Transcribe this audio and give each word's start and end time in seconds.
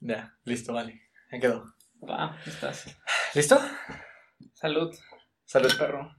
Ya, 0.00 0.34
listo, 0.44 0.72
vale. 0.72 1.02
Ya 1.30 1.38
quedó. 1.40 1.74
Va, 2.02 2.38
estás. 2.46 2.96
¿Listo? 3.34 3.60
Salud, 4.54 4.96
Salud. 5.44 5.70
perro. 5.78 6.16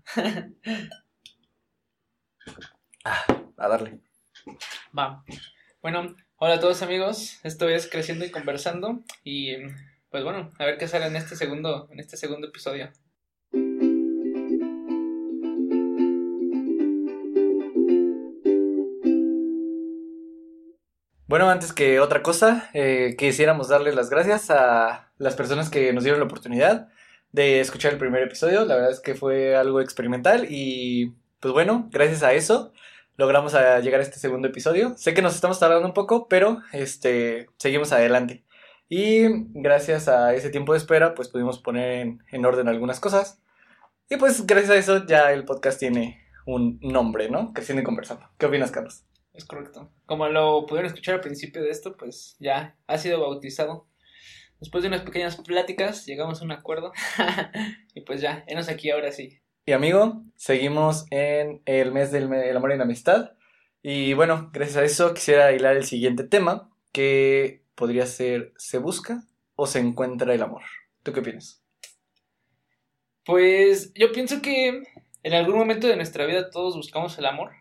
Ah, 3.04 3.26
a 3.58 3.68
darle. 3.68 4.00
Va. 4.98 5.24
Bueno, 5.82 6.16
hola 6.36 6.56
a 6.56 6.60
todos 6.60 6.84
amigos. 6.84 7.40
Esto 7.44 7.68
es 7.68 7.90
Creciendo 7.90 8.24
y 8.24 8.30
Conversando. 8.30 9.04
Y 9.24 9.56
pues 10.12 10.24
bueno, 10.24 10.52
a 10.60 10.66
ver 10.66 10.78
qué 10.78 10.88
sale 10.88 11.08
en 11.08 11.16
este 11.16 11.36
segundo, 11.36 11.90
en 11.92 12.00
este 12.00 12.16
segundo 12.16 12.50
episodio. 12.50 12.92
Bueno, 21.32 21.50
antes 21.50 21.72
que 21.72 22.02
otra 22.02 22.22
cosa, 22.24 22.70
eh, 22.74 23.16
quisiéramos 23.18 23.70
darle 23.70 23.94
las 23.96 24.10
gracias 24.10 24.52
a 24.52 25.08
las 25.18 25.34
personas 25.34 25.70
que 25.70 25.94
nos 25.94 26.04
dieron 26.04 26.20
la 26.20 26.26
oportunidad 26.26 26.90
de 27.32 27.62
escuchar 27.62 27.94
el 27.94 28.00
primer 28.00 28.22
episodio. 28.22 28.66
La 28.66 28.76
verdad 28.76 28.92
es 28.92 29.00
que 29.00 29.16
fue 29.16 29.56
algo 29.56 29.80
experimental 29.80 30.46
y 30.50 31.14
pues 31.40 31.54
bueno, 31.54 31.88
gracias 31.90 32.24
a 32.24 32.34
eso 32.34 32.74
logramos 33.16 33.54
a 33.54 33.80
llegar 33.80 34.02
a 34.02 34.04
este 34.04 34.20
segundo 34.20 34.50
episodio. 34.50 34.94
Sé 34.98 35.14
que 35.14 35.22
nos 35.22 35.34
estamos 35.34 35.58
tardando 35.58 35.88
un 35.88 35.94
poco, 35.94 36.28
pero 36.28 36.64
este 36.74 37.48
seguimos 37.56 37.94
adelante. 37.94 38.44
Y 38.90 39.24
gracias 39.54 40.10
a 40.10 40.34
ese 40.34 40.50
tiempo 40.50 40.74
de 40.74 40.80
espera, 40.80 41.16
pues 41.16 41.30
pudimos 41.30 41.60
poner 41.60 41.92
en, 42.02 42.24
en 42.30 42.46
orden 42.46 42.68
algunas 42.68 43.00
cosas. 43.00 43.42
Y 44.10 44.18
pues 44.18 44.46
gracias 44.46 44.72
a 44.72 44.76
eso 44.76 45.06
ya 45.06 45.32
el 45.32 45.46
podcast 45.46 45.80
tiene 45.80 46.26
un 46.46 46.78
nombre, 46.82 47.30
¿no? 47.30 47.54
Creciendo 47.54 47.82
y 47.84 47.86
conversando. 47.86 48.28
¿Qué 48.38 48.48
opinas, 48.48 48.72
Carlos? 48.72 49.06
Es 49.34 49.46
correcto. 49.46 49.92
Como 50.06 50.28
lo 50.28 50.66
pudieron 50.66 50.88
escuchar 50.88 51.16
al 51.16 51.22
principio 51.22 51.62
de 51.62 51.70
esto, 51.70 51.96
pues 51.96 52.36
ya 52.40 52.78
ha 52.88 52.98
sido 52.98 53.22
bautizado. 53.22 53.88
Después 54.60 54.84
de 54.84 54.90
unas 54.90 55.02
pequeñas 55.02 55.38
pláticas, 55.38 56.06
llegamos 56.06 56.42
a 56.42 56.46
un 56.46 56.52
acuerdo. 56.52 56.92
y 57.96 58.02
pues 58.02 58.22
ya, 58.22 58.44
enos 58.48 58.70
aquí 58.70 58.92
ahora 58.92 59.12
sí. 59.12 59.42
Y 59.66 59.72
amigo, 59.72 60.24
seguimos 60.36 61.06
en 61.12 61.62
el 61.66 61.92
mes 61.92 62.12
del 62.12 62.32
el 62.34 62.58
amor 62.58 62.72
y 62.72 62.78
la 62.78 62.84
amistad. 62.84 63.32
Y 63.82 64.14
bueno, 64.14 64.50
gracias 64.54 64.78
a 64.78 64.84
eso 64.84 65.14
quisiera 65.14 65.52
hilar 65.54 65.78
el 65.78 65.86
siguiente 65.86 66.24
tema, 66.24 66.70
que 66.92 67.64
podría 67.76 68.06
ser 68.06 68.54
¿se 68.58 68.78
busca 68.78 69.24
o 69.56 69.66
se 69.66 69.80
encuentra 69.80 70.34
el 70.34 70.44
amor? 70.44 70.62
¿Tú 71.04 71.14
qué 71.14 71.22
opinas? 71.22 71.64
Pues 73.26 73.94
yo 73.94 74.12
pienso 74.12 74.42
que 74.42 74.84
en 75.24 75.34
algún 75.34 75.56
momento 75.56 75.88
de 75.88 75.96
nuestra 75.96 76.26
vida 76.26 76.50
todos 76.50 76.76
buscamos 76.76 77.18
el 77.18 77.26
amor, 77.26 77.52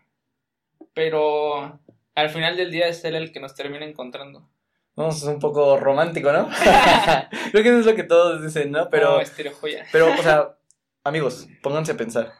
pero 0.93 1.79
al 2.15 2.29
final 2.29 2.57
del 2.57 2.71
día 2.71 2.87
es 2.87 3.03
él 3.05 3.15
el 3.15 3.31
que 3.31 3.39
nos 3.39 3.55
termina 3.55 3.85
encontrando. 3.85 4.49
No, 4.95 5.09
es 5.09 5.23
un 5.23 5.39
poco 5.39 5.77
romántico, 5.77 6.31
¿no? 6.31 6.49
Creo 7.51 7.63
que 7.63 7.69
eso 7.69 7.79
es 7.79 7.85
lo 7.85 7.95
que 7.95 8.03
todos 8.03 8.43
dicen, 8.43 8.71
¿no? 8.71 8.89
Pero, 8.89 9.19
joya. 9.59 9.85
pero, 9.91 10.13
o 10.13 10.17
sea, 10.21 10.57
amigos, 11.03 11.47
pónganse 11.63 11.93
a 11.93 11.97
pensar. 11.97 12.33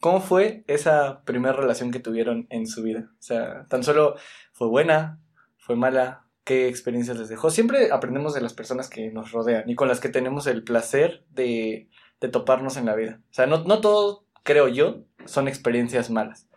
¿Cómo 0.00 0.20
fue 0.20 0.62
esa 0.66 1.24
primera 1.24 1.54
relación 1.54 1.90
que 1.90 1.98
tuvieron 1.98 2.46
en 2.50 2.66
su 2.66 2.82
vida? 2.82 3.10
O 3.18 3.22
sea, 3.22 3.66
tan 3.68 3.82
solo 3.82 4.16
fue 4.52 4.68
buena, 4.68 5.20
fue 5.58 5.74
mala, 5.74 6.26
qué 6.44 6.68
experiencias 6.68 7.18
les 7.18 7.28
dejó. 7.28 7.50
Siempre 7.50 7.90
aprendemos 7.90 8.34
de 8.34 8.40
las 8.40 8.54
personas 8.54 8.88
que 8.88 9.10
nos 9.10 9.32
rodean 9.32 9.68
y 9.68 9.74
con 9.74 9.88
las 9.88 9.98
que 9.98 10.08
tenemos 10.08 10.46
el 10.46 10.62
placer 10.62 11.24
de, 11.30 11.88
de 12.20 12.28
toparnos 12.28 12.76
en 12.76 12.86
la 12.86 12.94
vida. 12.94 13.20
O 13.30 13.34
sea, 13.34 13.46
no, 13.46 13.64
no 13.64 13.80
todo, 13.80 14.26
creo 14.44 14.68
yo, 14.68 15.02
son 15.24 15.48
experiencias 15.48 16.08
malas. 16.08 16.48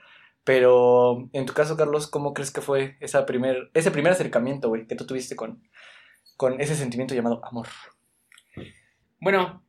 Pero 0.43 1.29
en 1.33 1.45
tu 1.45 1.53
caso, 1.53 1.77
Carlos, 1.77 2.07
¿cómo 2.07 2.33
crees 2.33 2.51
que 2.51 2.61
fue 2.61 2.97
esa 3.01 3.25
primer, 3.25 3.69
ese 3.73 3.91
primer 3.91 4.13
acercamiento, 4.13 4.69
güey, 4.69 4.87
que 4.87 4.95
tú 4.95 5.05
tuviste 5.05 5.35
con, 5.35 5.61
con 6.37 6.59
ese 6.61 6.75
sentimiento 6.75 7.13
llamado 7.13 7.41
amor? 7.45 7.67
Bueno, 9.19 9.63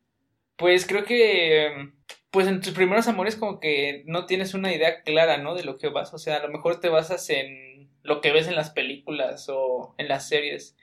pues 0.57 0.87
creo 0.87 1.05
que 1.05 1.93
pues 2.31 2.47
en 2.47 2.61
tus 2.61 2.73
primeros 2.73 3.09
amores 3.09 3.35
como 3.35 3.59
que 3.59 4.05
no 4.07 4.27
tienes 4.27 4.55
una 4.55 4.73
idea 4.73 5.03
clara, 5.03 5.39
¿no? 5.39 5.55
De 5.55 5.65
lo 5.65 5.79
que 5.79 5.89
vas, 5.89 6.15
o 6.15 6.19
sea, 6.19 6.37
a 6.37 6.43
lo 6.43 6.49
mejor 6.49 6.81
te 6.81 6.89
basas 6.89 7.29
en 7.31 7.91
lo 8.03 8.21
que 8.21 8.33
ves 8.33 8.47
en 8.47 8.55
las 8.55 8.71
películas 8.71 9.47
o 9.49 9.95
en 9.99 10.09
las 10.09 10.29
series, 10.29 10.77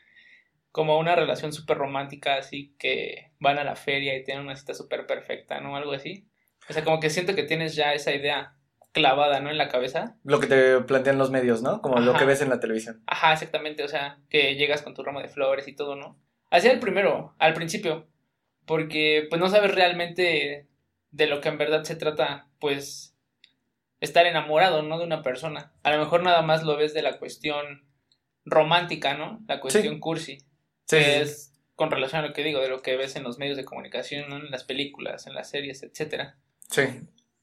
como 0.72 1.00
una 1.00 1.16
relación 1.16 1.54
súper 1.54 1.78
romántica, 1.78 2.36
así 2.36 2.76
que 2.78 3.32
van 3.40 3.58
a 3.58 3.64
la 3.64 3.76
feria 3.76 4.16
y 4.18 4.24
tienen 4.24 4.44
una 4.44 4.56
cita 4.56 4.74
súper 4.74 5.08
perfecta, 5.08 5.62
¿no? 5.62 5.76
Algo 5.76 5.94
así. 5.94 6.28
O 6.70 6.74
sea, 6.74 6.84
como 6.84 7.00
que 7.00 7.10
siento 7.10 7.34
que 7.34 7.44
tienes 7.44 7.76
ya 7.76 7.94
esa 7.94 8.14
idea 8.14 8.57
clavada, 8.98 9.40
¿no? 9.40 9.50
En 9.50 9.58
la 9.58 9.70
cabeza. 9.70 10.16
Lo 10.24 10.40
que 10.40 10.48
te 10.48 10.80
plantean 10.82 11.18
los 11.18 11.32
medios, 11.32 11.62
¿no? 11.62 11.82
Como 11.82 12.00
lo 12.00 12.14
que 12.16 12.26
ves 12.26 12.42
en 12.42 12.50
la 12.50 12.60
televisión. 12.60 13.02
Ajá, 13.08 13.34
exactamente, 13.34 13.84
o 13.84 13.88
sea, 13.88 14.20
que 14.30 14.56
llegas 14.56 14.82
con 14.82 14.94
tu 14.94 15.04
ramo 15.04 15.22
de 15.22 15.28
flores 15.30 15.68
y 15.68 15.76
todo, 15.76 15.96
¿no? 15.96 16.20
Así 16.50 16.68
el 16.68 16.80
primero, 16.80 17.36
al 17.40 17.54
principio, 17.54 18.08
porque 18.66 19.26
pues 19.30 19.40
no 19.40 19.50
sabes 19.50 19.74
realmente 19.74 20.68
de 21.12 21.28
lo 21.28 21.42
que 21.42 21.50
en 21.50 21.58
verdad 21.58 21.84
se 21.84 21.96
trata, 21.96 22.48
pues 22.60 23.16
estar 24.00 24.26
enamorado, 24.26 24.84
¿no? 24.84 24.98
De 25.00 25.06
una 25.06 25.22
persona. 25.24 25.74
A 25.84 25.92
lo 25.92 26.00
mejor 26.00 26.24
nada 26.24 26.42
más 26.42 26.64
lo 26.64 26.76
ves 26.78 26.94
de 26.94 27.02
la 27.02 27.18
cuestión 27.20 27.88
romántica, 28.46 29.14
¿no? 29.16 29.42
La 29.48 29.60
cuestión 29.60 30.00
cursi, 30.00 30.38
Sí, 30.86 30.98
que 30.98 31.04
sí, 31.04 31.12
sí. 31.12 31.20
es 31.22 31.54
con 31.76 31.92
relación 31.92 32.24
a 32.24 32.28
lo 32.28 32.34
que 32.34 32.44
digo, 32.44 32.60
de 32.62 32.70
lo 32.70 32.82
que 32.82 32.96
ves 32.98 33.16
en 33.16 33.24
los 33.24 33.38
medios 33.38 33.58
de 33.58 33.66
comunicación, 33.66 34.30
¿no? 34.30 34.38
En 34.38 34.50
las 34.52 34.64
películas, 34.64 35.28
en 35.28 35.34
las 35.36 35.50
series, 35.50 35.84
etcétera. 35.84 36.38
Sí. 36.70 36.84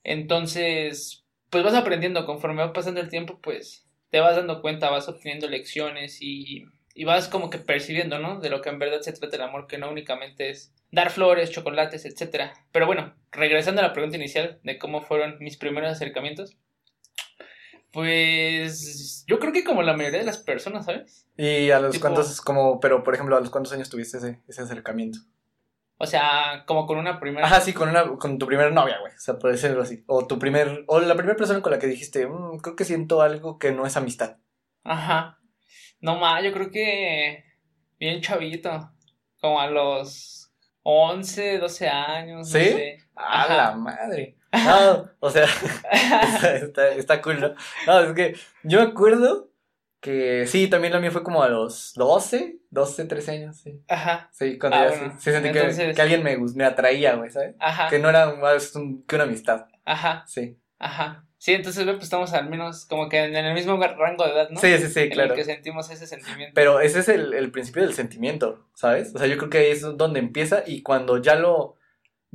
Entonces, 0.03 1.24
pues 1.55 1.63
vas 1.63 1.75
aprendiendo 1.75 2.27
conforme 2.27 2.63
va 2.65 2.73
pasando 2.73 3.01
el 3.01 3.09
tiempo, 3.09 3.39
pues 3.41 3.87
te 4.11 4.19
vas 4.19 4.35
dando 4.35 4.61
cuenta, 4.61 4.91
vas 4.91 5.09
obteniendo 5.09 5.49
lecciones 5.49 6.19
y, 6.21 6.65
y 6.97 7.05
vas 7.05 7.29
como 7.29 7.49
que 7.49 7.59
percibiendo, 7.59 8.19
¿no? 8.19 8.41
De 8.41 8.51
lo 8.51 8.61
que 8.61 8.71
en 8.71 8.81
verdad 8.81 9.03
se 9.03 9.13
trata 9.13 9.37
el 9.37 9.43
amor, 9.43 9.69
que 9.69 9.79
no 9.79 9.89
únicamente 9.89 10.51
es 10.51 10.75
dar 10.91 11.11
flores, 11.11 11.53
chocolates, 11.53 12.07
etcétera. 12.07 12.55
Pero 12.73 12.87
bueno, 12.87 13.15
regresando 13.31 13.81
a 13.83 13.85
la 13.85 13.93
pregunta 13.93 14.17
inicial 14.17 14.59
de 14.65 14.79
cómo 14.79 15.01
fueron 15.01 15.37
mis 15.39 15.57
primeros 15.57 15.93
acercamientos, 15.93 16.57
pues 17.93 19.25
yo 19.29 19.39
creo 19.39 19.53
que 19.53 19.63
como 19.63 19.85
la 19.85 19.97
mayoría 19.97 20.19
de 20.19 20.27
las 20.27 20.39
personas, 20.39 20.87
¿sabes? 20.87 21.29
Y 21.37 21.71
a 21.71 21.79
los 21.79 21.95
Tipo- 21.95 22.01
cuantos, 22.03 22.41
como, 22.41 22.81
pero 22.81 23.05
por 23.05 23.15
ejemplo, 23.15 23.37
¿a 23.37 23.41
los 23.41 23.51
cuántos 23.51 23.73
años 23.73 23.91
tuviste 23.91 24.19
ese, 24.19 24.41
ese 24.49 24.63
acercamiento? 24.63 25.21
O 25.97 26.07
sea, 26.07 26.65
como 26.67 26.87
con 26.87 26.99
una 26.99 27.21
primera... 27.21 27.47
Ajá, 27.47 27.61
sí, 27.61 27.73
con 27.73 27.89
una, 27.89 28.05
con 28.17 28.39
tu 28.39 28.47
primera 28.47 28.71
novia, 28.71 28.99
güey. 29.01 29.13
O 29.15 29.19
sea, 29.19 29.39
puede 29.39 29.57
ser 29.57 29.79
así. 29.79 30.03
O 30.07 30.27
tu 30.27 30.39
primer, 30.39 30.85
o 30.89 30.99
la 31.01 31.15
primera 31.15 31.37
persona 31.37 31.63
con 31.63 31.71
la 31.73 31.79
que 31.79 31.87
dijiste, 31.87 32.27
"Mm, 32.27 32.59
creo 32.59 32.77
que 32.77 32.85
siento 32.85 33.23
algo 33.23 33.59
que 33.59 33.73
no 33.73 33.87
es 33.87 33.97
amistad. 33.97 34.37
Ajá. 34.83 35.39
No 36.01 36.17
más, 36.19 36.43
yo 36.43 36.53
creo 36.53 36.71
que 36.71 37.45
bien 37.99 38.21
chavito, 38.21 38.91
como 39.41 39.61
a 39.61 39.69
los 39.69 40.53
11, 40.83 41.59
12 41.59 41.89
años, 41.89 42.39
no 42.39 42.45
¿Sí? 42.45 42.65
sé. 42.65 42.99
¡A 43.15 43.55
la 43.55 43.73
madre! 43.77 44.37
No, 44.53 45.11
o 45.21 45.31
sea, 45.31 45.45
está, 45.93 46.57
está, 46.57 46.89
está 46.89 47.23
cool, 47.23 47.41
¿no? 47.41 47.55
No, 47.87 48.01
es 48.01 48.13
que 48.13 48.37
yo 48.63 48.81
me 48.81 48.87
acuerdo 48.91 49.51
que 50.05 50.47
sí, 50.47 50.69
también 50.69 50.93
la 50.93 51.01
mía 51.01 51.11
fue 51.11 51.23
como 51.23 51.43
a 51.43 51.49
los 51.49 51.95
12, 51.95 52.59
12, 52.69 53.07
13 53.07 53.31
años, 53.31 53.57
sí. 53.57 53.81
Ajá, 53.89 54.29
Sí, 54.33 54.59
cuando 54.59 54.77
Ah, 54.77 54.83
ya 54.85 54.89
bueno. 54.99 55.13
sí, 55.13 55.17
sí 55.25 55.31
sentí 55.33 55.51
que- 55.51 55.59
Entonces- 55.61 55.97
que, 55.97 56.03
alguien 56.03 56.23
me, 56.23 56.37
me 56.37 56.65
atraía, 56.67 57.15
güey, 57.15 57.31
¿sabes? 57.31 57.55
ajá, 57.59 57.89
Que 57.89 57.99
no 57.99 58.11
era 58.11 58.35
más 58.35 58.77
un- 58.77 59.03
que 59.07 59.15
una 59.15 59.25
amistad, 59.25 59.65
ajá, 59.87 60.25
sí. 60.27 60.59
ajá. 60.79 61.25
Sí, 61.39 61.53
entonces 61.55 61.85
pues 61.85 62.03
estamos 62.05 62.33
al 62.35 62.49
menos 62.51 62.85
como 62.87 63.09
que 63.09 63.23
en 63.25 63.35
el 63.37 63.55
mismo 63.55 63.77
rango 63.79 64.25
de 64.25 64.33
edad, 64.33 64.49
¿no? 64.51 64.61
Sí, 64.61 64.77
sí, 64.79 64.89
sí, 64.89 65.01
En 65.01 65.11
claro. 65.11 65.31
el 65.33 65.39
que 65.39 65.45
sentimos 65.45 65.91
ese 65.91 66.07
sentimiento. 66.07 66.53
Pero 66.55 66.81
ese 66.81 67.01
es 67.01 67.09
el, 67.09 67.33
el 67.35 67.51
principio 67.51 67.83
del 67.83 67.93
sentimiento, 67.95 68.67
¿sabes? 68.75 69.15
O 69.15 69.19
sea, 69.19 69.27
yo 69.27 69.37
creo 69.39 69.51
que 69.51 69.59
ahí 69.59 69.71
es 69.71 69.83
donde 69.83 70.21
empieza 70.21 70.63
y 70.67 70.83
cuando 70.83 71.17
ya 71.21 71.35
lo, 71.35 71.77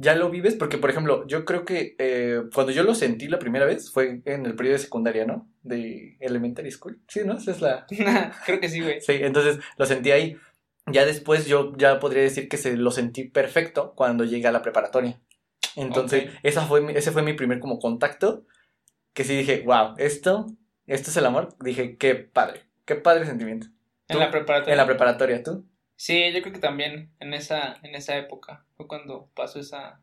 ya 0.02 0.16
lo 0.16 0.30
vives, 0.30 0.56
porque 0.56 0.78
por 0.78 0.90
ejemplo, 0.90 1.28
yo 1.28 1.44
creo 1.46 1.66
que 1.66 1.96
eh, 2.00 2.42
cuando 2.54 2.72
yo 2.72 2.84
lo 2.84 2.96
sentí 2.96 3.28
la 3.28 3.38
primera 3.40 3.66
vez 3.66 3.92
fue 3.92 4.22
en 4.26 4.46
el 4.46 4.56
periodo 4.56 4.78
de 4.78 4.84
secundaria, 4.84 5.26
¿no? 5.26 5.50
De 5.62 6.16
elementary 6.22 6.72
school. 6.72 7.02
Sí, 7.08 7.22
¿no? 7.26 7.34
Esa 7.38 7.52
es 7.52 7.62
la... 7.62 7.86
creo 8.46 8.60
que 8.60 8.70
sí, 8.70 8.82
güey. 8.82 9.02
Sí, 9.02 9.14
entonces 9.22 9.60
lo 9.78 9.86
sentí 9.86 10.12
ahí. 10.12 10.38
Ya 10.92 11.06
después 11.06 11.46
yo 11.46 11.74
ya 11.78 12.00
podría 12.00 12.24
decir 12.24 12.48
que 12.48 12.58
se 12.58 12.76
lo 12.78 12.92
sentí 12.92 13.26
perfecto 13.26 13.94
cuando 13.96 14.24
llegué 14.24 14.48
a 14.48 14.52
la 14.52 14.62
preparatoria. 14.62 15.20
Entonces, 15.76 16.24
Ok. 16.26 16.40
esa 16.44 16.62
fue 16.66 16.82
mi- 16.82 16.94
ese 16.94 17.12
fue 17.12 17.22
mi 17.22 17.34
primer 17.34 17.60
como 17.60 17.78
contacto, 17.80 18.46
que 19.14 19.24
sí 19.24 19.36
dije, 19.38 19.64
wow, 19.66 19.96
esto, 19.98 20.48
esto 20.88 21.12
es 21.12 21.18
el 21.18 21.26
amor. 21.26 21.50
Dije, 21.60 21.98
qué 21.98 22.16
padre, 22.16 22.62
qué 22.86 22.96
padre 22.96 23.26
sentimiento. 23.26 23.68
En 24.08 24.16
¿Tú? 24.16 24.20
la 24.20 24.32
preparatoria. 24.32 24.74
En 24.74 24.78
la 24.78 24.86
preparatoria, 24.88 25.44
¿tú? 25.44 25.66
Sí, 26.00 26.32
yo 26.32 26.42
creo 26.42 26.54
que 26.54 26.60
también 26.60 27.12
en 27.20 27.34
esa, 27.34 27.76
en 27.84 27.94
esa 27.94 28.16
época 28.18 28.66
fue 28.78 28.88
cuando 28.88 29.30
pasó 29.36 29.60
esa... 29.60 30.02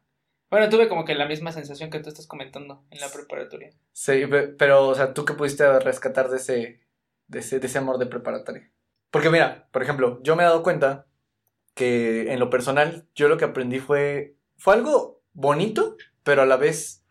Bueno, 0.51 0.69
tuve 0.69 0.89
como 0.89 1.07
que 1.07 1.15
la 1.15 1.25
misma 1.27 1.53
sensación 1.53 1.89
que 1.89 2.01
tú 2.01 2.11
estás 2.11 2.27
comentando 2.27 2.85
en 2.91 3.01
la 3.01 3.09
preparatoria. 3.09 3.71
Sí, 3.95 4.27
pe- 4.27 4.49
pero, 4.49 4.89
o 4.89 4.95
sea, 4.95 5.15
¿tú 5.15 5.25
qué 5.25 5.33
pudiste 5.33 5.81
rescatar 5.81 6.29
de 6.29 6.37
ese, 6.37 6.81
de 7.29 7.39
ese, 7.39 7.61
de 7.61 7.67
ese 7.67 7.79
amor 7.79 7.97
de 7.97 8.05
preparatoria? 8.07 8.71
Porque 9.11 9.31
mira, 9.31 9.69
por 9.73 9.83
ejemplo, 9.83 10.21
yo 10.23 10.37
me 10.37 10.43
he 10.43 10.47
dado 10.47 10.63
cuenta 10.63 11.07
que 11.75 12.33
en 12.33 12.41
lo 12.41 12.51
personal, 12.51 13.09
yo 13.15 13.29
lo 13.29 13.39
que 13.39 13.47
aprendí 13.47 13.81
fue, 13.81 14.37
fue 14.59 14.75
algo 14.75 15.23
bonito, 15.33 15.97
pero 16.25 16.43
a 16.43 16.47
la 16.47 16.59
vez 16.59 17.05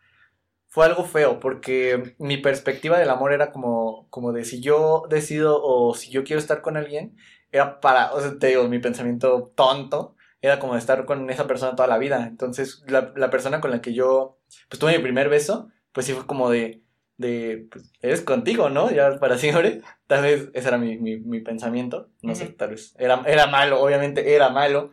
fue 0.68 0.86
algo 0.86 1.06
feo, 1.06 1.40
porque 1.40 2.16
mi 2.20 2.38
perspectiva 2.38 3.00
del 3.00 3.10
amor 3.10 3.32
era 3.32 3.52
como, 3.52 4.08
como 4.10 4.34
de 4.34 4.44
si 4.44 4.60
yo 4.62 5.04
decido 5.10 5.62
o 5.64 5.94
si 5.94 6.12
yo 6.12 6.24
quiero 6.24 6.40
estar 6.40 6.62
con 6.62 6.76
alguien, 6.76 7.16
era 7.56 7.80
para, 7.80 8.14
o 8.14 8.20
sea, 8.20 8.38
te 8.38 8.48
digo, 8.48 8.68
mi 8.68 8.80
pensamiento 8.80 9.54
tonto 9.56 10.16
era 10.42 10.60
como 10.60 10.76
estar 10.76 11.06
con 11.06 11.30
esa 11.30 11.48
persona 11.48 11.76
toda 11.76 11.88
la 11.88 11.98
vida. 11.98 12.28
Entonces, 12.28 12.84
la, 12.88 13.14
la 13.16 13.30
persona 13.30 13.62
con 13.62 13.72
la 13.72 13.82
que 13.82 13.94
yo, 13.94 14.40
pues 14.70 14.80
tuve 14.80 14.98
mi 14.98 15.04
primer 15.04 15.30
beso, 15.30 15.70
pues 15.92 16.06
sí 16.06 16.14
fue 16.14 16.28
como 16.28 16.50
de, 16.50 16.84
de, 17.18 17.68
pues, 17.72 17.94
eres 18.02 18.22
contigo, 18.22 18.70
¿no? 18.70 18.92
Ya 18.92 19.18
para 19.20 19.38
siempre. 19.38 19.82
Tal 20.08 20.24
vez 20.24 20.50
ese 20.54 20.68
era 20.68 20.78
mi, 20.78 20.98
mi, 20.98 21.18
mi 21.18 21.40
pensamiento. 21.40 22.10
No 22.22 22.36
sé, 22.36 22.48
tal 22.48 22.72
vez. 22.72 22.94
Era, 23.00 23.24
era 23.26 23.48
malo, 23.48 23.82
obviamente 23.82 24.36
era 24.36 24.50
malo. 24.50 24.92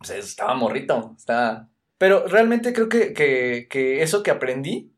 O 0.00 0.04
sea, 0.04 0.18
estaba 0.18 0.54
morrito, 0.54 1.14
estaba... 1.16 1.70
Pero 1.96 2.26
realmente 2.26 2.72
creo 2.72 2.88
que, 2.88 3.14
que, 3.14 3.66
que 3.70 4.02
eso 4.02 4.22
que 4.22 4.30
aprendí 4.30 4.92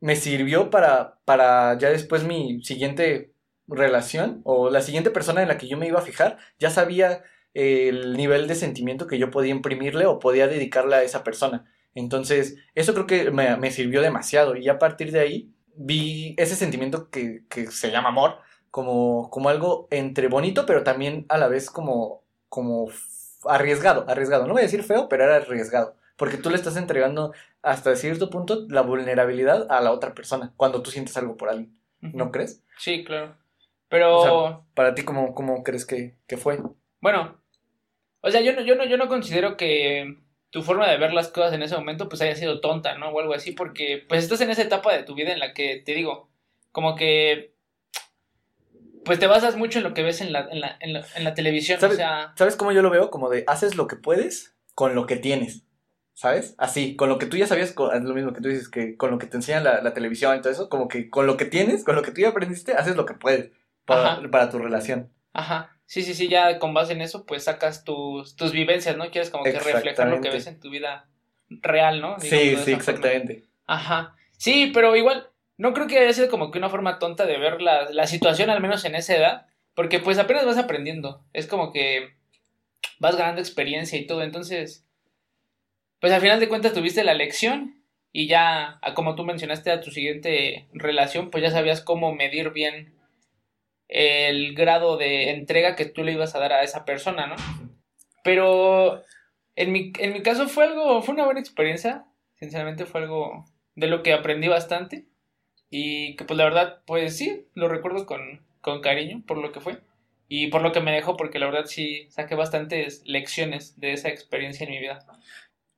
me 0.00 0.16
sirvió 0.16 0.70
para, 0.70 1.18
para 1.24 1.76
ya 1.78 1.90
después 1.90 2.24
mi 2.24 2.62
siguiente 2.62 3.31
relación 3.74 4.40
o 4.44 4.70
la 4.70 4.82
siguiente 4.82 5.10
persona 5.10 5.42
en 5.42 5.48
la 5.48 5.58
que 5.58 5.68
yo 5.68 5.76
me 5.76 5.86
iba 5.86 5.98
a 5.98 6.02
fijar, 6.02 6.38
ya 6.58 6.70
sabía 6.70 7.22
eh, 7.54 7.88
el 7.88 8.16
nivel 8.16 8.48
de 8.48 8.54
sentimiento 8.54 9.06
que 9.06 9.18
yo 9.18 9.30
podía 9.30 9.52
imprimirle 9.52 10.06
o 10.06 10.18
podía 10.18 10.48
dedicarle 10.48 10.96
a 10.96 11.02
esa 11.02 11.24
persona. 11.24 11.70
Entonces, 11.94 12.56
eso 12.74 12.94
creo 12.94 13.06
que 13.06 13.30
me, 13.30 13.56
me 13.56 13.70
sirvió 13.70 14.00
demasiado 14.02 14.56
y 14.56 14.68
a 14.68 14.78
partir 14.78 15.12
de 15.12 15.20
ahí 15.20 15.52
vi 15.74 16.34
ese 16.38 16.56
sentimiento 16.56 17.10
que, 17.10 17.44
que 17.48 17.66
se 17.66 17.90
llama 17.90 18.10
amor 18.10 18.38
como, 18.70 19.30
como 19.30 19.48
algo 19.48 19.88
entre 19.90 20.28
bonito, 20.28 20.66
pero 20.66 20.82
también 20.82 21.26
a 21.28 21.38
la 21.38 21.48
vez 21.48 21.70
como, 21.70 22.22
como 22.48 22.88
arriesgado, 23.44 24.06
arriesgado. 24.08 24.46
No 24.46 24.54
voy 24.54 24.62
a 24.62 24.64
decir 24.64 24.82
feo, 24.82 25.08
pero 25.08 25.24
era 25.24 25.36
arriesgado. 25.36 25.94
Porque 26.16 26.38
tú 26.38 26.50
le 26.50 26.56
estás 26.56 26.76
entregando 26.76 27.32
hasta 27.62 27.94
cierto 27.96 28.30
punto 28.30 28.66
la 28.68 28.82
vulnerabilidad 28.82 29.66
a 29.70 29.80
la 29.80 29.92
otra 29.92 30.14
persona 30.14 30.52
cuando 30.56 30.82
tú 30.82 30.90
sientes 30.90 31.16
algo 31.16 31.36
por 31.36 31.50
alguien. 31.50 31.76
¿No 32.00 32.32
crees? 32.32 32.62
Sí, 32.78 33.04
claro. 33.04 33.36
Pero, 33.92 34.36
O 34.46 34.66
Para 34.74 34.94
ti, 34.94 35.02
¿cómo, 35.04 35.34
cómo 35.34 35.62
crees 35.62 35.84
que, 35.84 36.16
que 36.26 36.38
fue? 36.38 36.58
bueno, 37.02 37.38
o 38.22 38.30
sea, 38.30 38.40
yo 38.40 38.54
no, 38.54 38.62
yo 38.62 38.74
no, 38.74 38.86
yo 38.86 38.96
no 38.96 39.06
considero 39.06 39.58
que 39.58 40.16
tu 40.48 40.62
forma 40.62 40.88
de 40.88 40.96
ver 40.96 41.12
las 41.12 41.28
cosas 41.28 41.52
en 41.52 41.62
ese 41.62 41.74
momento 41.76 42.08
pues 42.08 42.22
haya 42.22 42.34
sido 42.34 42.60
tonta, 42.60 42.96
¿no? 42.96 43.10
O 43.10 43.20
algo 43.20 43.34
así, 43.34 43.52
porque 43.52 44.02
pues 44.08 44.22
estás 44.24 44.40
en 44.40 44.48
esa 44.48 44.62
etapa 44.62 44.94
de 44.94 45.02
tu 45.02 45.14
vida 45.14 45.30
en 45.32 45.40
la 45.40 45.52
que, 45.52 45.82
te 45.84 45.92
digo, 45.92 46.30
como 46.70 46.94
que 46.94 47.52
pues 49.04 49.18
te 49.18 49.26
basas 49.26 49.56
mucho 49.56 49.78
en 49.78 49.84
lo 49.84 49.92
que 49.92 50.02
ves 50.02 50.22
en 50.22 50.32
la, 50.32 50.48
en 50.50 50.60
la, 50.60 50.76
en 50.80 50.94
la, 50.94 51.04
en 51.16 51.24
la 51.24 51.34
televisión, 51.34 51.78
¿Sabes? 51.78 51.96
o 51.96 51.98
sea, 51.98 52.32
¿Sabes 52.36 52.56
cómo 52.56 52.72
yo 52.72 52.80
lo 52.80 52.88
veo? 52.88 53.10
Como 53.10 53.28
de 53.28 53.44
haces 53.46 53.76
lo 53.76 53.86
que 53.88 53.96
puedes 53.96 54.54
con 54.74 54.94
lo 54.94 55.06
que 55.06 55.16
tienes. 55.16 55.64
¿Sabes? 56.14 56.54
Así, 56.56 56.94
con 56.96 57.08
lo 57.10 57.18
que 57.18 57.26
tú 57.26 57.36
ya 57.36 57.46
sabías, 57.46 57.72
con- 57.72 57.94
es 57.94 58.04
lo 58.04 58.14
mismo 58.14 58.32
que 58.32 58.40
tú 58.40 58.48
dices, 58.48 58.68
que 58.70 58.96
con 58.96 59.10
lo 59.10 59.18
que 59.18 59.26
te 59.26 59.36
enseñan 59.36 59.64
la, 59.64 59.82
la 59.82 59.92
televisión 59.92 60.36
y 60.36 60.40
todo 60.40 60.52
eso, 60.52 60.68
como 60.70 60.86
que 60.88 61.10
con 61.10 61.26
lo 61.26 61.36
que 61.36 61.44
tienes, 61.46 61.84
con 61.84 61.94
lo 61.96 62.02
que 62.02 62.12
tú 62.12 62.20
ya 62.22 62.28
aprendiste, 62.28 62.72
haces 62.74 62.96
lo 62.96 63.04
que 63.06 63.14
puedes 63.14 63.50
para, 63.84 64.20
para 64.30 64.50
tu 64.50 64.58
relación. 64.58 65.10
ajá, 65.32 65.76
sí, 65.86 66.02
sí, 66.02 66.14
sí, 66.14 66.28
ya 66.28 66.58
con 66.58 66.74
base 66.74 66.92
en 66.92 67.02
eso 67.02 67.26
pues 67.26 67.44
sacas 67.44 67.84
tus, 67.84 68.36
tus 68.36 68.52
vivencias, 68.52 68.96
¿no? 68.96 69.10
Quieres 69.10 69.30
como 69.30 69.44
que 69.44 69.58
reflejar 69.58 70.08
lo 70.08 70.20
que 70.20 70.30
ves 70.30 70.46
en 70.46 70.60
tu 70.60 70.70
vida 70.70 71.08
real, 71.48 72.00
¿no? 72.00 72.18
Sí, 72.18 72.28
sí, 72.28 72.56
forma. 72.56 72.72
exactamente. 72.72 73.44
Ajá. 73.66 74.16
Sí, 74.36 74.70
pero 74.74 74.96
igual, 74.96 75.28
no 75.56 75.72
creo 75.72 75.86
que 75.86 75.98
haya 75.98 76.12
sido 76.12 76.30
como 76.30 76.50
que 76.50 76.58
una 76.58 76.70
forma 76.70 76.98
tonta 76.98 77.26
de 77.26 77.38
ver 77.38 77.62
la, 77.62 77.90
la 77.90 78.06
situación, 78.06 78.50
al 78.50 78.60
menos 78.60 78.84
en 78.84 78.94
esa 78.94 79.16
edad, 79.16 79.46
porque 79.74 79.98
pues 79.98 80.18
apenas 80.18 80.46
vas 80.46 80.58
aprendiendo. 80.58 81.24
Es 81.32 81.46
como 81.46 81.72
que 81.72 82.16
vas 82.98 83.16
ganando 83.16 83.40
experiencia 83.40 83.98
y 83.98 84.06
todo, 84.06 84.22
entonces, 84.22 84.86
pues 86.00 86.12
al 86.12 86.20
final 86.20 86.40
de 86.40 86.48
cuentas 86.48 86.72
tuviste 86.72 87.04
la 87.04 87.14
lección 87.14 87.84
y 88.12 88.26
ya, 88.28 88.80
como 88.94 89.14
tú 89.14 89.24
mencionaste 89.24 89.70
a 89.70 89.80
tu 89.80 89.90
siguiente 89.90 90.68
relación, 90.72 91.30
pues 91.30 91.42
ya 91.42 91.50
sabías 91.50 91.80
cómo 91.80 92.14
medir 92.14 92.50
bien 92.50 92.94
el 93.92 94.54
grado 94.54 94.96
de 94.96 95.30
entrega 95.30 95.76
que 95.76 95.84
tú 95.84 96.02
le 96.02 96.12
ibas 96.12 96.34
a 96.34 96.40
dar 96.40 96.52
a 96.54 96.62
esa 96.62 96.84
persona, 96.84 97.26
¿no? 97.26 97.36
Pero 98.24 99.02
en 99.54 99.72
mi, 99.72 99.92
en 99.98 100.14
mi 100.14 100.22
caso 100.22 100.48
fue 100.48 100.64
algo, 100.64 101.02
fue 101.02 101.14
una 101.14 101.26
buena 101.26 101.40
experiencia, 101.40 102.06
sinceramente 102.36 102.86
fue 102.86 103.02
algo 103.02 103.44
de 103.74 103.86
lo 103.88 104.02
que 104.02 104.14
aprendí 104.14 104.48
bastante 104.48 105.06
y 105.68 106.16
que 106.16 106.24
pues 106.24 106.38
la 106.38 106.44
verdad, 106.44 106.82
pues 106.86 107.16
sí, 107.16 107.46
lo 107.54 107.68
recuerdo 107.68 108.06
con, 108.06 108.46
con 108.62 108.80
cariño 108.80 109.22
por 109.26 109.36
lo 109.36 109.52
que 109.52 109.60
fue 109.60 109.78
y 110.26 110.46
por 110.46 110.62
lo 110.62 110.72
que 110.72 110.80
me 110.80 110.92
dejó, 110.92 111.18
porque 111.18 111.38
la 111.38 111.46
verdad 111.46 111.66
sí 111.66 112.06
saqué 112.08 112.34
bastantes 112.34 113.02
lecciones 113.04 113.78
de 113.78 113.92
esa 113.92 114.08
experiencia 114.08 114.64
en 114.64 114.70
mi 114.70 114.80
vida. 114.80 115.00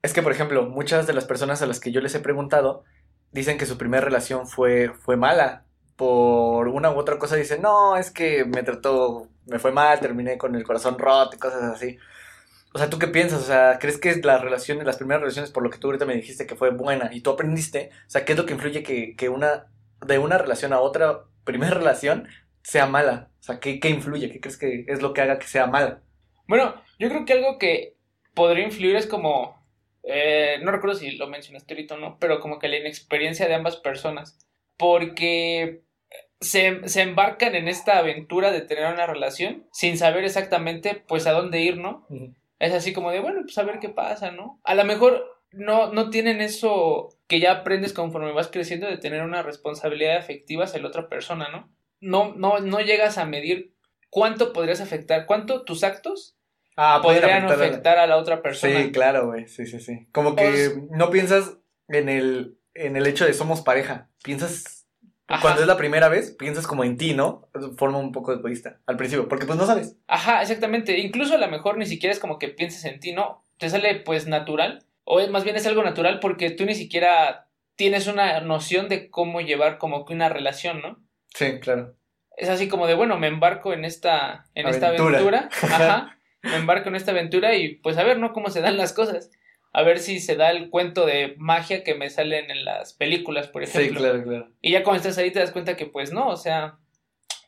Es 0.01 0.13
que, 0.13 0.21
por 0.21 0.31
ejemplo, 0.31 0.69
muchas 0.69 1.07
de 1.07 1.13
las 1.13 1.25
personas 1.25 1.61
a 1.61 1.65
las 1.65 1.81
que 1.81 1.91
yo 1.91 1.99
les 1.99 2.15
he 2.15 2.21
preguntado 2.21 2.85
dicen 3.31 3.57
que 3.57 3.65
su 3.65 3.77
primera 3.77 4.05
relación 4.05 4.47
fue, 4.47 4.93
fue 4.93 5.17
mala. 5.17 5.65
Por 5.95 6.67
una 6.67 6.91
u 6.91 6.97
otra 6.97 7.17
cosa 7.17 7.35
dicen, 7.35 7.61
no, 7.61 7.95
es 7.95 8.11
que 8.11 8.45
me 8.45 8.63
trató, 8.63 9.29
me 9.45 9.59
fue 9.59 9.71
mal, 9.71 9.99
terminé 9.99 10.37
con 10.37 10.55
el 10.55 10.63
corazón 10.63 10.97
roto 10.99 11.35
y 11.35 11.39
cosas 11.39 11.63
así. 11.63 11.97
O 12.73 12.77
sea, 12.77 12.89
¿tú 12.89 12.99
qué 12.99 13.07
piensas? 13.07 13.41
O 13.41 13.45
sea, 13.45 13.79
¿crees 13.79 13.97
que 13.97 14.13
la 14.17 14.37
relación, 14.37 14.83
las 14.85 14.97
primeras 14.97 15.21
relaciones, 15.21 15.51
por 15.51 15.63
lo 15.63 15.69
que 15.69 15.77
tú 15.77 15.87
ahorita 15.87 16.05
me 16.05 16.15
dijiste 16.15 16.45
que 16.45 16.57
fue 16.57 16.71
buena 16.71 17.09
y 17.13 17.21
tú 17.21 17.29
aprendiste? 17.29 17.89
O 18.07 18.09
sea, 18.09 18.25
¿qué 18.25 18.33
es 18.33 18.37
lo 18.37 18.45
que 18.45 18.53
influye 18.53 18.83
que, 18.83 19.15
que 19.15 19.29
una, 19.29 19.67
de 20.05 20.19
una 20.19 20.37
relación 20.37 20.73
a 20.73 20.81
otra 20.81 21.23
primera 21.45 21.73
relación 21.77 22.27
sea 22.63 22.85
mala? 22.85 23.31
O 23.39 23.43
sea, 23.43 23.61
¿qué, 23.61 23.79
qué 23.79 23.89
influye? 23.89 24.29
¿Qué 24.29 24.41
crees 24.41 24.57
que 24.57 24.83
es 24.89 25.01
lo 25.01 25.13
que 25.13 25.21
haga 25.21 25.39
que 25.39 25.47
sea 25.47 25.67
mala? 25.67 26.01
Bueno, 26.47 26.75
yo 26.99 27.07
creo 27.07 27.23
que 27.23 27.33
algo 27.33 27.57
que 27.57 27.95
podría 28.33 28.65
influir 28.65 28.97
es 28.97 29.07
como, 29.07 29.65
eh, 30.03 30.59
no 30.61 30.71
recuerdo 30.71 30.97
si 30.97 31.11
lo 31.11 31.27
mencionaste 31.27 31.73
ahorita 31.73 31.95
o 31.95 31.97
no, 31.97 32.17
pero 32.19 32.41
como 32.41 32.59
que 32.59 32.67
la 32.67 32.77
inexperiencia 32.77 33.47
de 33.47 33.55
ambas 33.55 33.77
personas, 33.77 34.37
porque 34.77 35.84
se, 36.41 36.87
se 36.87 37.01
embarcan 37.01 37.55
en 37.55 37.67
esta 37.67 37.97
aventura 37.97 38.51
de 38.51 38.61
tener 38.61 38.91
una 38.93 39.07
relación 39.07 39.67
sin 39.71 39.97
saber 39.97 40.23
exactamente 40.25 41.03
pues 41.07 41.27
a 41.27 41.31
dónde 41.31 41.61
ir, 41.61 41.77
¿no? 41.77 42.07
Es 42.59 42.73
así 42.73 42.93
como 42.93 43.11
de, 43.11 43.19
bueno, 43.19 43.41
pues 43.43 43.57
a 43.57 43.63
ver 43.63 43.79
qué 43.79 43.89
pasa, 43.89 44.31
¿no? 44.31 44.59
A 44.63 44.75
lo 44.75 44.83
mejor 44.85 45.25
no, 45.51 45.91
no 45.93 46.09
tienen 46.09 46.41
eso 46.41 47.09
que 47.27 47.39
ya 47.39 47.51
aprendes 47.51 47.93
conforme 47.93 48.31
vas 48.33 48.49
creciendo 48.49 48.87
de 48.87 48.97
tener 48.97 49.21
una 49.23 49.41
responsabilidad 49.43 50.17
afectiva 50.17 50.65
hacia 50.65 50.81
la 50.81 50.87
otra 50.89 51.07
persona, 51.09 51.47
¿no? 51.49 51.71
No, 52.01 52.33
no, 52.35 52.59
no 52.59 52.79
llegas 52.81 53.17
a 53.17 53.25
medir 53.25 53.73
cuánto 54.09 54.53
podrías 54.53 54.81
afectar, 54.81 55.25
cuánto 55.25 55.63
tus 55.63 55.83
actos 55.83 56.37
Ah, 56.77 56.99
podrían 57.01 57.45
afectar 57.45 57.53
a 57.53 57.57
la- 57.57 57.65
afectar 57.67 57.97
a 57.99 58.07
la 58.07 58.17
otra 58.17 58.41
persona. 58.41 58.83
Sí, 58.83 58.91
claro, 58.91 59.27
güey. 59.27 59.47
Sí, 59.47 59.65
sí, 59.65 59.79
sí. 59.79 60.07
Como 60.11 60.35
que 60.35 60.71
no 60.91 61.09
piensas 61.09 61.57
en 61.87 62.09
el, 62.09 62.57
en 62.73 62.97
el 62.97 63.07
hecho 63.07 63.25
de 63.25 63.33
somos 63.33 63.61
pareja. 63.61 64.09
Piensas, 64.23 64.84
Ajá. 65.27 65.41
cuando 65.41 65.61
es 65.61 65.67
la 65.67 65.77
primera 65.77 66.07
vez, 66.07 66.31
piensas 66.37 66.67
como 66.67 66.83
en 66.83 66.97
ti, 66.97 67.13
¿no? 67.13 67.49
Forma 67.77 67.97
un 67.97 68.11
poco 68.11 68.31
egoísta 68.33 68.79
al 68.85 68.95
principio, 68.97 69.27
porque 69.27 69.45
pues 69.45 69.57
no 69.57 69.65
sabes. 69.65 69.97
Ajá, 70.07 70.41
exactamente. 70.41 70.99
Incluso 70.99 71.33
a 71.35 71.39
lo 71.39 71.47
mejor 71.47 71.77
ni 71.77 71.85
siquiera 71.87 72.13
es 72.13 72.19
como 72.19 72.37
que 72.37 72.49
pienses 72.49 72.85
en 72.85 72.99
ti, 72.99 73.11
¿no? 73.13 73.43
Te 73.57 73.69
sale 73.69 73.95
pues 73.95 74.27
natural. 74.27 74.85
O 75.03 75.19
es- 75.19 75.29
más 75.29 75.43
bien 75.43 75.55
es 75.55 75.65
algo 75.65 75.83
natural 75.83 76.19
porque 76.19 76.51
tú 76.51 76.65
ni 76.65 76.75
siquiera 76.75 77.47
tienes 77.75 78.07
una 78.07 78.39
noción 78.41 78.87
de 78.87 79.09
cómo 79.09 79.41
llevar 79.41 79.77
como 79.79 80.05
que 80.05 80.13
una 80.13 80.29
relación, 80.29 80.81
¿no? 80.81 80.99
Sí, 81.33 81.59
claro. 81.59 81.95
Es 82.37 82.49
así 82.49 82.67
como 82.67 82.85
de, 82.85 82.95
bueno, 82.95 83.17
me 83.17 83.27
embarco 83.27 83.73
en 83.73 83.85
esta, 83.85 84.45
en 84.55 84.67
esta 84.67 84.87
Aventura. 84.89 85.19
aventura. 85.19 85.49
Ajá. 85.63 86.19
Me 86.43 86.55
embarco 86.57 86.89
en 86.89 86.95
esta 86.95 87.11
aventura 87.11 87.55
y 87.55 87.75
pues 87.77 87.97
a 87.97 88.03
ver, 88.03 88.19
¿no? 88.19 88.31
Cómo 88.33 88.49
se 88.49 88.61
dan 88.61 88.77
las 88.77 88.93
cosas. 88.93 89.31
A 89.77 89.81
ver 89.83 89.99
si 89.99 90.19
se 90.21 90.35
da 90.37 90.51
el 90.51 90.69
cuento 90.69 91.05
de 91.05 91.35
magia 91.37 91.83
que 91.83 91.95
me 91.95 92.09
salen 92.09 92.49
en 92.49 92.63
las 92.63 92.93
películas, 92.93 93.47
por 93.47 93.65
Sí, 93.67 93.77
ejemplo. 93.79 93.99
claro, 93.99 94.23
claro. 94.23 94.47
Y 94.61 94.71
ya 94.71 94.83
cuando 94.83 94.97
estás 95.01 95.17
ahí 95.17 95.31
te 95.31 95.39
das 95.39 95.51
cuenta 95.51 95.75
que 95.75 95.85
pues 95.85 96.13
no, 96.13 96.27
o 96.29 96.37
sea, 96.37 96.77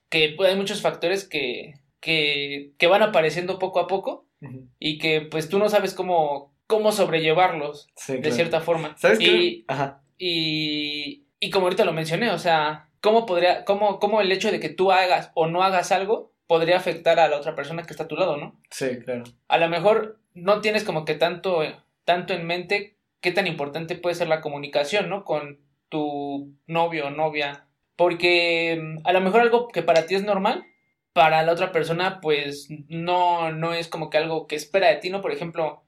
que 0.09 0.33
pues, 0.35 0.49
hay 0.49 0.55
muchos 0.57 0.81
factores 0.81 1.27
que, 1.27 1.75
que, 2.01 2.71
que 2.77 2.87
van 2.87 3.01
apareciendo 3.03 3.59
poco 3.59 3.79
a 3.79 3.87
poco 3.87 4.25
y 4.77 4.97
que 4.97 5.21
pues 5.21 5.47
tú 5.49 5.57
no 5.57 5.69
sabes 5.69 5.93
cómo, 5.93 6.53
cómo 6.67 6.91
sobrellevarlos 6.91 7.87
Sí, 7.95 8.13
de 8.13 8.19
claro. 8.21 8.35
cierta 8.35 8.59
forma. 8.61 8.97
¿Sabes 8.97 9.19
y? 9.21 9.63
Ajá. 9.69 10.01
y, 10.17 11.23
y 11.39 11.49
como 11.49 11.65
ahorita 11.67 11.85
lo 11.85 11.93
mencioné, 11.93 12.31
o 12.31 12.37
sea, 12.39 12.89
¿cómo 13.01 13.25
podría, 13.25 13.63
cómo, 13.65 13.99
cómo 13.99 14.21
el 14.21 14.31
hecho 14.31 14.51
de 14.51 14.59
que 14.59 14.69
tú 14.69 14.91
hagas 14.91 15.31
o 15.33 15.47
no 15.47 15.63
hagas 15.63 15.91
algo 15.91 16.33
podría 16.47 16.77
afectar 16.77 17.19
a 17.19 17.27
la 17.27 17.37
otra 17.37 17.55
persona 17.55 17.83
que 17.83 17.91
está 17.93 18.03
a 18.03 18.07
tu 18.07 18.15
lado, 18.17 18.37
¿no? 18.37 18.59
Sí, 18.69 18.99
claro. 19.03 19.23
A 19.47 19.57
lo 19.57 19.69
mejor 19.69 20.19
no 20.33 20.61
tienes 20.61 20.83
como 20.83 21.03
que 21.05 21.15
tanto, 21.15 21.61
tanto 22.07 22.33
en 22.33 22.47
mente 22.47 22.95
qué 23.19 23.33
tan 23.33 23.47
importante 23.47 23.95
puede 23.95 24.15
ser 24.15 24.29
la 24.29 24.39
comunicación, 24.39 25.09
¿no? 25.09 25.25
Con 25.25 25.59
tu 25.89 26.55
novio 26.65 27.07
o 27.07 27.09
novia. 27.09 27.67
Porque 27.97 28.79
mm, 28.81 28.99
a 29.05 29.11
lo 29.11 29.19
mejor 29.19 29.41
algo 29.41 29.67
que 29.67 29.83
para 29.83 30.05
ti 30.05 30.15
es 30.15 30.23
normal, 30.23 30.63
para 31.11 31.43
la 31.43 31.51
otra 31.51 31.73
persona, 31.73 32.21
pues 32.21 32.69
no, 32.87 33.51
no 33.51 33.73
es 33.73 33.89
como 33.89 34.09
que 34.09 34.19
algo 34.19 34.47
que 34.47 34.55
espera 34.55 34.87
de 34.87 34.95
ti, 34.95 35.09
¿no? 35.09 35.21
Por 35.21 35.33
ejemplo, 35.33 35.83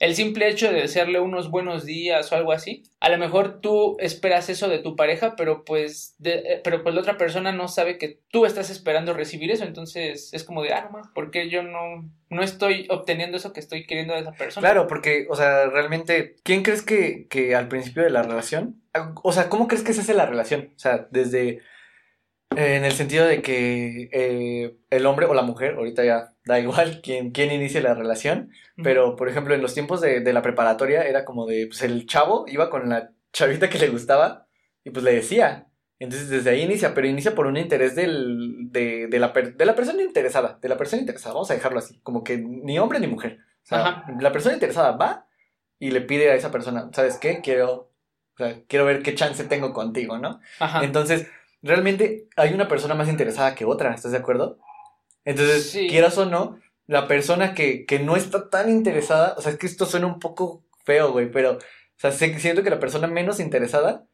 el 0.00 0.14
simple 0.14 0.48
hecho 0.48 0.70
de 0.72 0.80
desearle 0.82 1.18
unos 1.18 1.50
buenos 1.50 1.84
días 1.84 2.30
o 2.30 2.36
algo 2.36 2.52
así, 2.52 2.84
a 3.00 3.08
lo 3.08 3.18
mejor 3.18 3.60
tú 3.60 3.96
esperas 3.98 4.48
eso 4.48 4.68
de 4.68 4.78
tu 4.78 4.94
pareja, 4.94 5.34
pero 5.36 5.64
pues, 5.64 6.14
de- 6.18 6.38
eh, 6.46 6.60
pero 6.62 6.82
pues 6.84 6.94
la 6.94 7.00
otra 7.00 7.16
persona 7.18 7.50
no 7.50 7.66
sabe 7.66 7.98
que 7.98 8.20
tú 8.30 8.46
estás 8.46 8.70
esperando 8.70 9.12
recibir 9.12 9.50
eso, 9.50 9.64
entonces 9.64 10.32
es 10.32 10.44
como 10.44 10.62
de, 10.62 10.72
ah, 10.72 10.88
no, 10.92 11.00
¿por 11.14 11.30
qué 11.32 11.48
yo 11.50 11.64
no, 11.64 12.08
no 12.30 12.42
estoy 12.42 12.86
obteniendo 12.90 13.36
eso 13.36 13.52
que 13.52 13.60
estoy 13.60 13.86
queriendo 13.86 14.14
de 14.14 14.20
esa 14.20 14.32
persona? 14.32 14.64
Claro, 14.68 14.86
porque, 14.86 15.26
o 15.30 15.34
sea, 15.34 15.66
realmente, 15.66 16.36
¿quién 16.44 16.62
crees 16.62 16.82
que, 16.82 17.26
que 17.28 17.56
al 17.56 17.66
principio 17.66 18.04
de 18.04 18.10
la 18.10 18.22
relación, 18.22 18.80
o 19.22 19.32
sea, 19.32 19.48
¿cómo 19.48 19.66
crees 19.66 19.82
que 19.82 19.92
se 19.94 20.02
hace 20.02 20.14
la 20.14 20.26
relación? 20.26 20.72
O 20.76 20.78
sea, 20.78 21.08
desde, 21.10 21.60
En 22.56 22.84
el 22.84 22.92
sentido 22.92 23.26
de 23.26 23.42
que 23.42 24.08
eh, 24.10 24.74
el 24.90 25.06
hombre 25.06 25.26
o 25.26 25.34
la 25.34 25.42
mujer, 25.42 25.74
ahorita 25.74 26.04
ya 26.04 26.32
da 26.48 26.58
igual 26.58 27.00
quién, 27.02 27.30
quién 27.30 27.52
inicie 27.52 27.82
la 27.82 27.94
relación, 27.94 28.50
pero 28.82 29.14
por 29.16 29.28
ejemplo 29.28 29.54
en 29.54 29.60
los 29.60 29.74
tiempos 29.74 30.00
de, 30.00 30.20
de 30.20 30.32
la 30.32 30.42
preparatoria 30.42 31.02
era 31.02 31.24
como 31.24 31.46
de, 31.46 31.66
pues 31.66 31.82
el 31.82 32.06
chavo 32.06 32.46
iba 32.48 32.70
con 32.70 32.88
la 32.88 33.12
chavita 33.32 33.68
que 33.68 33.78
le 33.78 33.90
gustaba 33.90 34.48
y 34.82 34.90
pues 34.90 35.04
le 35.04 35.14
decía. 35.14 35.66
Entonces 35.98 36.30
desde 36.30 36.50
ahí 36.50 36.62
inicia, 36.62 36.94
pero 36.94 37.06
inicia 37.06 37.34
por 37.34 37.46
un 37.46 37.56
interés 37.56 37.94
del, 37.94 38.70
de, 38.72 39.08
de, 39.08 39.18
la, 39.18 39.28
de 39.28 39.64
la 39.66 39.74
persona 39.74 40.02
interesada, 40.02 40.58
de 40.62 40.68
la 40.68 40.76
persona 40.78 41.00
interesada, 41.00 41.34
vamos 41.34 41.50
a 41.50 41.54
dejarlo 41.54 41.80
así, 41.80 42.00
como 42.02 42.24
que 42.24 42.38
ni 42.38 42.78
hombre 42.78 42.98
ni 42.98 43.08
mujer. 43.08 43.38
O 43.62 43.66
sea, 43.68 44.04
la 44.18 44.32
persona 44.32 44.54
interesada 44.54 44.92
va 44.92 45.26
y 45.78 45.90
le 45.90 46.00
pide 46.00 46.30
a 46.30 46.34
esa 46.34 46.50
persona, 46.50 46.88
¿sabes 46.94 47.18
qué? 47.18 47.42
Quiero, 47.42 47.92
o 48.34 48.36
sea, 48.38 48.62
quiero 48.66 48.86
ver 48.86 49.02
qué 49.02 49.14
chance 49.14 49.44
tengo 49.44 49.74
contigo, 49.74 50.18
¿no? 50.18 50.40
Ajá. 50.58 50.82
Entonces, 50.82 51.28
realmente 51.60 52.28
hay 52.36 52.54
una 52.54 52.68
persona 52.68 52.94
más 52.94 53.08
interesada 53.08 53.54
que 53.54 53.66
otra, 53.66 53.92
¿estás 53.92 54.12
de 54.12 54.18
acuerdo? 54.18 54.58
Entonces, 55.28 55.70
Sí. 55.70 55.88
quieras 55.88 56.16
o 56.18 56.26
no, 56.26 56.58
la 56.86 57.06
persona 57.06 57.54
que, 57.54 57.84
que 57.86 57.98
no 57.98 58.16
está 58.16 58.48
tan 58.50 58.70
interesada, 58.70 59.34
o 59.36 59.42
sea, 59.42 59.52
es 59.52 59.58
que 59.58 59.66
esto 59.66 59.84
suena 59.86 60.06
un 60.06 60.18
poco 60.18 60.64
feo, 60.84 61.12
güey, 61.12 61.30
pero, 61.30 61.52
o 61.52 61.58
sea, 61.96 62.12
sé- 62.12 62.38
siento 62.38 62.62
que 62.62 62.70
la 62.70 62.80
persona 62.80 63.06
menos 63.08 63.40
interesada 63.40 64.06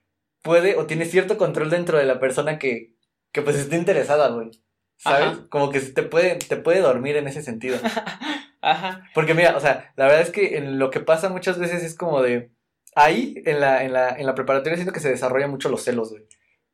puede 0.43 0.77
o 0.77 0.87
tiene 0.87 1.05
cierto 1.07 1.39
control 1.39 1.71
dentro 1.71 1.99
de 1.99 2.05
la 2.05 2.19
persona 2.21 2.59
que, 2.59 2.95
que 3.33 3.43
pues 3.43 3.57
está 3.57 3.77
interesada, 3.77 4.29
güey. 4.29 4.51
¿Sabes? 4.97 5.27
Ajá. 5.27 5.47
Como 5.51 5.71
que 5.71 5.81
te 5.81 6.03
puede, 6.03 6.37
te 6.37 6.57
puede 6.57 6.81
dormir 6.81 7.17
en 7.17 7.27
ese 7.29 7.43
sentido. 7.43 7.79
Ajá. 8.61 9.03
Porque 9.15 9.35
mira, 9.35 9.57
o 9.57 9.61
sea, 9.61 9.93
la 9.97 10.07
verdad 10.07 10.23
es 10.23 10.31
que 10.31 10.57
en 10.57 10.79
lo 10.79 10.91
que 10.91 11.01
pasa 11.01 11.29
muchas 11.29 11.59
veces 11.59 11.83
es 11.83 11.97
como 11.97 12.23
de. 12.23 12.51
Ahí, 12.97 13.35
en 13.45 13.61
la, 13.61 13.83
en 13.85 13.93
la, 13.93 14.11
en 14.11 14.25
la 14.25 14.35
preparatoria, 14.37 14.77
siento 14.77 14.93
que 14.93 15.01
se 15.01 15.11
desarrollan 15.11 15.51
mucho 15.51 15.69
los 15.69 15.83
celos, 15.83 16.11
güey. 16.11 16.25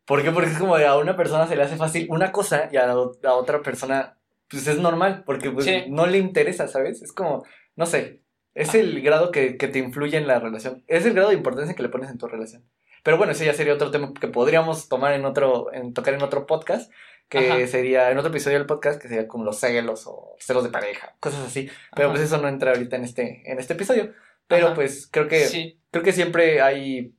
¿Por 0.04 0.22
qué? 0.22 0.30
Porque 0.32 0.50
es 0.50 0.58
como 0.58 0.76
de 0.76 0.86
a 0.86 0.96
una 0.98 1.16
persona 1.16 1.46
se 1.46 1.56
le 1.56 1.62
hace 1.62 1.76
fácil 1.76 2.06
una 2.10 2.30
cosa 2.30 2.68
y 2.70 2.76
a, 2.76 2.86
la 2.86 2.92
a 2.92 3.34
otra 3.34 3.62
persona, 3.62 4.18
pues 4.50 4.66
es 4.66 4.78
normal, 4.78 5.22
porque 5.24 5.50
pues 5.50 5.64
Sí. 5.66 5.84
no 5.88 6.06
le 6.06 6.18
interesa, 6.18 6.68
¿sabes? 6.68 7.00
Es 7.02 7.12
como, 7.12 7.44
no 7.76 7.86
sé, 7.86 8.22
es 8.54 8.74
el 8.74 9.00
grado 9.00 9.30
que, 9.30 9.56
que 9.56 9.68
te 9.68 9.78
influye 9.78 10.16
en 10.18 10.26
la 10.26 10.40
relación, 10.40 10.84
es 10.88 11.06
el 11.06 11.14
grado 11.14 11.28
de 11.30 11.36
importancia 11.36 11.74
que 11.74 11.82
le 11.82 11.88
pones 11.88 12.10
en 12.10 12.18
tu 12.18 12.26
relación. 12.26 12.64
Pero 13.02 13.16
bueno, 13.16 13.32
ese 13.32 13.46
ya 13.46 13.54
sería 13.54 13.72
otro 13.74 13.90
tema 13.90 14.12
que 14.20 14.28
podríamos 14.28 14.88
tomar 14.88 15.14
en 15.14 15.24
otro, 15.24 15.72
en 15.72 15.94
tocar 15.94 16.12
en 16.14 16.22
otro 16.22 16.46
podcast, 16.46 16.92
que 17.30 17.48
Ajá. 17.50 17.66
sería, 17.68 18.10
en 18.10 18.18
otro 18.18 18.30
episodio 18.30 18.58
del 18.58 18.66
podcast, 18.66 19.00
que 19.00 19.08
sería 19.08 19.28
como 19.28 19.44
los 19.44 19.58
celos 19.60 20.04
o 20.06 20.34
celos 20.40 20.64
de 20.64 20.70
pareja, 20.70 21.14
cosas 21.20 21.46
así. 21.46 21.70
Pero 21.94 22.08
Ajá. 22.08 22.16
pues 22.16 22.26
eso 22.26 22.38
no 22.42 22.48
entra 22.48 22.72
ahorita 22.72 22.96
en 22.96 23.04
este, 23.04 23.42
en 23.50 23.58
este 23.60 23.74
episodio. 23.74 24.12
Pero 24.48 24.66
Ajá. 24.66 24.74
pues 24.74 25.08
creo 25.10 25.28
que, 25.28 25.46
Sí. 25.46 25.80
creo 25.92 26.02
que 26.02 26.12
siempre 26.12 26.60
hay, 26.60 27.14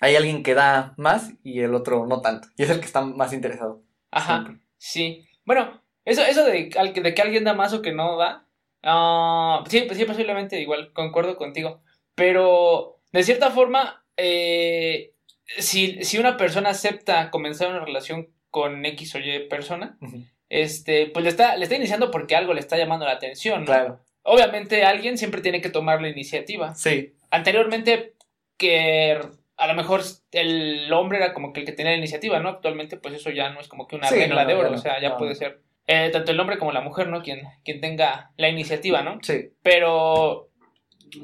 hay 0.00 0.16
alguien 0.16 0.42
que 0.42 0.52
da 0.54 0.92
más 0.98 1.32
y 1.42 1.60
el 1.60 1.74
otro 1.74 2.06
no 2.06 2.20
tanto. 2.20 2.48
Y 2.56 2.62
es 2.64 2.70
el 2.70 2.78
que 2.78 2.86
está 2.86 3.00
más 3.00 3.32
interesado. 3.32 3.82
Ajá. 4.10 4.42
siempre. 4.44 4.62
Sí. 4.76 5.28
Bueno, 5.46 5.82
eso, 6.08 6.22
eso 6.22 6.44
de, 6.44 6.70
que 6.70 7.22
alguien 7.22 7.44
da 7.44 7.54
más 7.54 7.72
o 7.74 7.82
que 7.82 7.92
no 7.92 8.16
da. 8.16 8.46
ah, 8.82 9.62
sí, 9.68 9.86
sí, 9.92 10.04
posiblemente 10.04 10.60
igual, 10.60 10.92
concuerdo 10.92 11.36
contigo. 11.36 11.82
Pero, 12.14 12.98
de 13.12 13.22
cierta 13.22 13.50
forma, 13.50 14.04
eh, 14.16 15.12
si, 15.58 16.02
si 16.04 16.18
una 16.18 16.36
persona 16.36 16.70
acepta 16.70 17.30
comenzar 17.30 17.68
una 17.68 17.84
relación 17.84 18.28
con 18.50 18.84
X 18.86 19.14
o 19.14 19.18
Y 19.18 19.48
persona, 19.48 19.98
este, 20.48 21.06
pues 21.06 21.22
le 21.24 21.28
está, 21.28 21.56
le 21.56 21.64
está 21.64 21.76
iniciando 21.76 22.10
porque 22.10 22.36
algo 22.36 22.54
le 22.54 22.60
está 22.60 22.78
llamando 22.78 23.04
la 23.04 23.12
atención, 23.12 23.60
¿no? 23.60 23.66
Claro. 23.66 24.00
Obviamente 24.22 24.84
alguien 24.84 25.18
siempre 25.18 25.42
tiene 25.42 25.60
que 25.60 25.68
tomar 25.70 26.00
la 26.00 26.08
iniciativa. 26.08 26.74
Sí. 26.74 27.14
Anteriormente, 27.30 28.14
que 28.56 29.20
a 29.58 29.66
lo 29.66 29.74
mejor 29.74 30.02
el 30.32 30.90
hombre 30.92 31.18
era 31.18 31.34
como 31.34 31.52
que 31.52 31.60
el 31.60 31.66
que 31.66 31.72
tenía 31.72 31.92
la 31.92 31.98
iniciativa, 31.98 32.40
¿no? 32.40 32.48
Actualmente, 32.48 32.96
pues 32.96 33.14
eso 33.14 33.30
ya 33.30 33.50
no 33.50 33.60
es 33.60 33.68
como 33.68 33.86
que 33.86 33.96
una 33.96 34.08
Sí, 34.08 34.14
regla 34.14 34.42
no, 34.44 34.48
de 34.48 34.54
oro, 34.54 34.72
o 34.72 34.78
sea, 34.78 35.00
ya 35.00 35.16
puede 35.16 35.34
ser 35.34 35.60
eh, 35.88 36.10
tanto 36.12 36.30
el 36.30 36.38
hombre 36.38 36.58
como 36.58 36.70
la 36.70 36.80
mujer, 36.82 37.08
¿no? 37.08 37.22
Quien, 37.22 37.40
quien 37.64 37.80
tenga 37.80 38.30
la 38.36 38.48
iniciativa, 38.48 39.02
¿no? 39.02 39.18
Sí. 39.22 39.50
Pero, 39.62 40.50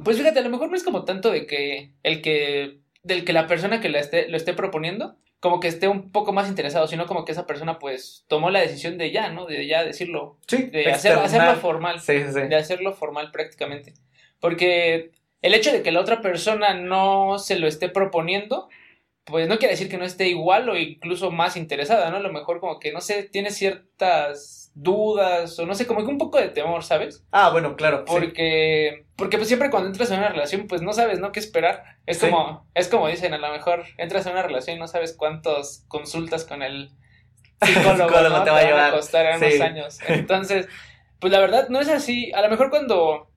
pues 0.02 0.16
fíjate, 0.16 0.40
a 0.40 0.42
lo 0.42 0.50
mejor 0.50 0.71
no 0.71 0.76
es 0.76 0.83
como 0.83 1.04
tanto 1.04 1.30
de 1.30 1.47
que 1.47 1.92
el 2.02 2.21
que, 2.23 2.78
del 3.02 3.25
que 3.25 3.33
la 3.33 3.47
persona 3.47 3.80
que 3.80 3.88
la 3.90 4.00
esté, 4.00 4.28
lo 4.28 4.37
esté 4.37 4.54
proponiendo, 4.54 5.16
como 5.38 5.61
que 5.61 5.68
esté 5.68 5.87
un 5.87 6.11
poco 6.11 6.33
más 6.33 6.49
interesado, 6.49 6.88
sino 6.88 7.04
como 7.06 7.26
que 7.26 7.33
esa 7.33 7.47
persona, 7.47 7.78
pues, 7.78 8.25
tomó 8.28 8.49
la 8.50 8.61
decisión 8.61 8.97
de 8.97 9.11
ya, 9.11 9.28
¿no? 9.28 9.44
De 9.44 9.66
ya 9.66 9.85
decirlo, 9.85 10.38
Sí. 10.49 10.62
de 10.64 10.90
hacer, 10.90 11.12
hacerlo 11.12 11.56
formal 11.56 12.00
Sí, 12.00 12.18
sí, 12.23 12.33
sí. 12.33 12.40
de 12.49 12.56
hacerlo 12.56 12.94
formal 12.94 13.30
prácticamente. 13.30 13.92
Porque 14.40 15.11
el 15.42 15.52
hecho 15.52 15.71
de 15.71 15.83
que 15.83 15.92
la 15.92 16.00
otra 16.00 16.23
persona 16.23 16.73
no 16.73 17.38
se 17.38 17.59
lo 17.59 17.66
esté 17.66 17.90
proponiendo, 17.90 18.71
pues 19.25 19.49
no 19.49 19.59
quiere 19.59 19.73
decir 19.73 19.88
que 19.88 19.97
no 19.97 20.04
esté 20.04 20.28
igual 20.28 20.69
o 20.69 20.76
incluso 20.76 21.31
más 21.31 21.57
interesada, 21.57 22.11
¿no? 22.11 22.16
A 22.19 22.21
lo 22.21 22.33
mejor 22.33 22.61
como 22.61 22.78
que, 22.78 22.93
no 22.93 23.00
sé, 23.00 23.23
tiene 23.23 23.50
ciertas 23.50 24.71
dudas 24.75 25.59
o 25.59 25.66
no 25.66 25.75
sé, 25.75 25.87
como 25.87 26.00
que 26.04 26.11
un 26.11 26.19
poco 26.19 26.38
de 26.38 26.49
temor, 26.49 26.83
¿sabes? 26.85 27.25
Ah, 27.31 27.50
bueno, 27.50 27.76
claro. 27.76 28.04
sí. 28.07 28.12
Porque, 28.12 29.07
porque 29.16 29.37
pues 29.38 29.49
siempre 29.49 29.71
cuando 29.71 29.88
entras 29.88 30.11
en 30.11 30.19
una 30.19 30.28
relación, 30.28 30.66
pues 30.66 30.83
no 30.83 30.93
sabes, 30.93 31.21
¿no? 31.21 31.33
¿Qué 31.33 31.40
esperar? 31.40 31.85
Es 32.07 32.19
Sí. 32.19 32.28
como, 32.28 32.66
es 32.75 32.88
como 32.88 33.09
dicen, 33.09 33.33
a 33.35 33.38
lo 33.38 33.50
mejor 33.50 33.85
entras 33.99 34.26
en 34.26 34.33
una 34.33 34.43
relación 34.43 34.76
y 34.76 34.81
no 34.81 34.88
sabes 34.88 35.14
cuántas 35.16 35.85
consultas 35.88 36.45
con 36.45 36.62
el 36.62 36.90
psicólogo, 37.62 38.09
Psicólogo 38.11 38.38
¿no? 38.38 38.45
te 38.45 38.50
va 38.50 38.59
a 38.59 38.64
llevar. 38.64 38.93
costar 38.93 39.26
en 39.26 39.38
Sí. 39.38 39.47
unos 39.57 39.61
años. 39.61 39.99
Entonces, 40.09 40.69
pues 41.21 41.33
la 41.33 41.38
verdad 41.40 41.69
no 41.71 41.81
es 41.81 41.88
así. 41.88 42.31
A 42.33 42.43
lo 42.43 42.50
mejor 42.50 42.69
cuando 42.69 43.31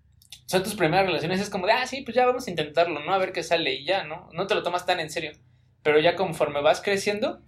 son 0.47 0.63
tus 0.63 0.75
primeras 0.75 1.05
relaciones 1.05 1.39
es 1.39 1.49
como 1.49 1.67
de, 1.67 1.73
ah, 1.73 1.85
sí, 1.87 2.01
pues 2.01 2.15
ya 2.15 2.25
vamos 2.25 2.47
a 2.47 2.49
intentarlo, 2.49 2.99
¿no? 2.99 3.13
A 3.13 3.17
ver 3.19 3.31
qué 3.31 3.43
sale 3.43 3.73
y 3.75 3.85
ya, 3.85 4.03
¿no? 4.03 4.27
No 4.33 4.47
te 4.47 4.55
lo 4.55 4.63
tomas 4.63 4.85
tan 4.85 4.99
en 4.99 5.09
serio. 5.11 5.31
Pero 5.83 5.99
ya 5.99 6.15
conforme 6.15 6.61
vas 6.61 6.81
creciendo, 6.81 7.41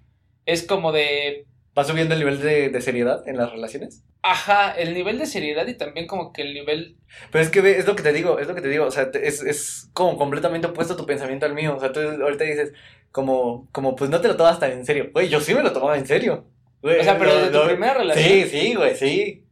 es 0.46 0.64
como 0.64 0.92
de, 0.92 1.46
¿Va 1.78 1.84
subiendo 1.84 2.14
el 2.14 2.20
nivel 2.20 2.42
de, 2.42 2.70
de 2.70 2.82
seriedad 2.82 3.28
en 3.28 3.38
las 3.38 3.52
relaciones? 3.52 4.04
ajá, 4.22 4.72
el 4.72 4.94
nivel 4.94 5.18
de 5.18 5.26
seriedad 5.26 5.66
y 5.68 5.76
también 5.78 6.06
como 6.06 6.34
que 6.34 6.42
el 6.42 6.54
nivel 6.54 6.98
Pero 7.32 7.42
es 7.44 7.50
que 7.50 7.60
es 7.80 7.88
lo 7.88 7.96
que 7.96 8.04
te 8.04 8.12
digo, 8.12 8.38
es 8.40 8.48
lo 8.48 8.56
que 8.56 8.62
te 8.62 8.68
digo, 8.68 8.86
o 8.86 8.92
sea, 8.92 9.10
es, 9.14 9.42
es 9.44 9.90
como 9.94 10.18
completamente 10.18 10.68
opuesto 10.68 10.98
tu 10.98 11.06
pensamiento 11.06 11.46
al 11.46 11.54
mío, 11.54 11.76
o 11.78 11.80
sea, 11.80 11.94
tú 11.94 12.02
ahorita 12.02 12.44
dices, 12.44 12.74
como, 13.12 13.70
como, 13.72 13.96
pues 13.96 14.10
no 14.10 14.20
te 14.20 14.28
lo 14.28 14.36
tomas 14.36 14.60
tan 14.60 14.72
en 14.72 14.86
serio, 14.86 15.10
güey, 15.14 15.30
yo 15.30 15.40
sí 15.40 15.54
me 15.54 15.64
lo 15.64 15.72
tomaba 15.72 15.98
en 15.98 16.06
serio, 16.06 16.46
güey, 16.82 17.00
O 17.00 17.04
sea, 17.04 17.18
pero 17.18 17.32
lo- 17.32 17.38
desde 17.38 17.52
tu 17.52 17.58
lo- 17.60 17.66
primera 17.68 17.94
relación. 17.94 18.26
Sí, 18.26 18.44
sí, 18.50 18.76
güey, 18.76 18.96
sí, 18.96 19.46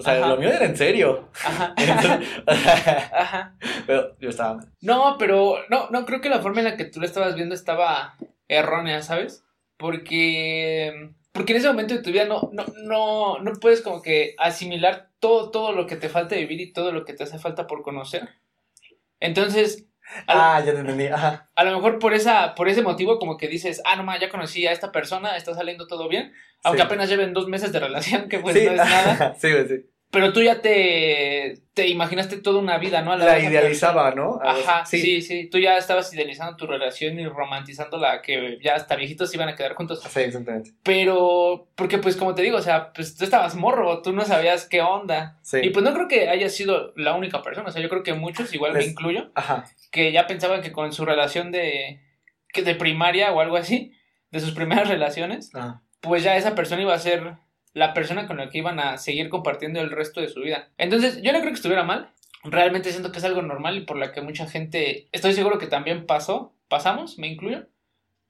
o 0.00 0.02
sea, 0.02 0.14
Ajá. 0.18 0.28
lo 0.28 0.36
mío 0.36 0.48
era 0.50 0.64
en 0.64 0.76
serio, 0.76 1.28
Ajá. 1.44 1.74
Entonces, 1.78 2.28
o 2.46 2.54
sea, 2.54 3.10
Ajá. 3.12 3.56
pero 3.86 4.16
yo 4.18 4.30
estaba. 4.30 4.64
No, 4.80 5.16
pero 5.18 5.58
no, 5.68 5.88
no 5.90 6.04
creo 6.06 6.20
que 6.20 6.28
la 6.28 6.40
forma 6.40 6.60
en 6.60 6.64
la 6.64 6.76
que 6.76 6.86
tú 6.86 7.00
lo 7.00 7.06
estabas 7.06 7.34
viendo 7.34 7.54
estaba 7.54 8.16
errónea, 8.48 9.02
¿sabes? 9.02 9.44
Porque 9.76 11.10
porque 11.32 11.52
en 11.52 11.58
ese 11.58 11.68
momento 11.68 11.94
de 11.94 12.02
tu 12.02 12.10
vida 12.10 12.24
no 12.24 12.50
no 12.52 12.64
no 12.82 13.38
no 13.38 13.52
puedes 13.60 13.82
como 13.82 14.02
que 14.02 14.34
asimilar 14.38 15.10
todo 15.20 15.50
todo 15.50 15.72
lo 15.72 15.86
que 15.86 15.96
te 15.96 16.08
falta 16.08 16.34
vivir 16.34 16.60
y 16.60 16.72
todo 16.72 16.90
lo 16.92 17.04
que 17.04 17.12
te 17.12 17.22
hace 17.22 17.38
falta 17.38 17.66
por 17.66 17.82
conocer. 17.82 18.28
Entonces, 19.20 19.86
a, 20.26 20.56
Ah, 20.56 20.60
ya 20.64 20.72
te 20.72 20.80
entendí, 20.80 21.06
ajá, 21.06 21.50
a 21.54 21.64
lo 21.64 21.72
mejor 21.76 21.98
por 21.98 22.14
esa 22.14 22.54
por 22.54 22.68
ese 22.68 22.82
motivo 22.82 23.18
como 23.18 23.36
que 23.36 23.48
dices, 23.48 23.80
"Ah, 23.84 23.96
no 23.96 24.02
ma, 24.02 24.18
ya 24.18 24.28
conocí 24.28 24.66
a 24.66 24.72
esta 24.72 24.92
persona, 24.92 25.36
está 25.36 25.54
saliendo 25.54 25.86
todo 25.86 26.08
bien", 26.08 26.32
aunque 26.64 26.80
Sí. 26.82 26.86
apenas 26.86 27.08
lleven 27.08 27.32
dos 27.32 27.48
meses 27.48 27.72
de 27.72 27.80
relación, 27.80 28.28
que 28.28 28.38
pues 28.38 28.56
sí, 28.56 28.64
no 28.64 28.72
es 28.72 28.76
nada, 28.78 29.34
sí, 29.38 29.50
güey, 29.52 29.68
sí, 29.68 29.86
pero 30.10 30.32
tú 30.32 30.42
ya 30.42 30.60
te 30.60 31.62
te 31.72 31.86
imaginaste 31.88 32.36
toda 32.38 32.58
una 32.58 32.76
vida, 32.78 33.00
¿no? 33.00 33.16
Lado 33.16 33.30
la 33.30 33.38
idealizaba, 33.38 34.10
¿no? 34.14 34.38
A. 34.42 34.50
Ajá, 34.50 34.84
sí. 34.84 35.22
sí, 35.22 35.48
Tú 35.48 35.58
ya 35.58 35.78
estabas 35.78 36.12
idealizando 36.12 36.56
tu 36.56 36.66
relación 36.66 37.18
y 37.18 37.26
romantizando 37.26 37.96
la 37.96 38.20
que 38.20 38.58
ya 38.62 38.74
hasta 38.74 38.96
viejitos 38.96 39.32
iban 39.34 39.48
a 39.48 39.56
quedar 39.56 39.74
juntos. 39.74 40.02
Sí, 40.02 40.20
exactamente, 40.20 40.72
Pero, 40.82 41.68
porque 41.76 41.98
pues 41.98 42.16
como 42.16 42.34
te 42.34 42.42
digo, 42.42 42.58
o 42.58 42.62
sea, 42.62 42.92
pues 42.92 43.16
tú 43.16 43.24
estabas 43.24 43.54
morro, 43.54 44.02
tú 44.02 44.12
no 44.12 44.24
sabías 44.24 44.66
qué 44.68 44.82
onda. 44.82 45.38
sí, 45.42 45.60
Y 45.62 45.70
pues 45.70 45.84
no 45.84 45.94
creo 45.94 46.08
que 46.08 46.28
haya 46.28 46.48
sido 46.50 46.92
la 46.96 47.14
única 47.14 47.40
persona, 47.40 47.68
o 47.68 47.72
sea, 47.72 47.80
yo 47.80 47.88
creo 47.88 48.02
que 48.02 48.12
muchos, 48.14 48.52
igual 48.52 48.74
me 48.74 48.84
incluyo, 48.84 49.30
ajá, 49.34 49.64
que 49.90 50.12
ya 50.12 50.26
pensaban 50.26 50.60
que 50.60 50.72
con 50.72 50.92
su 50.92 51.04
relación 51.06 51.50
de, 51.50 52.00
que 52.52 52.62
de 52.62 52.74
primaria 52.74 53.32
o 53.32 53.40
algo 53.40 53.56
así, 53.56 53.92
de 54.30 54.40
sus 54.40 54.50
primeras 54.52 54.88
relaciones, 54.88 55.54
ajá. 55.54 55.82
pues 56.00 56.24
ya 56.24 56.36
esa 56.36 56.54
persona 56.54 56.82
iba 56.82 56.92
a 56.94 56.98
ser 56.98 57.36
la 57.72 57.94
persona 57.94 58.26
con 58.26 58.36
la 58.36 58.50
que 58.50 58.58
iban 58.58 58.80
a 58.80 58.98
seguir 58.98 59.28
compartiendo 59.28 59.80
el 59.80 59.90
resto 59.90 60.20
de 60.20 60.28
su 60.28 60.40
vida. 60.40 60.70
Entonces, 60.78 61.22
yo 61.22 61.32
no 61.32 61.40
creo 61.40 61.50
que 61.50 61.56
estuviera 61.56 61.84
mal. 61.84 62.10
Realmente 62.42 62.90
siento 62.90 63.12
que 63.12 63.18
es 63.18 63.24
algo 63.24 63.42
normal 63.42 63.76
y 63.76 63.84
por 63.84 63.96
la 63.96 64.12
que 64.12 64.22
mucha 64.22 64.46
gente, 64.46 65.08
estoy 65.12 65.34
seguro 65.34 65.58
que 65.58 65.66
también 65.66 66.06
pasó, 66.06 66.54
pasamos, 66.68 67.18
me 67.18 67.28
incluyo. 67.28 67.66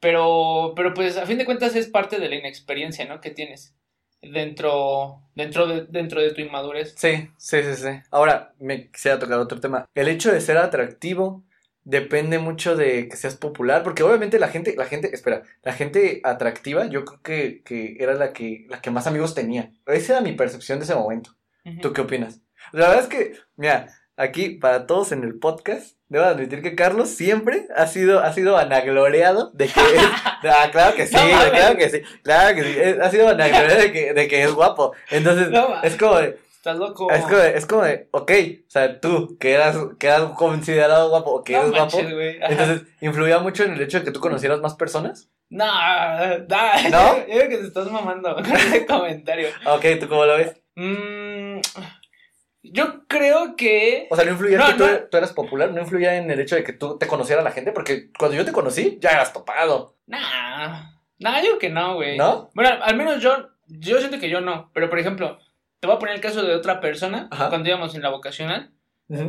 Pero, 0.00 0.73
pero 0.75 0.94
pues 0.94 1.16
a 1.16 1.26
fin 1.26 1.38
de 1.38 1.44
cuentas 1.44 1.76
es 1.76 1.87
parte 1.87 2.18
de 2.18 2.28
la 2.28 2.37
inexperiencia, 2.37 3.04
¿no? 3.04 3.20
Que 3.20 3.30
tienes 3.30 3.75
dentro, 4.23 5.23
dentro 5.35 5.66
de, 5.66 5.87
dentro 5.87 6.20
de 6.20 6.32
tu 6.32 6.40
inmadurez. 6.40 6.94
Sí, 6.97 7.28
sí, 7.37 7.62
sí, 7.62 7.75
sí. 7.75 7.88
Ahora, 8.11 8.54
me 8.59 8.90
quisiera 8.90 9.18
tocar 9.18 9.38
otro 9.38 9.61
tema. 9.61 9.87
El 9.94 10.09
hecho 10.09 10.32
de 10.32 10.40
ser 10.40 10.56
atractivo 10.56 11.44
depende 11.84 12.38
mucho 12.38 12.76
de 12.76 13.08
que 13.08 13.16
seas 13.16 13.37
popular, 13.37 13.82
porque 13.82 14.02
obviamente 14.02 14.38
la 14.38 14.49
gente, 14.49 14.75
la 14.76 14.84
gente, 14.87 15.10
espera, 15.14 15.42
la 15.62 15.72
gente 15.72 16.20
atractiva, 16.25 16.87
yo 16.87 17.04
creo 17.04 17.20
que, 17.22 17.62
que 17.64 17.96
era 18.00 18.14
la 18.14 18.32
que, 18.32 18.66
la 18.68 18.80
que 18.80 18.90
más 18.90 19.06
amigos 19.06 19.34
tenía. 19.34 19.72
Esa 19.87 20.14
era 20.14 20.20
mi 20.22 20.32
percepción 20.32 20.78
de 20.78 20.84
ese 20.84 20.94
momento. 20.94 21.30
Ujú. 21.64 21.80
¿Tú 21.80 21.92
qué 21.92 22.00
opinas? 22.02 22.40
La 22.72 22.88
verdad 22.88 23.04
es 23.04 23.08
que, 23.08 23.32
mira, 23.56 23.87
aquí 24.16 24.50
para 24.50 24.87
todos 24.87 25.12
en 25.12 25.25
el 25.25 25.38
podcast, 25.38 25.96
debo 26.08 26.25
admitir 26.26 26.60
que 26.62 26.75
Carlos 26.75 27.08
siempre 27.08 27.66
ha 27.76 27.87
sido, 27.87 28.20
ha 28.20 28.32
sido 28.32 28.54
vanagloriado 28.54 29.50
de 29.52 29.66
que 29.68 29.80
es, 29.80 30.02
ah, 30.44 30.68
claro 30.72 30.94
que 30.96 31.06
sí, 31.06 31.14
No 31.16 31.50
claro 31.50 31.76
que 31.78 31.88
sí, 31.88 32.02
claro 32.22 32.54
que 32.56 32.62
sí, 32.64 32.78
es- 32.78 32.99
ha 33.00 33.10
sido 33.10 33.26
vanagloriado 33.26 33.80
de 33.80 33.92
que, 33.92 34.12
de 34.12 34.28
que 34.28 34.42
es 34.42 34.52
guapo, 34.52 34.92
entonces, 35.10 35.49
No 35.50 35.82
es 35.82 35.96
como 35.96 36.16
de, 36.16 36.38
Estás 36.61 36.76
loco. 36.76 37.11
es 37.11 37.23
como 37.23 37.37
de, 37.38 37.57
es 37.57 37.64
como 37.64 37.83
de, 37.85 38.09
ok, 38.11 38.31
o 38.67 38.71
sea, 38.71 39.00
tú, 39.00 39.38
que 39.40 39.55
eras, 39.55 39.79
que 39.99 40.09
eras 40.09 40.25
considerado 40.33 41.09
guapo, 41.09 41.31
o 41.37 41.43
que 41.43 41.55
no 41.55 41.61
eres 41.61 41.71
guapo, 41.71 41.97
manches, 42.02 42.37
entonces, 42.50 42.83
¿influía 43.00 43.38
mucho 43.38 43.64
en 43.64 43.73
el 43.73 43.81
hecho 43.81 43.99
de 43.99 44.05
que 44.05 44.11
tú 44.11 44.21
conocieras 44.21 44.61
más 44.61 44.75
personas? 44.75 45.31
No, 45.49 45.64
no, 45.67 46.90
¿No? 46.90 47.19
Yo 47.26 47.35
creo 47.35 47.49
que 47.49 47.57
te 47.57 47.67
estás 47.67 47.90
mamando 47.90 48.35
con 48.35 48.45
ese 48.45 48.85
comentario. 48.87 49.49
Ok, 49.64 49.87
¿tú 50.00 50.07
cómo 50.07 50.26
lo 50.26 50.37
ves? 50.37 50.55
Mm, 50.75 51.61
yo 52.62 53.07
creo 53.09 53.57
que. 53.57 54.07
O 54.11 54.17
sea, 54.17 54.26
¿no 54.26 54.33
influía 54.33 54.59
No, 54.59 54.67
que 54.76 55.07
tú 55.11 55.17
eras 55.17 55.33
popular? 55.33 55.73
¿No 55.73 55.81
influía 55.81 56.17
en 56.19 56.31
el 56.31 56.40
hecho 56.40 56.57
de 56.57 56.62
que 56.62 56.75
tú 56.75 56.99
te 56.99 57.07
conociera 57.07 57.40
la 57.40 57.52
gente? 57.52 57.73
Porque 57.73 58.11
cuando 58.19 58.37
yo 58.37 58.45
te 58.45 58.52
conocí, 58.52 58.99
ya 59.00 59.12
eras 59.12 59.33
topado, 59.33 59.97
Nah. 60.07 60.90
Nah, 61.19 61.38
yo 61.38 61.47
creo 61.47 61.59
que 61.59 61.71
no, 61.71 61.95
güey. 61.95 62.19
¿no? 62.19 62.50
Bueno, 62.55 62.71
al 62.83 62.97
menos 62.99 63.23
yo. 63.23 63.49
Yo 63.67 63.99
siento 63.99 64.21
que 64.21 64.29
yo 64.29 64.43
no. 64.43 64.71
Pero 64.75 64.90
por 64.90 64.99
ejemplo, 64.99 65.38
te 65.80 65.87
voy 65.87 65.96
a 65.96 65.99
poner 65.99 66.14
el 66.14 66.20
caso 66.20 66.42
de 66.42 66.54
otra 66.54 66.80
persona. 66.80 67.28
Ajá. 67.30 67.49
Cuando 67.49 67.68
íbamos 67.68 67.94
en 67.94 68.02
la 68.02 68.10
vocacional. 68.10 68.72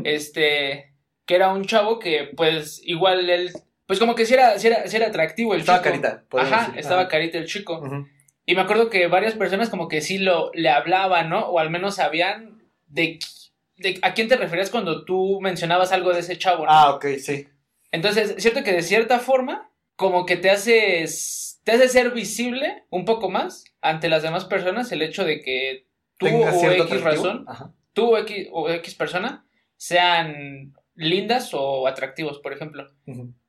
Este. 0.03 0.93
Que 1.25 1.35
era 1.35 1.49
un 1.53 1.65
chavo 1.65 1.99
que, 1.99 2.31
pues, 2.35 2.81
igual 2.83 3.29
él. 3.29 3.51
Pues 3.85 3.99
como 3.99 4.15
que 4.15 4.25
sí 4.25 4.33
era, 4.33 4.57
sí 4.59 4.67
era, 4.67 4.87
sí 4.87 4.95
era 4.97 5.07
atractivo 5.07 5.53
el 5.53 5.61
Estaba 5.61 5.79
chico. 5.79 5.89
carita. 5.89 6.23
Ajá, 6.37 6.59
decir. 6.67 6.79
estaba 6.79 7.01
Ajá. 7.01 7.09
carita 7.09 7.37
el 7.37 7.45
chico. 7.47 7.81
Y 8.45 8.55
me 8.55 8.61
acuerdo 8.61 8.89
que 8.89 9.07
varias 9.07 9.33
personas 9.35 9.69
como 9.69 9.87
que 9.87 10.01
sí 10.01 10.17
lo 10.17 10.51
le 10.53 10.69
hablaban, 10.69 11.29
¿no? 11.29 11.47
O 11.47 11.59
al 11.59 11.69
menos 11.69 11.95
sabían 11.95 12.63
de, 12.87 13.19
de 13.77 13.99
a 14.01 14.13
quién 14.13 14.27
te 14.27 14.37
referías 14.37 14.69
cuando 14.69 15.03
tú 15.05 15.39
mencionabas 15.41 15.91
algo 15.91 16.13
de 16.13 16.21
ese 16.21 16.37
chavo, 16.37 16.65
¿no? 16.65 16.71
Ah, 16.71 16.91
ok, 16.95 17.05
sí. 17.19 17.47
Entonces, 17.91 18.35
cierto 18.37 18.63
que 18.63 18.71
de 18.71 18.81
cierta 18.81 19.19
forma, 19.19 19.69
como 19.95 20.25
que 20.25 20.37
te 20.37 20.49
haces, 20.49 21.59
te 21.63 21.73
hace 21.73 21.89
ser 21.89 22.11
visible 22.11 22.83
un 22.89 23.03
poco 23.05 23.29
más 23.29 23.65
ante 23.81 24.09
las 24.09 24.23
demás 24.23 24.45
personas 24.45 24.91
el 24.91 25.01
hecho 25.01 25.25
de 25.25 25.41
que 25.41 25.87
tú 26.21 26.27
Tenga 26.27 26.51
o 26.53 26.71
X 26.71 27.01
razón, 27.01 27.45
Ajá. 27.47 27.71
tú 27.93 28.13
o 28.13 28.17
X, 28.19 28.47
o 28.51 28.69
X 28.69 28.95
persona 28.95 29.43
sean 29.75 30.73
lindas 30.95 31.49
o 31.53 31.87
atractivos, 31.87 32.39
por 32.39 32.53
ejemplo. 32.53 32.87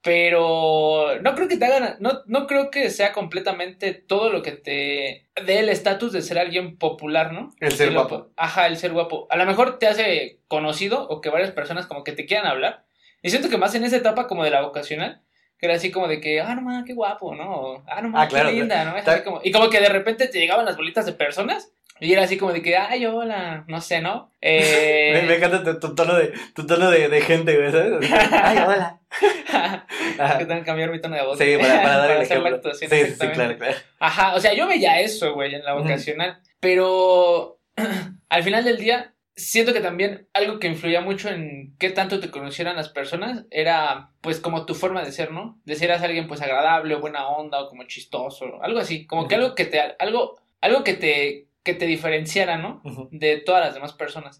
Pero 0.02 1.20
no 1.22 1.34
creo 1.34 1.46
que 1.48 1.56
te 1.56 1.64
hagan, 1.64 1.96
no, 2.00 2.22
no 2.26 2.46
creo 2.48 2.70
que 2.70 2.90
sea 2.90 3.12
completamente 3.12 3.92
todo 3.94 4.30
lo 4.30 4.42
que 4.42 4.52
te 4.52 5.28
dé 5.46 5.58
el 5.60 5.68
estatus 5.68 6.12
de 6.12 6.22
ser 6.22 6.38
alguien 6.38 6.76
popular, 6.76 7.32
¿no? 7.32 7.54
El 7.60 7.72
ser 7.72 7.92
lo- 7.92 8.00
guapo. 8.00 8.30
Ajá, 8.36 8.66
el 8.66 8.76
ser 8.76 8.92
guapo. 8.92 9.26
A 9.30 9.36
lo 9.36 9.46
mejor 9.46 9.78
te 9.78 9.86
hace 9.86 10.40
conocido 10.48 11.06
o 11.08 11.20
que 11.20 11.28
varias 11.30 11.52
personas 11.52 11.86
como 11.86 12.02
que 12.04 12.12
te 12.12 12.26
quieran 12.26 12.46
hablar. 12.46 12.84
Y 13.22 13.30
siento 13.30 13.48
que 13.48 13.58
más 13.58 13.74
en 13.74 13.84
esa 13.84 13.96
etapa 13.96 14.26
como 14.26 14.42
de 14.44 14.50
la 14.50 14.62
vocacional, 14.62 15.22
que 15.58 15.66
era 15.66 15.76
así 15.76 15.92
como 15.92 16.08
de 16.08 16.20
que, 16.20 16.40
ah, 16.40 16.54
no 16.56 16.62
mames, 16.62 16.84
qué 16.84 16.94
guapo, 16.94 17.34
¿no? 17.36 17.54
O, 17.54 17.84
ah, 17.86 18.02
no 18.02 18.08
mames, 18.08 18.26
Ah, 18.26 18.28
claro, 18.28 18.48
qué 18.48 18.56
linda, 18.56 18.84
¿no? 18.84 18.96
Así 18.96 19.22
como- 19.22 19.40
y 19.44 19.52
como 19.52 19.70
que 19.70 19.80
de 19.80 19.88
repente 19.88 20.26
te 20.26 20.40
llegaban 20.40 20.64
las 20.66 20.76
bolitas 20.76 21.06
de 21.06 21.12
personas 21.12 21.72
y 22.02 22.12
era 22.12 22.24
así 22.24 22.36
como 22.36 22.52
de 22.52 22.62
que, 22.62 22.76
ay, 22.76 23.06
hola, 23.06 23.64
no 23.68 23.80
sé, 23.80 24.00
¿no? 24.00 24.32
Eh, 24.40 25.12
Me, 25.22 25.22
me 25.22 25.36
encanta 25.36 25.62
tu, 25.62 25.78
tu 25.78 25.94
tono, 25.94 26.16
de, 26.16 26.32
tu 26.52 26.66
tono 26.66 26.90
de, 26.90 27.08
de 27.08 27.20
gente, 27.20 27.56
güey, 27.56 27.70
¿sabes? 27.70 28.10
Ay, 28.32 28.58
hola. 28.58 29.00
Ajá. 30.18 30.38
que 30.38 30.46
tengo 30.46 30.60
que 30.60 30.66
cambiar 30.66 30.90
mi 30.90 31.00
tono 31.00 31.14
de 31.14 31.22
voz. 31.22 31.38
Sí, 31.38 31.56
para, 31.60 31.80
para 31.80 31.96
dar 31.98 32.10
el 32.10 32.22
ejemplo. 32.22 32.74
Sí, 32.74 32.88
sí, 32.88 33.28
claro, 33.32 33.56
claro. 33.56 33.76
Ajá, 34.00 34.34
o 34.34 34.40
sea, 34.40 34.52
yo 34.52 34.66
veía 34.66 35.00
eso, 35.00 35.32
güey, 35.34 35.54
en 35.54 35.64
la 35.64 35.74
vocacional. 35.74 36.40
Pero 36.58 37.60
al 38.28 38.42
final 38.42 38.64
del 38.64 38.78
día, 38.78 39.14
siento 39.36 39.72
que 39.72 39.80
también 39.80 40.26
algo 40.34 40.58
que 40.58 40.66
influía 40.66 41.02
mucho 41.02 41.28
en 41.28 41.76
qué 41.78 41.90
tanto 41.90 42.18
te 42.18 42.32
conocieran 42.32 42.74
las 42.74 42.88
personas 42.88 43.44
era, 43.52 44.10
pues, 44.20 44.40
como 44.40 44.66
tu 44.66 44.74
forma 44.74 45.04
de 45.04 45.12
ser, 45.12 45.30
¿no? 45.30 45.60
De 45.64 45.76
si 45.76 45.84
eras 45.84 46.02
alguien, 46.02 46.26
pues, 46.26 46.42
agradable 46.42 46.96
o 46.96 47.00
buena 47.00 47.28
onda 47.28 47.60
o 47.60 47.68
como 47.68 47.84
chistoso, 47.84 48.60
algo 48.60 48.80
así. 48.80 49.06
Como 49.06 49.28
que 49.28 49.36
algo 49.36 49.54
que 49.54 49.66
te, 49.66 49.80
algo, 50.00 50.40
algo 50.60 50.82
que 50.82 50.94
te, 50.94 51.46
que 51.64 51.74
te 51.74 51.86
diferenciara, 51.86 52.58
¿no? 52.58 52.82
De 53.10 53.38
todas 53.38 53.64
las 53.64 53.74
demás 53.74 53.92
personas. 53.92 54.38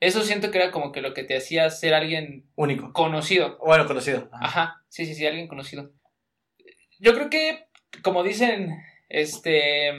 Eso 0.00 0.22
siento 0.22 0.50
que 0.50 0.58
era 0.58 0.70
como 0.72 0.92
que 0.92 1.00
lo 1.00 1.14
que 1.14 1.24
te 1.24 1.36
hacía 1.36 1.70
ser 1.70 1.94
alguien 1.94 2.50
Único. 2.56 2.92
conocido. 2.92 3.56
Bueno, 3.58 3.86
conocido. 3.86 4.28
Ajá. 4.32 4.44
Ajá, 4.62 4.84
sí, 4.88 5.06
sí, 5.06 5.14
sí, 5.14 5.26
alguien 5.26 5.48
conocido. 5.48 5.92
Yo 6.98 7.14
creo 7.14 7.30
que, 7.30 7.68
como 8.02 8.22
dicen, 8.22 8.74
este, 9.08 9.92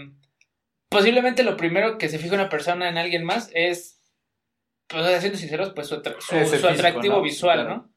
posiblemente 0.90 1.44
lo 1.44 1.58
primero 1.58 1.98
que 1.98 2.10
se 2.10 2.20
fija 2.20 2.36
una 2.36 2.50
persona 2.50 2.90
en 2.90 2.98
alguien 2.98 3.24
más 3.24 3.50
es, 3.54 4.02
pues, 4.88 5.20
siendo 5.20 5.38
sinceros, 5.38 5.74
pues 5.74 5.88
su, 5.88 5.96
atra- 5.96 6.20
su- 6.20 6.36
físico, 6.36 6.68
atractivo 6.68 7.16
¿no? 7.18 7.22
visual, 7.22 7.60
Claro. 7.62 7.76
¿no? 7.76 7.94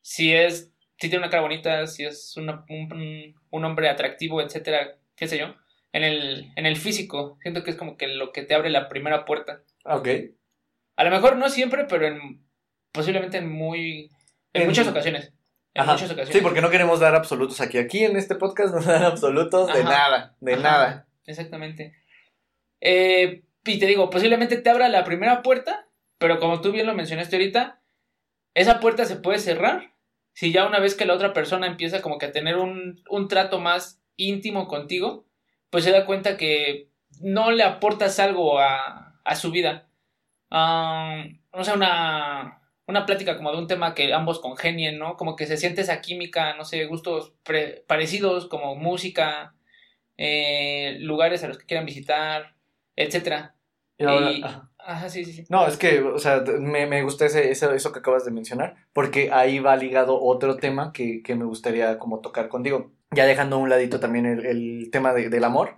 Si 0.00 0.32
es, 0.32 0.72
si 0.98 1.08
tiene 1.08 1.18
una 1.18 1.30
cara 1.30 1.42
bonita, 1.42 1.86
si 1.86 2.04
es 2.04 2.36
una- 2.36 2.64
un, 2.68 3.34
un 3.50 3.64
hombre 3.64 3.88
atractivo, 3.88 4.40
etcétera, 4.40 4.96
qué 5.16 5.26
sé 5.28 5.38
yo, 5.38 5.54
en 5.92 6.04
el, 6.04 6.52
en 6.56 6.66
el 6.66 6.76
físico, 6.76 7.38
siento 7.42 7.62
que 7.64 7.70
es 7.70 7.76
como 7.76 7.96
que 7.96 8.06
lo 8.08 8.32
que 8.32 8.42
te 8.42 8.54
abre 8.54 8.70
la 8.70 8.88
primera 8.88 9.24
puerta. 9.24 9.62
Ok. 9.84 10.08
A 10.96 11.04
lo 11.04 11.10
mejor 11.10 11.36
no 11.36 11.48
siempre, 11.48 11.84
pero 11.88 12.06
en, 12.06 12.46
posiblemente 12.92 13.38
en 13.38 13.50
muy, 13.50 14.10
en, 14.52 14.62
En- 14.62 14.68
muchas 14.68 14.88
ocasiones. 14.88 15.32
En 15.74 15.82
Ajá. 15.82 15.92
muchas 15.92 16.10
ocasiones. 16.10 16.34
Sí, 16.36 16.42
porque 16.42 16.60
no 16.60 16.68
queremos 16.70 17.00
dar 17.00 17.14
absolutos 17.14 17.60
aquí. 17.62 17.78
Aquí 17.78 18.04
en 18.04 18.16
este 18.16 18.34
podcast 18.34 18.74
no 18.74 18.82
dan 18.82 19.04
absolutos 19.04 19.72
de 19.72 19.84
nada. 19.84 20.36
De 20.40 20.54
Ajá. 20.54 20.62
nada. 20.62 21.08
Exactamente. 21.24 21.94
Eh, 22.80 23.44
y 23.64 23.78
te 23.78 23.86
digo, 23.86 24.10
posiblemente 24.10 24.56
te 24.58 24.70
abra 24.70 24.88
la 24.88 25.04
primera 25.04 25.42
puerta, 25.42 25.88
pero 26.18 26.38
como 26.40 26.60
tú 26.60 26.72
bien 26.72 26.86
lo 26.86 26.94
mencionaste 26.94 27.36
ahorita, 27.36 27.80
esa 28.54 28.80
puerta 28.80 29.04
se 29.04 29.16
puede 29.16 29.38
cerrar 29.38 29.94
si 30.34 30.52
ya 30.52 30.66
una 30.66 30.78
vez 30.80 30.94
que 30.94 31.04
la 31.06 31.14
otra 31.14 31.32
persona 31.32 31.66
empieza 31.66 32.02
como 32.02 32.18
que 32.18 32.26
a 32.26 32.32
tener 32.32 32.56
un, 32.56 33.02
un 33.08 33.28
trato 33.28 33.60
más 33.60 34.02
íntimo 34.16 34.66
contigo, 34.68 35.26
pues 35.72 35.82
se 35.84 35.90
da 35.90 36.06
cuenta 36.06 36.36
que 36.36 36.90
no 37.20 37.50
le 37.50 37.64
aportas 37.64 38.20
algo 38.20 38.60
a, 38.60 39.18
a 39.24 39.34
su 39.34 39.50
vida. 39.50 39.88
No 41.54 41.64
sé, 41.64 41.72
una, 41.72 42.62
una 42.86 43.06
plática 43.06 43.36
como 43.36 43.50
de 43.52 43.58
un 43.58 43.66
tema 43.66 43.94
que 43.94 44.12
ambos 44.12 44.38
congenien, 44.40 44.98
¿no? 44.98 45.16
Como 45.16 45.34
que 45.36 45.46
se 45.46 45.56
siente 45.56 45.80
esa 45.80 46.00
química, 46.00 46.54
no 46.56 46.64
sé, 46.64 46.84
gustos 46.86 47.32
pre- 47.42 47.84
parecidos 47.86 48.46
como 48.48 48.74
música, 48.76 49.54
eh, 50.16 50.96
lugares 51.00 51.42
a 51.42 51.48
los 51.48 51.58
que 51.58 51.66
quieran 51.66 51.86
visitar, 51.86 52.54
etcétera. 52.96 53.56
Y 53.98 54.04
ahora- 54.04 54.30
Y- 54.32 54.42
ajá. 54.42 54.68
Ajá, 54.84 55.08
sí, 55.08 55.24
sí, 55.24 55.32
sí. 55.32 55.44
No, 55.48 55.64
es 55.68 55.76
que, 55.76 56.00
o 56.00 56.18
sea, 56.18 56.40
me, 56.58 56.86
me 56.86 57.04
gusta 57.04 57.24
ese, 57.26 57.52
eso, 57.52 57.72
eso 57.72 57.92
que 57.92 58.00
acabas 58.00 58.24
de 58.24 58.32
mencionar, 58.32 58.74
porque 58.92 59.30
ahí 59.32 59.60
va 59.60 59.76
ligado 59.76 60.20
otro 60.20 60.56
tema 60.56 60.92
que, 60.92 61.22
que 61.22 61.36
me 61.36 61.44
gustaría 61.44 61.98
como 62.00 62.20
tocar 62.20 62.48
contigo. 62.48 62.90
Ya 63.14 63.26
dejando 63.26 63.56
a 63.56 63.58
un 63.58 63.68
ladito 63.68 64.00
también 64.00 64.26
el, 64.26 64.90
tema 64.90 65.12
de- 65.12 65.28
del 65.28 65.44
amor, 65.44 65.76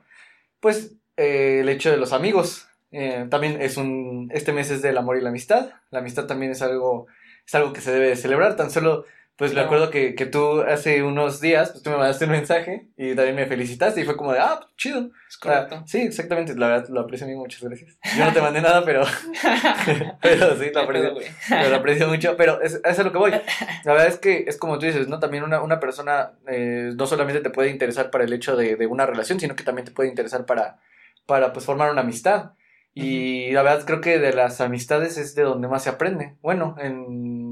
pues 0.61 0.97
eh, 1.17 1.61
el 1.61 1.69
hecho 1.69 1.91
de 1.91 1.97
los 1.99 2.13
amigos. 2.13 2.69
eh, 2.93 3.27
también 3.31 3.61
es 3.61 3.77
un, 3.77 4.31
este 4.33 4.53
mes 4.53 4.71
es 4.71 4.83
del 4.83 4.99
amor 4.99 5.17
y 5.19 5.21
la 5.23 5.31
amistad. 5.31 5.71
La 5.91 6.01
amistad 6.01 6.27
también 6.27 6.53
es 6.53 6.63
algo, 6.63 7.07
es 7.47 7.55
algo 7.55 7.73
que 7.73 7.81
se 7.81 7.93
debe 7.93 8.09
de 8.09 8.17
celebrar. 8.17 8.57
Tan 8.57 8.71
solo, 8.71 9.05
pues 9.37 9.53
me 9.53 9.61
acuerdo 9.61 9.91
que, 9.91 10.15
que 10.15 10.27
tú 10.27 10.61
hace 10.61 11.03
unos 11.03 11.41
días, 11.41 11.71
pues 11.71 11.83
tú 11.83 11.91
me 11.91 11.97
mandaste 11.97 12.27
un 12.27 12.31
mensaje 12.31 12.89
y 12.97 13.17
también 13.17 13.35
me 13.35 13.47
felicitaste 13.47 14.01
y 14.01 14.05
fue 14.05 14.17
como 14.17 14.33
de, 14.33 14.39
ah, 14.39 14.61
pues, 14.61 14.77
chido. 14.77 15.11
Es 15.29 15.37
O 15.37 15.41
sea, 15.43 15.67
correcto. 15.67 15.83
sí, 15.87 16.03
exactamente, 16.03 16.55
la 16.55 16.69
verdad 16.69 16.89
lo 16.91 17.01
aprecio 17.01 17.27
mucho, 17.27 17.39
muchas 17.39 17.63
gracias. 17.63 17.99
Yo 18.17 18.25
no 18.25 18.33
te 18.33 18.41
mandé 18.41 18.61
nada, 18.61 18.85
pero, 18.85 19.03
pero 20.23 20.57
sí, 20.57 20.71
lo 20.73 20.81
aprecio, 20.81 21.15
pero 21.49 21.69
lo 21.69 21.77
aprecio 21.77 22.09
mucho, 22.09 22.37
pero 22.37 22.61
es, 22.63 22.81
es 22.85 22.99
a 22.99 23.03
lo 23.03 23.11
que 23.11 23.19
voy. 23.19 23.33
La 23.85 23.93
verdad 23.93 24.07
es 24.07 24.19
que 24.19 24.45
es 24.47 24.57
como 24.57 24.79
tú 24.79 24.87
dices, 24.87 25.09
¿no? 25.09 25.19
También 25.19 25.43
una, 25.43 25.63
una 25.63 25.81
persona 25.81 26.33
eh, 26.47 26.93
no 26.95 27.07
solamente 27.07 27.41
te 27.41 27.51
puede 27.51 27.71
interesar 27.71 28.11
para 28.11 28.25
el 28.25 28.33
hecho 28.33 28.57
de, 28.57 28.77
de 28.77 28.87
una 28.87 29.05
relación, 29.05 29.41
sino 29.41 29.57
que 29.57 29.65
también 29.65 29.85
te 29.85 29.93
puede 29.93 30.09
interesar 30.09 30.47
para, 30.47 30.79
para 31.27 31.53
pues 31.53 31.65
formar 31.65 31.91
una 31.91 32.03
amistad. 32.03 32.53
Y 32.97 33.51
la 33.51 33.63
verdad 33.65 33.85
creo 33.85 34.01
que 34.01 34.21
de 34.21 34.33
las 34.33 34.61
amistades 34.61 35.19
es 35.19 35.35
de 35.35 35.43
donde 35.43 35.67
más 35.67 35.83
se 35.83 35.91
aprende. 35.91 36.37
Bueno, 36.41 36.77
en... 36.79 37.44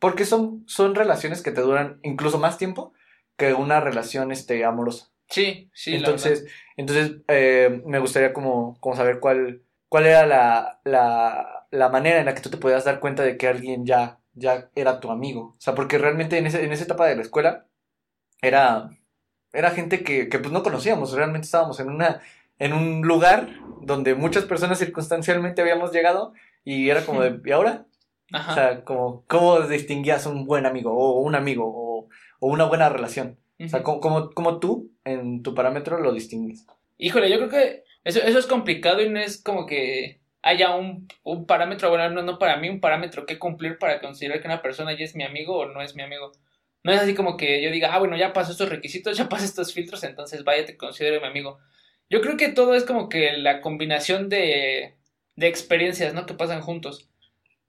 porque 0.00 0.24
son, 0.24 0.64
son 0.66 0.96
relaciones 0.96 1.42
que 1.42 1.52
te 1.52 1.60
duran 1.60 2.00
incluso 2.02 2.38
más 2.38 2.58
tiempo 2.58 2.92
que 3.36 3.54
una 3.54 3.80
relación 3.80 4.32
este, 4.32 4.64
amorosa. 4.64 5.10
Sí, 5.28 5.70
sí, 5.72 5.92
la 5.92 5.98
entonces, 5.98 6.46
entonces 6.76 7.18
eh, 7.28 7.82
me 7.86 8.00
gustaría 8.00 8.32
como, 8.32 8.76
como 8.80 8.96
saber 8.96 9.20
cuál, 9.20 9.62
cuál 9.88 10.06
era 10.06 10.26
la, 10.26 10.80
la, 10.82 11.66
la 11.70 11.88
manera 11.88 12.18
en 12.18 12.26
la 12.26 12.34
que 12.34 12.40
tú 12.40 12.50
te 12.50 12.56
podías 12.56 12.84
dar 12.84 12.98
cuenta 12.98 13.22
de 13.22 13.36
que 13.36 13.46
alguien 13.46 13.86
ya, 13.86 14.18
ya 14.32 14.68
era 14.74 14.98
tu 14.98 15.12
amigo. 15.12 15.54
O 15.56 15.60
sea, 15.60 15.76
porque 15.76 15.98
realmente 15.98 16.36
en, 16.36 16.46
ese, 16.46 16.64
en 16.64 16.72
esa 16.72 16.84
etapa 16.84 17.06
de 17.06 17.14
la 17.14 17.22
escuela 17.22 17.66
era, 18.42 18.90
era 19.52 19.70
gente 19.70 20.02
que, 20.02 20.28
que 20.28 20.38
pues 20.40 20.52
no 20.52 20.64
conocíamos, 20.64 21.12
realmente 21.12 21.44
estábamos 21.44 21.78
en 21.78 21.90
una 21.90 22.20
en 22.60 22.74
un 22.74 23.02
lugar 23.02 23.48
donde 23.80 24.14
muchas 24.14 24.44
personas 24.44 24.78
circunstancialmente 24.78 25.62
habíamos 25.62 25.92
llegado 25.92 26.34
y 26.62 26.90
era 26.90 27.04
como 27.04 27.22
de, 27.22 27.40
¿y 27.44 27.50
ahora? 27.50 27.86
Ajá. 28.32 28.52
O 28.52 28.54
sea, 28.54 28.84
como, 28.84 29.24
¿cómo 29.26 29.60
distinguías 29.60 30.26
un 30.26 30.46
buen 30.46 30.66
amigo 30.66 30.92
o 30.92 31.20
un 31.20 31.34
amigo 31.34 31.64
o, 31.66 32.08
o 32.40 32.48
una 32.48 32.64
buena 32.64 32.88
relación? 32.88 33.38
O 33.58 33.68
sea. 33.68 33.82
¿cómo, 33.82 34.00
cómo, 34.00 34.30
cómo 34.30 34.58
tú 34.58 34.92
en 35.04 35.42
tu 35.42 35.54
parámetro 35.54 36.00
lo 36.00 36.12
distingues? 36.12 36.66
Híjole, 36.96 37.30
yo 37.30 37.36
creo 37.36 37.48
que 37.50 37.84
eso, 38.04 38.20
eso 38.22 38.38
es 38.38 38.46
complicado 38.46 39.02
y 39.02 39.08
no 39.08 39.18
es 39.18 39.42
como 39.42 39.66
que 39.66 40.20
haya 40.42 40.74
un, 40.74 41.06
un 41.22 41.46
parámetro, 41.46 41.90
bueno, 41.90 42.08
no, 42.10 42.22
no 42.22 42.38
para 42.38 42.56
mí, 42.56 42.68
un 42.68 42.80
parámetro 42.80 43.26
que 43.26 43.38
cumplir 43.38 43.78
para 43.78 44.00
considerar 44.00 44.40
que 44.40 44.48
una 44.48 44.62
persona 44.62 44.96
ya 44.96 45.04
es 45.04 45.14
mi 45.14 45.24
amigo 45.24 45.58
o 45.58 45.66
no 45.66 45.82
es 45.82 45.94
mi 45.94 46.02
amigo. 46.02 46.32
No 46.82 46.92
es 46.92 47.00
así 47.00 47.14
como 47.14 47.36
que 47.36 47.62
yo 47.62 47.70
diga, 47.70 47.92
ah, 47.92 47.98
bueno, 47.98 48.16
ya 48.16 48.32
pasó 48.32 48.52
estos 48.52 48.70
requisitos, 48.70 49.16
ya 49.18 49.28
pasó 49.28 49.44
estos 49.44 49.74
filtros, 49.74 50.02
entonces 50.04 50.44
vaya, 50.44 50.64
te 50.64 50.76
considero 50.76 51.20
mi 51.20 51.26
amigo. 51.26 51.58
Yo 52.08 52.20
creo 52.20 52.36
que 52.36 52.48
todo 52.48 52.74
es 52.74 52.84
como 52.84 53.08
que 53.08 53.36
la 53.36 53.60
combinación 53.60 54.28
de, 54.28 54.96
de 55.36 55.46
experiencias, 55.46 56.14
¿no? 56.14 56.26
Que 56.26 56.34
pasan 56.34 56.62
juntos. 56.62 57.09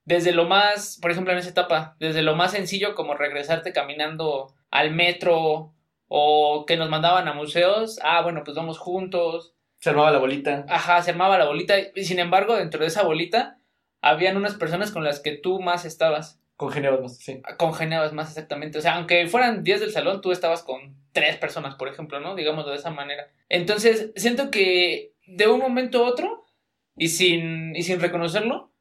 Desde 0.05 0.31
lo 0.31 0.45
más, 0.45 0.97
por 1.01 1.11
ejemplo, 1.11 1.31
en 1.33 1.39
esa 1.39 1.49
etapa, 1.49 1.95
desde 1.99 2.21
lo 2.21 2.35
más 2.35 2.51
sencillo 2.51 2.95
como 2.95 3.13
regresarte 3.13 3.73
caminando 3.73 4.53
al 4.69 4.91
metro 4.91 5.73
o 6.07 6.65
que 6.65 6.77
nos 6.77 6.89
mandaban 6.89 7.27
a 7.27 7.33
museos, 7.33 7.99
ah, 8.03 8.21
bueno, 8.21 8.43
pues 8.43 8.57
vamos 8.57 8.79
juntos. 8.79 9.53
Se 9.79 9.89
armaba 9.89 10.11
la 10.11 10.19
bolita. 10.19 10.65
Ajá, 10.67 11.01
se 11.01 11.11
armaba 11.11 11.37
la 11.37 11.45
bolita. 11.45 11.75
Y 11.95 12.03
sin 12.03 12.19
embargo, 12.19 12.55
dentro 12.55 12.81
de 12.81 12.87
esa 12.87 13.03
bolita, 13.03 13.57
habían 14.01 14.37
unas 14.37 14.55
personas 14.55 14.91
con 14.91 15.03
las 15.03 15.19
que 15.19 15.37
tú 15.37 15.59
más 15.59 15.85
estabas. 15.85 16.39
Congeniabas 16.57 17.01
más, 17.01 17.17
sí. 17.17 17.41
Congeniabas 17.57 18.13
más 18.13 18.29
exactamente. 18.29 18.77
O 18.77 18.81
sea, 18.81 18.95
aunque 18.95 19.27
fueran 19.27 19.63
10 19.63 19.79
del 19.79 19.91
salón, 19.91 20.21
tú 20.21 20.31
estabas 20.31 20.63
con 20.63 20.95
tres 21.11 21.37
personas, 21.37 21.75
por 21.75 21.87
ejemplo, 21.87 22.19
¿no? 22.19 22.35
Digámoslo 22.35 22.71
de 22.71 22.77
esa 22.77 22.91
manera. 22.91 23.29
Entonces, 23.49 24.11
siento 24.15 24.51
que 24.51 25.13
de 25.25 25.47
un 25.47 25.59
momento 25.59 26.03
a 26.03 26.07
otro, 26.07 26.45
y 26.95 27.07
sin, 27.07 27.75
y 27.75 27.83
sin 27.83 27.99
reconocerlo, 27.99 28.71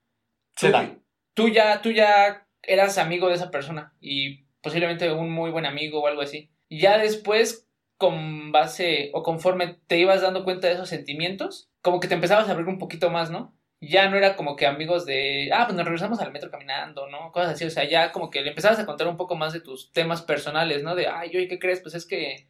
Se 0.56 0.70
da. 0.70 0.94
Tú 1.40 1.48
ya, 1.48 1.80
tú 1.80 1.90
ya 1.90 2.46
eras 2.62 2.98
amigo 2.98 3.28
de 3.28 3.34
esa 3.34 3.50
persona 3.50 3.94
y 4.00 4.44
posiblemente 4.60 5.10
un 5.10 5.30
muy 5.30 5.50
buen 5.50 5.64
amigo 5.64 6.02
o 6.02 6.06
algo 6.06 6.20
así. 6.20 6.50
Ya 6.68 6.98
después, 6.98 7.66
con 7.96 8.52
base 8.52 9.10
o 9.14 9.22
conforme 9.22 9.78
te 9.86 9.98
ibas 9.98 10.20
dando 10.20 10.44
cuenta 10.44 10.68
de 10.68 10.74
esos 10.74 10.90
sentimientos, 10.90 11.70
como 11.80 11.98
que 11.98 12.08
te 12.08 12.14
empezabas 12.14 12.48
a 12.48 12.52
abrir 12.52 12.68
un 12.68 12.78
poquito 12.78 13.10
más, 13.10 13.30
¿no? 13.30 13.56
Ya 13.80 14.10
no 14.10 14.18
era 14.18 14.36
como 14.36 14.56
que 14.56 14.66
amigos 14.66 15.06
de, 15.06 15.50
ah, 15.54 15.64
pues 15.64 15.74
nos 15.74 15.86
regresamos 15.86 16.20
al 16.20 16.32
metro 16.32 16.50
caminando, 16.50 17.08
¿no? 17.08 17.32
Cosas 17.32 17.52
así, 17.52 17.64
o 17.64 17.70
sea, 17.70 17.84
ya 17.84 18.12
como 18.12 18.28
que 18.28 18.42
le 18.42 18.50
empezabas 18.50 18.78
a 18.78 18.84
contar 18.84 19.08
un 19.08 19.16
poco 19.16 19.34
más 19.36 19.54
de 19.54 19.60
tus 19.60 19.90
temas 19.92 20.20
personales, 20.20 20.82
¿no? 20.82 20.94
De, 20.94 21.06
ay, 21.06 21.30
oye, 21.30 21.48
¿qué 21.48 21.58
crees? 21.58 21.80
Pues 21.80 21.94
es 21.94 22.04
que 22.04 22.49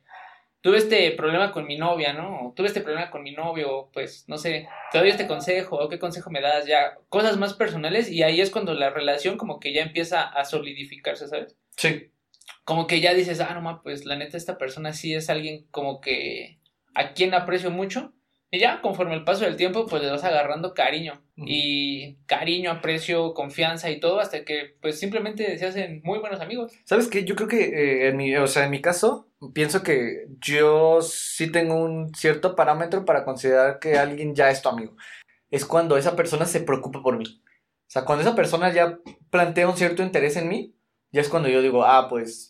tuve 0.61 0.79
este 0.79 1.11
problema 1.13 1.53
con 1.53 1.67
mi 1.67 1.77
novia, 1.77 2.13
¿no? 2.13 2.49
O 2.49 2.53
tuve 2.53 2.67
este 2.67 2.81
problema 2.81 3.11
con 3.11 3.23
mi 3.23 3.33
novio, 3.33 3.91
pues, 3.93 4.25
no 4.29 4.37
sé, 4.37 4.69
te 4.93 4.99
doy 4.99 5.09
este 5.09 5.27
consejo, 5.27 5.77
o 5.77 5.89
qué 5.89 5.99
consejo 5.99 6.31
me 6.31 6.41
das, 6.41 6.67
ya, 6.67 6.99
cosas 7.09 7.37
más 7.39 7.55
personales, 7.55 8.11
y 8.11 8.23
ahí 8.23 8.41
es 8.41 8.51
cuando 8.51 8.75
la 8.75 8.91
relación 8.91 9.37
como 9.37 9.61
que 9.61 9.73
ya 9.73 9.83
empieza 9.83 10.23
a 10.23 10.45
solidificarse, 10.45 11.29
¿sabes? 11.29 11.57
Sí. 11.77 12.13
Como 12.65 12.87
que 12.87 13.01
ya 13.01 13.15
dices, 13.15 13.41
ah, 13.41 13.55
no, 13.55 13.63
ma, 13.63 13.83
pues 13.83 14.05
la 14.05 14.17
neta 14.17 14.37
esta 14.37 14.59
persona 14.59 14.93
sí 14.93 15.15
es 15.15 15.31
alguien 15.31 15.67
como 15.71 16.01
que 16.01 16.59
a 16.95 17.15
quien 17.15 17.35
aprecio 17.35 17.71
mucho, 17.71 18.13
y 18.53 18.59
ya, 18.59 18.81
conforme 18.81 19.15
el 19.15 19.25
paso 19.25 19.45
del 19.45 19.57
tiempo, 19.57 19.87
pues 19.87 20.03
le 20.03 20.11
vas 20.11 20.25
agarrando 20.25 20.75
cariño, 20.75 21.23
y 21.37 22.17
cariño, 22.27 22.73
aprecio, 22.73 23.33
confianza 23.33 23.91
y 23.91 24.01
todo, 24.01 24.19
hasta 24.19 24.45
que, 24.45 24.77
pues, 24.83 24.99
simplemente 24.99 25.57
se 25.57 25.67
hacen 25.67 26.01
muy 26.03 26.19
buenos 26.19 26.41
amigos. 26.41 26.73
¿Sabes 26.85 27.07
qué? 27.07 27.25
Yo 27.25 27.37
creo 27.37 27.49
que 27.49 27.63
eh, 27.63 28.09
en 28.09 28.17
mi, 28.17 28.35
o 28.37 28.49
sea, 28.49 28.65
en 28.65 28.73
mi 28.73 28.81
caso, 28.81 29.29
pienso 29.55 29.85
que 29.85 30.27
yo 30.41 31.01
sí 31.01 31.51
tengo 31.53 31.77
un 31.77 32.13
cierto 32.15 32.57
parámetro 32.57 33.05
para 33.05 33.25
considerar 33.25 33.79
que 33.79 33.97
alguien 33.97 34.35
ya 34.35 34.51
es 34.51 34.63
tu 34.63 34.69
amigo. 34.69 34.97
Es 35.51 35.65
cuando 35.65 35.97
esa 35.97 36.17
persona 36.17 36.45
se 36.45 36.61
preocupa 36.61 37.03
por 37.03 37.17
mí. 37.17 37.25
O 37.25 37.93
sea, 37.93 38.05
cuando 38.05 38.23
esa 38.23 38.35
persona 38.35 38.73
ya 38.73 38.99
plantea 39.31 39.69
un 39.69 39.77
cierto 39.77 40.03
interés 40.03 40.37
en 40.37 40.49
mí, 40.49 40.75
ya 41.13 41.21
es 41.21 41.29
cuando 41.29 41.49
yo 41.49 41.63
digo, 41.63 41.85
ah, 41.85 42.09
pues 42.09 42.50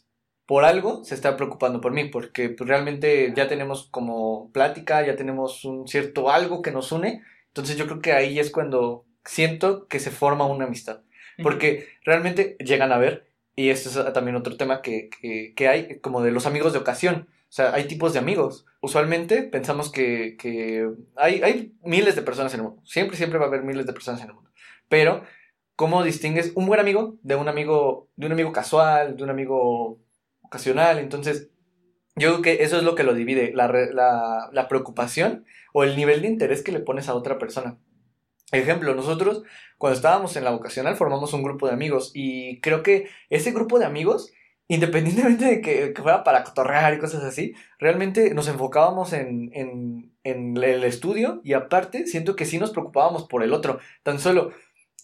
por 0.51 0.65
algo 0.65 1.05
se 1.05 1.15
está 1.15 1.37
preocupando 1.37 1.81
por 1.81 1.93
mí, 1.93 2.07
porque 2.07 2.49
pues, 2.49 2.69
realmente 2.69 3.33
ya 3.37 3.47
tenemos 3.47 3.87
como 3.89 4.51
plática, 4.51 5.07
ya 5.07 5.15
tenemos 5.15 5.65
un 5.65 5.87
cierto 5.87 6.29
algo 6.29 6.61
que 6.61 6.73
nos 6.73 6.91
une. 6.91 7.23
Entonces 7.47 7.77
yo 7.77 7.87
creo 7.87 8.01
que 8.01 8.15
ahí 8.15 8.37
es 8.41 8.51
cuando 8.51 9.05
siento 9.25 9.87
que 9.87 10.01
se 10.01 10.11
forma 10.11 10.47
una 10.47 10.65
amistad. 10.65 11.03
Porque 11.41 11.87
realmente 12.05 12.57
llegan 12.59 12.91
a 12.91 12.99
ver, 12.99 13.29
y 13.55 13.69
este 13.69 13.91
es 13.91 14.13
también 14.13 14.35
otro 14.35 14.57
tema 14.57 14.83
que, 14.83 15.09
que, 15.21 15.55
que 15.55 15.69
hay, 15.69 16.01
como 16.01 16.21
de 16.21 16.33
los 16.33 16.47
amigos 16.47 16.73
de 16.73 16.81
ocasión. 16.81 17.29
O 17.43 17.53
sea, 17.53 17.73
hay 17.73 17.85
tipos 17.85 18.13
de 18.13 18.19
amigos. 18.19 18.67
Usualmente 18.81 19.45
pensamos 19.45 19.93
que, 19.93 20.37
que 20.37 20.91
hay, 21.15 21.43
hay 21.45 21.77
miles 21.85 22.17
de 22.17 22.23
personas 22.23 22.53
en 22.55 22.59
el 22.59 22.67
mundo. 22.67 22.83
Siempre, 22.85 23.17
siempre 23.17 23.39
va 23.39 23.45
a 23.45 23.49
haber 23.49 23.63
miles 23.63 23.87
de 23.87 23.93
personas 23.93 24.21
en 24.21 24.31
el 24.31 24.35
mundo. 24.35 24.51
Pero, 24.89 25.23
¿cómo 25.77 26.03
distingues 26.03 26.51
un 26.57 26.67
buen 26.67 26.81
amigo 26.81 27.19
de 27.23 27.37
un 27.37 27.49
amigo, 27.49 28.09
de 28.17 28.27
un 28.27 28.33
amigo 28.33 28.51
casual, 28.51 29.17
de 29.17 29.23
un 29.23 29.31
amigo 29.31 30.01
ocasional? 30.51 30.99
Entonces, 30.99 31.49
yo 32.17 32.31
creo 32.31 32.43
que 32.43 32.65
eso 32.65 32.77
es 32.77 32.83
lo 32.83 32.95
que 32.95 33.05
lo 33.05 33.15
divide, 33.15 33.53
la, 33.55 33.69
la, 34.53 34.69
preocupación 34.69 35.47
o 35.73 35.85
el 35.85 35.97
nivel 35.97 36.23
de 36.23 36.29
interés 36.29 36.63
que 36.63 36.73
le 36.73 36.81
pones 36.81 37.09
a 37.09 37.15
otra 37.15 37.39
persona. 37.39 37.79
Ejemplo, 38.53 38.95
nosotros 38.97 39.45
cuando 39.79 39.97
estábamos 39.97 40.37
en 40.37 40.45
la 40.45 40.51
vocacional 40.51 40.97
formamos 40.97 41.33
un 41.33 41.45
grupo 41.45 41.69
de 41.69 41.73
amigos 41.73 42.11
y 42.13 42.61
creo 42.61 42.83
que 42.83 43.09
ese 43.31 43.53
grupo 43.53 43.79
de 43.79 43.87
amigos, 43.87 44.33
independientemente 44.67 45.45
de 45.45 45.61
que, 45.61 45.93
que 45.93 46.03
fuera 46.03 46.25
para 46.25 46.43
cotorrear 46.43 46.93
y 46.95 46.99
cosas 46.99 47.23
así, 47.23 47.55
realmente 47.79 48.35
nos 48.35 48.49
enfocábamos 48.49 49.13
en, 49.13 49.51
en, 49.55 50.11
el 50.25 50.85
estudio 50.85 51.41
y 51.45 51.53
aparte 51.53 52.07
siento 52.07 52.35
que 52.35 52.45
sí 52.45 52.59
nos 52.59 52.73
preocupábamos 52.73 53.29
por 53.29 53.45
el 53.45 53.53
otro. 53.53 53.79
Tan 54.03 54.19
solo 54.19 54.51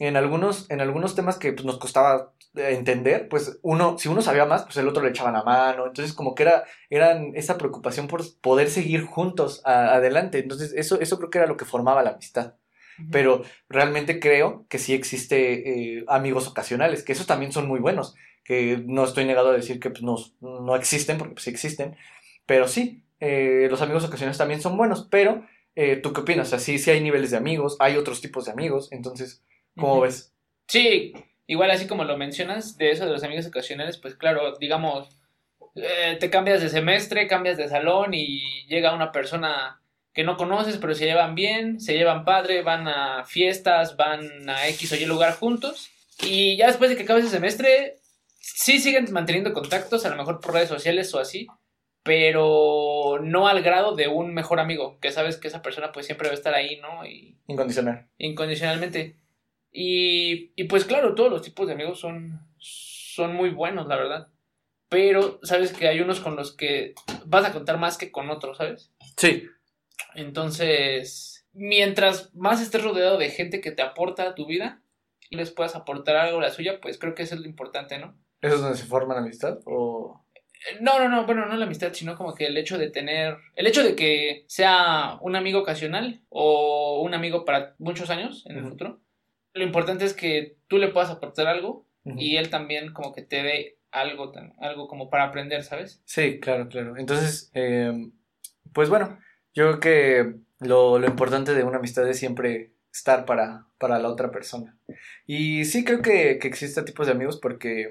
en 0.00 0.16
algunos, 0.16 0.68
en 0.70 0.80
algunos 0.80 1.14
temas 1.14 1.38
que 1.38 1.52
pues, 1.52 1.64
nos 1.64 1.78
costaba 1.78 2.32
entender, 2.56 3.28
pues 3.28 3.58
uno, 3.62 3.98
si 3.98 4.08
uno 4.08 4.22
sabía 4.22 4.44
más, 4.46 4.64
pues 4.64 4.76
el 4.78 4.88
otro 4.88 5.02
le 5.02 5.10
echaba 5.10 5.32
la 5.32 5.42
mano. 5.44 5.86
Entonces 5.86 6.14
como 6.14 6.34
que 6.34 6.42
era, 6.44 6.64
eran 6.90 7.32
esa 7.34 7.58
preocupación 7.58 8.08
por 8.08 8.22
poder 8.40 8.70
seguir 8.70 9.04
juntos 9.04 9.62
a- 9.64 9.94
adelante. 9.94 10.38
Entonces 10.38 10.72
eso, 10.76 11.00
eso 11.00 11.18
creo 11.18 11.30
que 11.30 11.38
era 11.38 11.46
lo 11.46 11.56
que 11.56 11.64
formaba 11.64 12.02
la 12.02 12.10
amistad 12.10 12.54
pero 13.10 13.42
realmente 13.68 14.20
creo 14.20 14.66
que 14.68 14.78
sí 14.78 14.94
existe 14.94 15.98
eh, 15.98 16.04
amigos 16.08 16.48
ocasionales, 16.48 17.02
que 17.02 17.12
esos 17.12 17.26
también 17.26 17.52
son 17.52 17.68
muy 17.68 17.78
buenos, 17.78 18.14
que 18.44 18.82
no 18.86 19.04
estoy 19.04 19.24
negado 19.26 19.50
a 19.50 19.54
decir 19.54 19.80
que 19.80 19.90
pues, 19.90 20.02
no, 20.02 20.16
no 20.40 20.74
existen, 20.76 21.18
porque 21.18 21.34
pues, 21.34 21.44
sí 21.44 21.50
existen, 21.50 21.96
pero 22.46 22.68
sí, 22.68 23.04
eh, 23.20 23.68
los 23.70 23.82
amigos 23.82 24.04
ocasionales 24.04 24.38
también 24.38 24.62
son 24.62 24.76
buenos, 24.76 25.06
pero 25.10 25.44
eh, 25.74 25.96
¿tú 25.96 26.12
qué 26.12 26.22
opinas? 26.22 26.46
O 26.48 26.50
sea, 26.50 26.58
sí, 26.58 26.78
sí 26.78 26.90
hay 26.90 27.00
niveles 27.02 27.30
de 27.30 27.36
amigos, 27.36 27.76
hay 27.80 27.96
otros 27.96 28.20
tipos 28.20 28.46
de 28.46 28.52
amigos, 28.52 28.88
entonces, 28.92 29.42
¿cómo 29.76 29.94
Ujú. 29.94 30.02
ves? 30.02 30.32
Sí, 30.68 31.12
igual 31.46 31.70
así 31.70 31.86
como 31.86 32.04
lo 32.04 32.16
mencionas, 32.16 32.76
de 32.76 32.90
eso 32.90 33.06
de 33.06 33.12
los 33.12 33.22
amigos 33.24 33.46
ocasionales, 33.46 33.98
pues 33.98 34.14
claro, 34.14 34.56
digamos, 34.58 35.08
eh, 35.74 36.16
te 36.18 36.30
cambias 36.30 36.60
de 36.62 36.68
semestre, 36.68 37.26
cambias 37.26 37.56
de 37.56 37.68
salón 37.68 38.14
y 38.14 38.66
llega 38.66 38.94
una 38.94 39.12
persona 39.12 39.80
que 40.12 40.24
no 40.24 40.36
conoces, 40.38 40.78
pero 40.78 40.94
se 40.94 41.04
llevan 41.04 41.34
bien, 41.34 41.78
se 41.80 41.94
llevan 41.94 42.24
padre, 42.24 42.62
van 42.62 42.88
a 42.88 43.24
fiestas, 43.24 43.96
van 43.96 44.48
a 44.48 44.66
X 44.68 44.92
o 44.92 44.96
Y 44.96 45.04
lugar 45.04 45.34
juntos. 45.34 45.90
Y 46.22 46.56
ya 46.56 46.68
después 46.68 46.88
de 46.88 46.96
que 46.96 47.02
acabe 47.02 47.20
ese 47.20 47.28
semestre, 47.28 47.96
sí 48.40 48.78
siguen 48.78 49.06
manteniendo 49.12 49.52
contactos, 49.52 50.06
a 50.06 50.08
lo 50.08 50.16
mejor 50.16 50.40
por 50.40 50.54
redes 50.54 50.70
sociales 50.70 51.12
o 51.14 51.18
así, 51.18 51.46
pero 52.02 53.18
no 53.22 53.46
al 53.46 53.62
grado 53.62 53.94
de 53.94 54.08
un 54.08 54.32
mejor 54.32 54.58
amigo, 54.60 54.98
que 55.00 55.10
sabes 55.12 55.36
que 55.36 55.48
esa 55.48 55.60
persona 55.60 55.92
pues 55.92 56.06
siempre 56.06 56.28
va 56.28 56.32
a 56.32 56.36
estar 56.36 56.54
ahí, 56.54 56.80
¿no? 56.80 57.04
Y 57.04 57.36
Incondicional. 57.48 58.06
incondicionalmente. 58.16 59.16
Y, 59.78 60.52
y 60.56 60.64
pues 60.64 60.86
claro, 60.86 61.14
todos 61.14 61.30
los 61.30 61.42
tipos 61.42 61.66
de 61.66 61.74
amigos 61.74 62.00
son, 62.00 62.40
son 62.58 63.34
muy 63.34 63.50
buenos, 63.50 63.86
la 63.86 63.96
verdad. 63.96 64.28
Pero 64.88 65.38
sabes 65.42 65.74
que 65.74 65.86
hay 65.86 66.00
unos 66.00 66.20
con 66.20 66.34
los 66.34 66.56
que 66.56 66.94
vas 67.26 67.44
a 67.44 67.52
contar 67.52 67.78
más 67.78 67.98
que 67.98 68.10
con 68.10 68.30
otros, 68.30 68.56
¿sabes? 68.56 68.90
Sí, 69.18 69.44
Entonces, 70.14 71.46
mientras 71.52 72.34
más 72.34 72.62
estés 72.62 72.82
rodeado 72.82 73.18
de 73.18 73.28
gente 73.28 73.60
que 73.60 73.70
te 73.70 73.82
aporta 73.82 74.22
a 74.22 74.34
tu 74.34 74.46
vida 74.46 74.80
y 75.28 75.36
les 75.36 75.50
puedas 75.50 75.76
aportar 75.76 76.16
algo 76.16 76.38
a 76.38 76.42
la 76.42 76.50
suya, 76.50 76.80
pues 76.80 76.96
creo 76.96 77.14
que 77.14 77.24
eso 77.24 77.34
es 77.34 77.42
lo 77.42 77.46
importante, 77.46 77.98
¿no? 77.98 78.16
¿eso 78.40 78.54
es 78.54 78.60
donde 78.62 78.78
se 78.78 78.86
forma 78.86 79.12
la 79.12 79.20
amistad? 79.20 79.58
O... 79.66 80.24
No, 80.80 80.98
no, 80.98 81.08
no, 81.10 81.26
bueno, 81.26 81.44
no 81.44 81.56
la 81.56 81.66
amistad, 81.66 81.92
sino 81.92 82.16
como 82.16 82.34
que 82.34 82.46
el 82.46 82.56
hecho 82.56 82.78
de 82.78 82.88
tener, 82.88 83.36
el 83.56 83.66
hecho 83.66 83.82
de 83.82 83.94
que 83.94 84.44
sea 84.48 85.18
un 85.20 85.36
amigo 85.36 85.60
ocasional 85.60 86.22
o 86.30 87.02
un 87.02 87.12
amigo 87.12 87.44
para 87.44 87.74
muchos 87.78 88.08
años 88.08 88.44
en 88.46 88.56
el 88.56 88.64
futuro, 88.64 89.00
lo 89.56 89.64
importante 89.64 90.04
es 90.04 90.14
que 90.14 90.56
tú 90.68 90.78
le 90.78 90.88
puedas 90.88 91.10
aportar 91.10 91.46
algo 91.46 91.86
y 92.04 92.36
él 92.36 92.50
también 92.50 92.92
como 92.92 93.12
que 93.12 93.22
te 93.22 93.42
dé 93.42 93.78
algo, 93.90 94.32
algo 94.60 94.86
como 94.86 95.10
para 95.10 95.24
aprender, 95.24 95.64
¿sabes? 95.64 96.02
Sí, 96.04 96.38
claro, 96.38 96.68
claro. 96.68 96.96
Entonces, 96.96 97.50
eh, 97.54 97.92
pues 98.72 98.88
bueno, 98.88 99.18
yo 99.54 99.64
creo 99.64 99.80
que 99.80 100.34
lo, 100.60 100.98
lo 100.98 101.06
importante 101.06 101.54
de 101.54 101.64
una 101.64 101.78
amistad 101.78 102.08
es 102.08 102.18
siempre 102.18 102.74
estar 102.92 103.24
para, 103.24 103.66
para 103.78 103.98
la 103.98 104.08
otra 104.08 104.30
persona. 104.30 104.78
Y 105.26 105.64
sí 105.64 105.84
creo 105.84 106.00
que, 106.00 106.38
que 106.38 106.46
existen 106.46 106.84
tipos 106.84 107.06
de 107.06 107.12
amigos 107.12 107.38
porque 107.40 107.90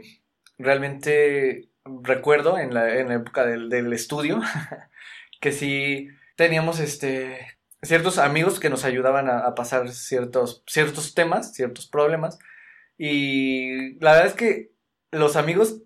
realmente 0.58 1.70
recuerdo 2.04 2.58
en 2.58 2.74
la, 2.74 2.98
en 2.98 3.10
la 3.10 3.16
época 3.16 3.46
del, 3.46 3.70
del 3.70 3.92
estudio 3.92 4.42
que 5.42 5.52
sí 5.52 6.08
teníamos 6.36 6.80
este, 6.80 7.55
ciertos 7.86 8.18
amigos 8.18 8.60
que 8.60 8.70
nos 8.70 8.86
ayudaban 8.86 9.30
a, 9.30 9.40
a 9.40 9.56
pasar 9.56 9.90
ciertos, 9.90 10.64
ciertos 10.68 11.14
temas, 11.14 11.54
ciertos 11.54 11.88
problemas. 11.88 12.40
Y 12.98 14.00
la 14.00 14.14
verdad 14.14 14.28
es 14.28 14.34
que 14.34 14.72
los 15.12 15.36
amigos, 15.36 15.82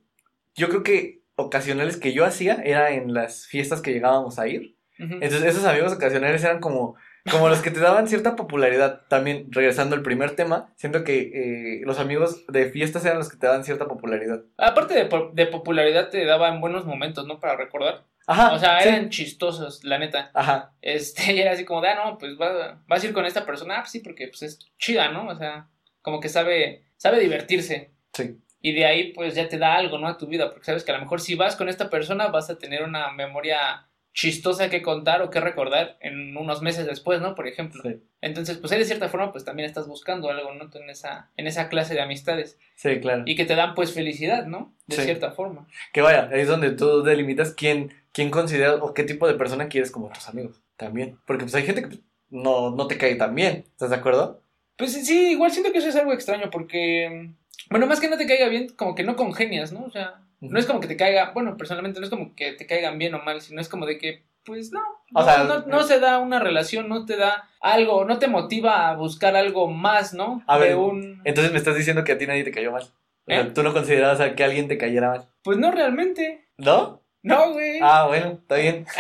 yo 0.56 0.70
creo 0.70 0.84
que 0.84 1.20
ocasionales 1.36 1.98
que 1.98 2.14
yo 2.14 2.26
hacía 2.26 2.56
era 2.64 2.92
en 2.92 3.14
las 3.14 3.48
fiestas 3.48 3.82
que 3.82 3.94
llegábamos 3.94 4.40
a 4.40 4.48
ir. 4.48 4.76
Entonces 4.98 5.44
esos 5.44 5.64
amigos 5.64 5.94
ocasionales 5.94 6.44
eran 6.44 6.60
como 6.60 6.98
como 7.30 7.50
los 7.50 7.62
que 7.62 7.72
te 7.72 7.80
daban 7.80 8.08
cierta 8.08 8.36
popularidad. 8.36 9.02
También, 9.08 9.48
regresando 9.52 9.96
al 9.96 10.02
primer 10.02 10.36
tema, 10.36 10.74
siento 10.76 11.04
que 11.04 11.32
eh, 11.34 11.82
los 11.86 12.00
amigos 12.00 12.46
de 12.48 12.70
fiestas 12.70 13.06
eran 13.06 13.18
los 13.18 13.30
que 13.30 13.38
te 13.38 13.48
daban 13.48 13.64
cierta 13.64 13.88
popularidad. 13.88 14.42
Aparte 14.58 14.94
de, 14.94 15.10
de 15.34 15.46
popularidad, 15.48 16.10
te 16.10 16.26
daban 16.26 16.62
buenos 16.62 16.86
momentos, 16.86 17.26
¿no? 17.26 17.40
Para 17.40 17.56
recordar. 17.56 18.04
Ajá. 18.28 18.54
O 18.54 18.60
sea, 18.60 18.80
sí. 18.82 18.90
eran 18.90 19.10
chistosos, 19.10 19.84
la 19.84 19.98
neta. 19.98 20.30
Ajá. 20.34 20.74
Este, 20.82 21.34
y 21.34 21.40
era 21.42 21.52
así 21.54 21.66
como 21.66 21.82
de, 21.82 21.90
ah, 21.90 22.04
no, 22.06 22.18
pues 22.18 22.40
va- 22.40 22.82
vas 22.88 23.04
a 23.04 23.08
ir 23.08 23.14
con 23.14 23.26
esta 23.26 23.46
persona, 23.46 23.78
ah, 23.78 23.82
pues 23.82 23.92
sí, 23.92 24.00
porque 24.02 24.28
pues 24.28 24.44
es 24.44 24.60
chida, 24.78 25.10
¿no? 25.10 25.28
O 25.28 25.36
sea, 25.36 25.68
como 26.02 26.20
que 26.20 26.30
sabe, 26.30 26.84
sabe 26.98 27.20
divertirse. 27.20 27.92
Sí. 28.14 28.38
Y 28.62 28.74
de 28.74 28.86
ahí, 28.86 29.14
pues 29.14 29.36
ya 29.36 29.48
te 29.48 29.58
da 29.58 29.76
algo, 29.76 29.98
¿no? 29.98 30.08
A 30.08 30.18
tu 30.18 30.28
vida, 30.28 30.50
porque 30.52 30.66
sabes 30.66 30.84
que 30.84 30.92
a 30.92 30.96
lo 30.96 31.02
mejor 31.02 31.22
si 31.22 31.36
vas 31.36 31.56
con 31.56 31.70
esta 31.70 31.90
persona 31.90 32.28
vas 32.28 32.50
a 32.50 32.58
tener 32.58 32.84
una 32.84 33.12
memoria 33.12 33.88
chistosa 34.14 34.70
que 34.70 34.82
contar 34.82 35.22
o 35.22 35.30
que 35.30 35.40
recordar 35.40 35.98
en 36.02 36.36
unos 36.36 36.62
meses 36.62 36.86
después, 36.86 37.22
¿no? 37.22 37.36
Por 37.36 37.48
ejemplo. 37.48 37.82
Sí. 37.84 38.02
Entonces, 38.22 38.58
pues 38.58 38.72
ahí 38.72 38.80
de 38.80 38.86
cierta 38.86 39.08
forma, 39.10 39.32
pues 39.32 39.46
también 39.46 39.68
estás 39.68 39.88
buscando 39.88 40.30
algo, 40.30 40.54
¿no? 40.54 40.70
En 40.74 40.90
esa, 40.90 41.30
en 41.38 41.48
esa 41.48 41.70
clase 41.70 41.94
de 41.94 42.02
amistades. 42.02 42.58
Sí, 42.76 43.00
claro. 43.00 43.24
Y 43.26 43.36
que 43.36 43.46
te 43.46 43.56
dan, 43.56 43.76
pues, 43.76 43.94
felicidad, 43.94 44.46
¿no? 44.46 44.74
De 44.88 44.96
Sí. 44.98 45.04
cierta 45.04 45.32
forma. 45.32 45.68
Que 45.94 46.02
vaya, 46.02 46.30
ahí 46.34 46.42
es 46.42 46.48
donde 46.48 46.72
tú 46.72 47.04
delimitas 47.04 47.54
quién, 47.54 47.94
quién 48.12 48.30
consideras 48.32 48.80
o 48.82 48.94
qué 48.94 49.04
tipo 49.04 49.28
de 49.28 49.36
persona 49.36 49.70
quieres 49.70 49.92
como 49.92 50.10
tus 50.10 50.28
amigos. 50.28 50.60
También. 50.76 51.18
Porque 51.26 51.44
pues 51.44 51.56
hay 51.56 51.64
gente 51.64 51.82
que 51.84 51.88
pues, 51.88 52.00
no, 52.30 52.72
no 52.72 52.88
te 52.88 52.98
cae 52.98 53.16
tan 53.16 53.36
bien. 53.36 53.66
¿Estás 53.72 53.90
de 53.92 53.96
acuerdo? 53.98 54.42
Pues 54.76 54.94
sí, 55.06 55.32
igual 55.32 55.52
siento 55.52 55.72
que 55.72 55.80
eso 55.80 55.90
es 55.90 55.96
algo 55.98 56.14
extraño 56.14 56.50
porque, 56.50 57.32
bueno, 57.70 57.86
más 57.86 58.00
que 58.00 58.08
no 58.10 58.18
te 58.18 58.26
caiga 58.28 58.48
bien, 58.48 58.70
como 58.70 58.96
que 58.96 59.04
no 59.04 59.16
congenias, 59.18 59.74
¿no? 59.74 59.84
O 59.84 59.90
sea, 59.92 60.22
No 60.42 60.58
es 60.60 60.66
como 60.66 60.80
que 60.80 60.88
te 60.88 60.98
caiga, 60.98 61.32
bueno, 61.34 61.58
personalmente 61.58 62.00
no 62.00 62.06
es 62.06 62.10
como 62.10 62.34
que 62.36 62.54
te 62.54 62.66
caigan 62.66 62.98
bien 62.98 63.14
o 63.14 63.24
mal, 63.24 63.42
sino 63.42 63.60
es 63.60 63.68
como 63.68 63.86
de 63.86 63.98
que, 63.98 64.24
pues 64.46 64.72
no, 64.72 64.80
O 65.14 65.20
no, 65.20 65.26
sea, 65.26 65.44
no, 65.44 65.60
no 65.66 65.84
se 65.84 66.00
da 66.00 66.20
una 66.20 66.40
relación, 66.40 66.88
no 66.88 67.06
te 67.06 67.18
da 67.18 67.50
algo, 67.60 68.06
no 68.06 68.20
te 68.20 68.28
motiva 68.28 68.88
a 68.90 68.96
buscar 68.96 69.36
algo 69.36 69.68
más, 69.68 70.14
¿no? 70.14 70.42
A 70.48 70.58
de 70.58 70.70
ver, 70.70 70.76
un... 70.78 71.22
Entonces 71.26 71.52
me 71.52 71.58
estás 71.58 71.76
diciendo 71.76 72.04
que 72.04 72.14
a 72.14 72.18
ti 72.18 72.26
nadie 72.26 72.44
te 72.44 72.52
cayó 72.52 72.72
mal. 72.72 72.84
O 72.84 73.32
sea, 73.32 73.42
¿Eh? 73.42 73.52
tú 73.54 73.64
no 73.64 73.74
considerabas 73.74 74.22
a 74.22 74.34
que 74.34 74.44
alguien 74.44 74.68
te 74.68 74.78
cayera 74.78 75.10
mal. 75.10 75.26
Pues 75.44 75.58
no 75.58 75.72
realmente, 75.72 76.48
¿No? 76.58 77.02
no, 77.22 77.52
güey. 77.52 77.80
Ah, 77.82 78.06
bueno, 78.08 78.40
está 78.42 78.56
bien. 78.56 78.86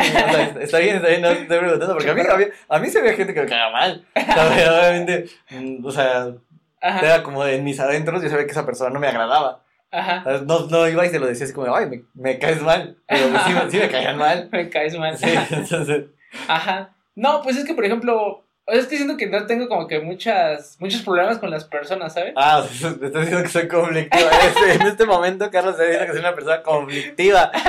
Está 0.60 0.80
bien, 0.80 0.98
está 0.98 1.08
bien, 1.08 1.22
no 1.22 1.30
te 1.30 1.42
estoy 1.44 1.58
preguntando. 1.60 1.94
Porque 1.94 2.10
a 2.12 2.14
mí, 2.14 2.22
a 2.30 2.36
mí, 2.36 2.46
a 2.68 2.80
mí 2.80 2.90
se 2.90 3.02
ve 3.02 3.14
gente 3.14 3.34
que 3.34 3.42
me 3.42 3.48
caga 3.48 3.72
mal. 3.72 4.06
O 4.14 4.20
sea, 4.20 4.74
obviamente, 4.80 5.30
mm, 5.52 5.86
o 5.86 5.92
sea, 5.92 6.34
Ajá, 6.82 7.00
era 7.00 7.24
como 7.24 7.46
en 7.46 7.64
mis 7.64 7.80
adentros, 7.80 8.22
yo 8.22 8.30
sabía 8.30 8.46
que 8.46 8.52
esa 8.52 8.66
persona 8.66 8.90
no 8.90 9.00
me 9.00 9.08
agradaba. 9.08 9.64
Ajá. 9.92 10.24
No, 10.46 10.68
no 10.68 10.88
iba 10.88 11.06
y 11.06 11.10
se 11.10 11.20
lo 11.20 11.28
decía 11.28 11.46
así 11.46 11.54
como, 11.54 11.74
ay, 11.76 11.88
me, 11.88 12.04
me 12.14 12.40
caes 12.40 12.62
mal. 12.62 12.98
Pero 13.08 13.30
pues 13.30 13.42
sí, 13.44 13.54
me- 13.54 13.72
sí 13.72 13.78
me 13.78 13.88
caían 13.90 14.18
mal. 14.18 14.50
me 14.52 14.70
caes 14.70 14.98
mal. 14.98 15.18
Sí, 15.18 15.28
entonces. 15.52 16.06
Ajá. 16.48 16.92
No, 17.16 17.42
pues 17.42 17.58
es 17.58 17.66
que, 17.66 17.74
por 17.74 17.84
ejemplo, 17.86 18.44
es 18.68 18.86
que 18.86 18.98
siento 18.98 19.18
que 19.18 19.28
no 19.28 19.46
tengo 19.48 19.68
como 19.68 19.88
que 19.88 20.00
muchas, 20.00 20.78
muchos 20.80 21.02
problemas 21.02 21.40
con 21.40 21.50
las 21.50 21.66
personas, 21.66 22.14
¿sabes? 22.14 22.34
Ah, 22.38 22.60
o 22.60 22.64
sea, 22.68 22.92
me 22.92 23.08
estás 23.08 23.22
diciendo 23.22 23.44
que 23.44 23.50
soy 23.50 23.68
conflictiva. 23.68 24.30
En 24.32 24.72
este, 24.72 24.88
este 24.88 25.06
momento, 25.06 25.50
Carlos 25.52 25.76
se 25.76 25.88
dice 25.88 26.06
que 26.06 26.12
soy 26.12 26.20
una 26.20 26.36
persona 26.36 26.62
conflictiva. 26.62 27.52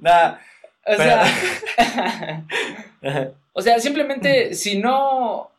Nada. 0.00 0.40
O 0.88 0.94
sea, 0.94 1.24
o 3.52 3.60
sea, 3.62 3.80
simplemente 3.80 4.54
si 4.54 4.78
no, 4.78 5.50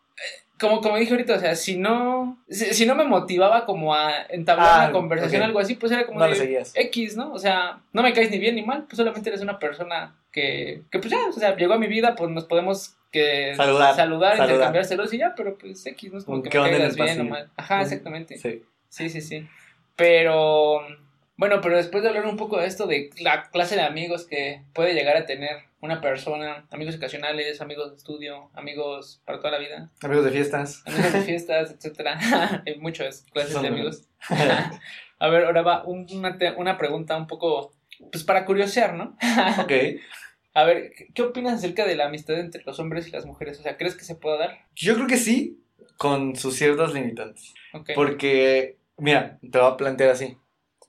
como, 0.60 0.82
como 0.82 0.98
dije 0.98 1.12
ahorita, 1.12 1.36
o 1.36 1.39
sea, 1.39 1.56
si 1.56 1.78
no, 1.78 2.38
si, 2.50 2.65
si 2.74 2.86
no 2.86 2.96
me 2.96 3.04
motivaba 3.04 3.65
como 3.65 3.93
a 3.93 4.12
entablar 4.30 4.67
Ah, 4.70 4.84
una 4.86 4.91
conversación, 4.91 5.41
ok. 5.41 5.46
algo 5.48 5.60
así, 5.60 5.76
pues 5.76 5.91
era 5.91 6.06
como 6.06 6.20
No 6.20 6.28
de. 6.28 6.65
X, 6.74 7.15
¿no? 7.15 7.32
O 7.34 7.39
sea, 7.39 7.80
no 7.93 8.02
me 8.04 8.13
caes 8.13 8.32
ni 8.32 8.39
bien 8.39 8.56
ni 8.56 8.63
mal, 8.63 8.84
pues 8.86 8.98
solamente 8.98 9.30
eres 9.30 9.41
una 9.41 9.60
persona 9.60 10.15
que, 10.32 10.82
que 10.91 11.00
pues 11.00 11.12
ya, 11.12 11.17
o 11.30 11.32
sea, 11.32 11.56
llegó 11.56 11.74
a 11.74 11.78
mi 11.80 11.88
vida, 11.88 12.15
pues 12.15 12.30
nos 12.32 12.46
podemos 12.46 12.96
que 13.12 13.54
Saludar, 13.56 13.96
saludar, 13.96 14.32
saludar. 14.32 14.50
intercambiar 14.50 14.86
saludos 14.86 15.13
y 15.13 15.17
ya, 15.20 15.34
pero 15.36 15.58
pues 15.58 15.86
X, 15.86 16.12
no 16.12 16.17
es 16.20 16.26
como 16.26 16.41
que 16.43 16.50
¿Qué 16.50 16.60
me 16.60 16.70
caigas 16.72 16.96
bien 16.96 17.22
o 17.22 17.24
mal. 17.26 17.50
Ajá, 17.56 17.82
exactamente. 17.82 18.38
Sí. 18.38 18.63
Sí, 18.89 19.10
sí, 19.10 19.22
sí. 19.22 19.48
Pero, 19.96 20.82
bueno, 21.38 21.62
pero 21.62 21.78
después 21.78 22.04
de 22.04 22.10
hablar 22.10 22.26
un 22.26 22.38
poco 22.38 22.60
de 22.60 22.67
esto, 22.67 22.88
de 22.88 23.10
la 23.19 23.50
clase 23.50 23.76
de 23.76 23.82
amigos 23.82 24.26
que 24.26 24.63
puede 24.73 24.93
llegar 24.93 25.15
a 25.17 25.26
tener 25.26 25.58
una 25.80 26.02
persona, 26.02 26.65
amigos 26.71 26.95
ocasionales, 26.95 27.62
amigos 27.62 27.91
de 27.91 27.97
estudio, 27.97 28.50
amigos 28.56 29.21
para 29.26 29.38
toda 29.39 29.52
la 29.52 29.60
vida, 29.60 29.91
Amigos 30.02 30.26
de 30.26 30.32
fiestas. 30.32 30.84
amigos 30.86 31.13
de 31.13 31.21
fiestas, 31.21 31.71
etcétera. 31.78 32.17
Hay 32.65 32.80
muchas 32.80 33.26
clases 33.32 33.54
Son 33.54 33.62
de 33.62 33.67
amigos. 33.69 34.04
a 35.19 35.28
ver, 35.30 35.45
ahora 35.45 35.62
va 35.62 35.84
un- 35.86 36.08
una, 36.12 36.36
una 36.58 36.78
pregunta 36.78 37.15
un 37.15 37.28
poco, 37.28 37.73
pues 38.12 38.23
para 38.23 38.45
curiosear, 38.45 38.93
¿no? 38.95 39.15
Ok. 39.62 39.71
A 40.54 40.63
ver, 40.63 40.91
¿qué- 40.97 41.08
¿qué 41.13 41.21
opinas 41.21 41.54
acerca 41.54 41.86
de 41.86 41.95
la 41.95 42.08
amistad 42.08 42.39
entre 42.39 42.63
los 42.63 42.80
hombres 42.80 43.08
y 43.08 43.12
las 43.12 43.26
mujeres? 43.28 43.60
O 43.60 43.62
sea, 43.63 43.78
¿crees 43.78 43.95
que 43.95 44.04
se 44.06 44.15
pueda 44.15 44.38
dar? 44.38 44.65
Yo 44.76 44.95
creo 44.95 45.06
que 45.06 45.17
sí, 45.17 45.62
con 45.97 46.36
sus 46.36 46.56
ciertas 46.56 46.93
limitantes. 46.93 47.54
Ok. 47.73 47.91
Porque, 47.93 48.78
mira, 48.97 49.38
te 49.52 49.60
voy 49.60 49.71
a 49.71 49.78
plantear 49.78 50.10
así. 50.10 50.36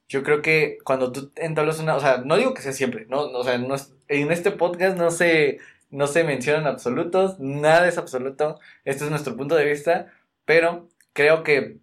Yo 0.09 0.23
creo 0.23 0.43
que 0.43 0.79
cuando 0.85 1.13
tú 1.13 1.33
entablas 1.37 1.81
una, 1.81 1.97
o 1.97 2.01
sea, 2.01 2.19
no 2.19 2.37
digo 2.37 2.55
que 2.55 2.63
sea 2.63 2.73
siempre, 2.73 3.07
no, 3.09 3.21
o 3.21 3.45
sea, 3.45 3.59
no 3.59 3.77
en 4.09 4.33
este 4.33 4.51
podcast 4.51 4.97
no 4.97 5.11
se, 5.11 5.59
no 5.91 6.07
se 6.07 6.25
mencionan 6.25 6.67
absolutos, 6.67 7.39
nada 7.39 7.87
es 7.89 7.99
absoluto, 7.99 8.59
este 8.85 9.05
es 9.05 9.11
nuestro 9.11 9.37
punto 9.37 9.55
de 9.55 9.67
vista, 9.67 10.13
pero 10.47 10.89
creo 11.13 11.43
que 11.43 11.79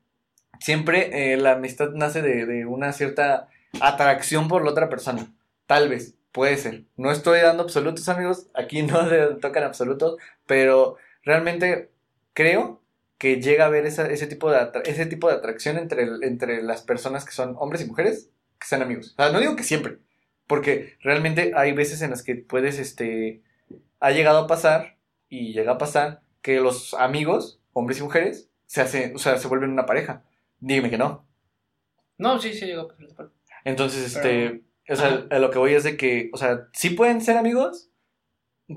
siempre 0.59 1.33
eh, 1.33 1.37
la 1.37 1.53
amistad 1.53 1.91
nace 1.91 2.21
de, 2.21 2.45
de 2.45 2.65
una 2.65 2.93
cierta 2.93 3.49
atracción 3.79 4.47
por 4.47 4.63
la 4.63 4.71
otra 4.71 4.89
persona, 4.89 5.27
tal 5.67 5.89
vez, 5.89 6.15
puede 6.31 6.57
ser. 6.57 6.83
No 6.97 7.11
estoy 7.11 7.39
dando 7.39 7.63
absolutos, 7.63 8.09
amigos, 8.09 8.47
aquí 8.53 8.81
no 8.83 9.07
se 9.09 9.19
tocan 9.35 9.63
absolutos, 9.63 10.17
pero 10.45 10.97
realmente 11.23 11.89
creo 12.33 12.81
que 13.17 13.41
llega 13.41 13.63
a 13.63 13.67
haber 13.67 13.85
esa- 13.85 14.07
ese, 14.09 14.27
tipo 14.27 14.51
de 14.51 14.69
ese 14.85 15.05
tipo 15.05 15.29
de 15.29 15.35
atracción 15.35 15.77
entre, 15.77 16.03
el- 16.03 16.23
entre 16.23 16.61
las 16.61 16.81
personas 16.81 17.25
que 17.25 17.31
son 17.31 17.55
hombres 17.57 17.81
y 17.81 17.85
mujeres 17.87 18.29
que 18.59 18.67
sean 18.67 18.81
amigos. 18.81 19.13
O 19.17 19.23
sea, 19.23 19.31
no 19.31 19.39
digo 19.39 19.55
que 19.55 19.63
siempre, 19.63 19.97
porque 20.47 20.95
realmente 21.01 21.53
hay 21.55 21.71
veces 21.73 22.01
en 22.01 22.11
las 22.11 22.23
que 22.23 22.35
puedes, 22.35 22.77
este, 22.79 23.41
ha 23.99 24.11
llegado 24.11 24.39
a 24.39 24.47
pasar 24.47 24.97
y 25.29 25.53
llega 25.53 25.73
a 25.73 25.77
pasar 25.77 26.21
que 26.41 26.59
los 26.59 26.93
amigos, 26.93 27.59
hombres 27.73 27.99
y 27.99 28.03
mujeres, 28.03 28.49
se 28.67 28.81
hacen, 28.81 29.15
o 29.15 29.19
sea, 29.19 29.37
se 29.37 29.47
vuelven 29.47 29.71
una 29.71 29.85
pareja. 29.85 30.23
Dígame 30.59 30.89
que 30.89 30.97
no. 30.97 31.25
No, 32.17 32.39
sí, 32.39 32.53
sí 32.53 32.65
llegó 32.65 32.81
a 32.81 32.87
pasar. 32.89 33.29
Entonces, 33.63 34.17
Pero- 34.21 34.29
este, 34.29 34.61
o 34.89 34.95
sea, 34.95 35.07
Ajá. 35.07 35.25
a 35.31 35.39
lo 35.39 35.49
que 35.51 35.57
voy 35.59 35.73
es 35.73 35.83
de 35.83 35.97
que, 35.97 36.29
o 36.33 36.37
sea, 36.37 36.67
sí 36.73 36.91
pueden 36.91 37.21
ser 37.21 37.37
amigos, 37.37 37.89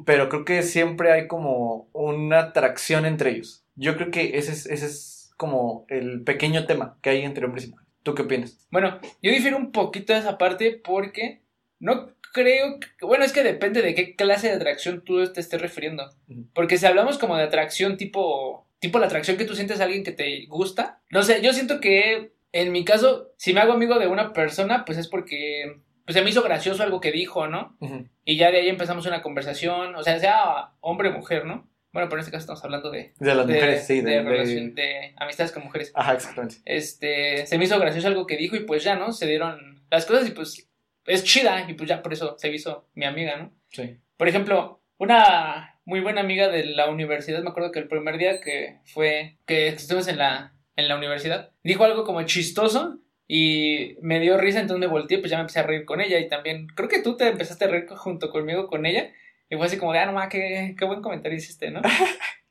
pero 0.06 0.28
creo 0.28 0.44
que 0.44 0.62
siempre 0.62 1.12
hay 1.12 1.26
como 1.28 1.88
una 1.92 2.38
atracción 2.40 3.04
entre 3.06 3.30
ellos. 3.30 3.64
Yo 3.78 3.96
creo 3.96 4.10
que 4.10 4.36
ese 4.36 4.52
es, 4.52 4.66
ese 4.66 4.86
es 4.86 5.30
como 5.36 5.86
el 5.88 6.22
pequeño 6.24 6.66
tema 6.66 6.98
que 7.00 7.10
hay 7.10 7.22
entre 7.22 7.46
hombres 7.46 7.66
y 7.66 7.70
mujeres. 7.70 7.92
¿Tú 8.02 8.14
qué 8.14 8.22
opinas? 8.22 8.66
Bueno, 8.70 8.98
yo 9.22 9.30
difiero 9.30 9.56
un 9.56 9.72
poquito 9.72 10.12
de 10.12 10.18
esa 10.18 10.36
parte 10.36 10.80
porque 10.82 11.42
no 11.78 12.10
creo 12.32 12.78
que, 12.80 13.06
bueno, 13.06 13.24
es 13.24 13.32
que 13.32 13.42
depende 13.42 13.82
de 13.82 13.94
qué 13.94 14.16
clase 14.16 14.48
de 14.48 14.54
atracción 14.54 15.02
tú 15.04 15.32
te 15.32 15.40
estés 15.40 15.60
refiriendo. 15.60 16.08
Porque 16.54 16.76
si 16.76 16.86
hablamos 16.86 17.18
como 17.18 17.36
de 17.36 17.44
atracción 17.44 17.96
tipo, 17.96 18.66
tipo 18.78 18.98
la 18.98 19.06
atracción 19.06 19.36
que 19.36 19.44
tú 19.44 19.54
sientes 19.54 19.80
a 19.80 19.84
alguien 19.84 20.04
que 20.04 20.12
te 20.12 20.46
gusta, 20.46 21.00
no 21.10 21.22
sé, 21.22 21.40
yo 21.42 21.52
siento 21.52 21.80
que 21.80 22.32
en 22.52 22.72
mi 22.72 22.84
caso, 22.84 23.32
si 23.36 23.52
me 23.52 23.60
hago 23.60 23.72
amigo 23.72 23.98
de 23.98 24.08
una 24.08 24.32
persona, 24.32 24.84
pues 24.84 24.98
es 24.98 25.08
porque 25.08 25.80
pues 26.04 26.16
se 26.16 26.22
me 26.22 26.30
hizo 26.30 26.42
gracioso 26.42 26.82
algo 26.82 27.00
que 27.00 27.12
dijo, 27.12 27.48
¿no? 27.48 27.76
Y 28.24 28.36
ya 28.38 28.50
de 28.50 28.60
ahí 28.60 28.68
empezamos 28.68 29.04
una 29.04 29.20
conversación, 29.20 29.94
o 29.94 30.02
sea, 30.02 30.18
sea 30.18 30.70
hombre 30.80 31.10
o 31.10 31.12
mujer, 31.12 31.44
¿no? 31.44 31.68
Bueno, 31.92 32.08
pero 32.08 32.18
en 32.18 32.20
este 32.20 32.30
caso 32.32 32.42
estamos 32.42 32.62
hablando 32.64 32.90
de, 32.90 33.14
De 33.18 33.34
las 33.34 33.46
de, 33.46 33.54
mujeres, 33.54 33.86
sí, 33.86 34.00
de, 34.02 34.10
de 34.10 34.22
relación- 34.22 34.74
de 34.74 35.14
amistades 35.16 35.52
con 35.52 35.64
mujeres 35.64 35.90
Ajá, 35.94 36.14
exactamente. 36.14 36.56
este, 36.64 37.46
se 37.46 37.56
me 37.58 37.64
hizo 37.64 37.78
gracioso 37.78 38.08
algo 38.08 38.26
que 38.26 38.36
dijo 38.36 38.56
y 38.56 38.60
pues 38.60 38.84
ya, 38.84 38.94
¿no? 38.96 39.12
Se 39.12 39.26
dieron 39.26 39.82
las 39.90 40.04
cosas 40.06 40.28
y 40.28 40.32
pues 40.32 40.68
es 41.06 41.24
chida 41.24 41.64
y 41.68 41.74
pues 41.74 41.88
ya 41.88 42.02
por 42.02 42.12
eso 42.12 42.36
se 42.38 42.50
hizo 42.52 42.88
mi 42.94 43.06
amiga, 43.06 43.36
¿no? 43.38 43.52
Sí. 43.70 43.96
Por 44.18 44.28
ejemplo, 44.28 44.82
una 44.98 45.80
muy 45.86 46.00
buena 46.00 46.20
amiga 46.20 46.48
de 46.48 46.64
la 46.66 46.90
universidad, 46.90 47.42
me 47.42 47.48
acuerdo 47.50 47.72
que 47.72 47.78
el 47.78 47.88
primer 47.88 48.18
día 48.18 48.40
que 48.40 48.78
fue, 48.84 49.38
que 49.46 49.68
estuvimos 49.68 50.08
en 50.08 50.18
la, 50.18 50.52
en 50.76 50.88
la 50.88 50.96
universidad, 50.96 51.52
dijo 51.62 51.84
algo 51.84 52.04
como 52.04 52.22
chistoso 52.24 52.98
y 53.26 53.96
me 54.02 54.20
dio 54.20 54.36
risa, 54.38 54.60
entonces 54.60 54.80
me 54.80 54.86
volteé, 54.92 55.18
pues 55.18 55.30
ya 55.30 55.38
me 55.38 55.42
empecé 55.42 55.60
a 55.60 55.62
reír 55.62 55.84
con 55.86 56.00
ella 56.02 56.18
y 56.18 56.28
también, 56.28 56.66
creo 56.68 56.88
que 56.88 57.00
tú 57.02 57.16
te 57.16 57.28
empezaste 57.28 57.64
a 57.64 57.68
reír 57.68 57.86
junto 57.88 58.30
conmigo 58.30 58.68
con 58.68 58.84
ella 58.86 59.10
y 59.50 59.56
fue 59.56 59.66
así 59.66 59.78
como 59.78 59.92
de, 59.92 59.98
ah, 60.00 60.06
no, 60.06 60.12
ma, 60.12 60.28
qué, 60.28 60.74
qué 60.78 60.84
buen 60.84 61.02
comentario 61.02 61.36
hiciste, 61.38 61.70
¿no? 61.70 61.80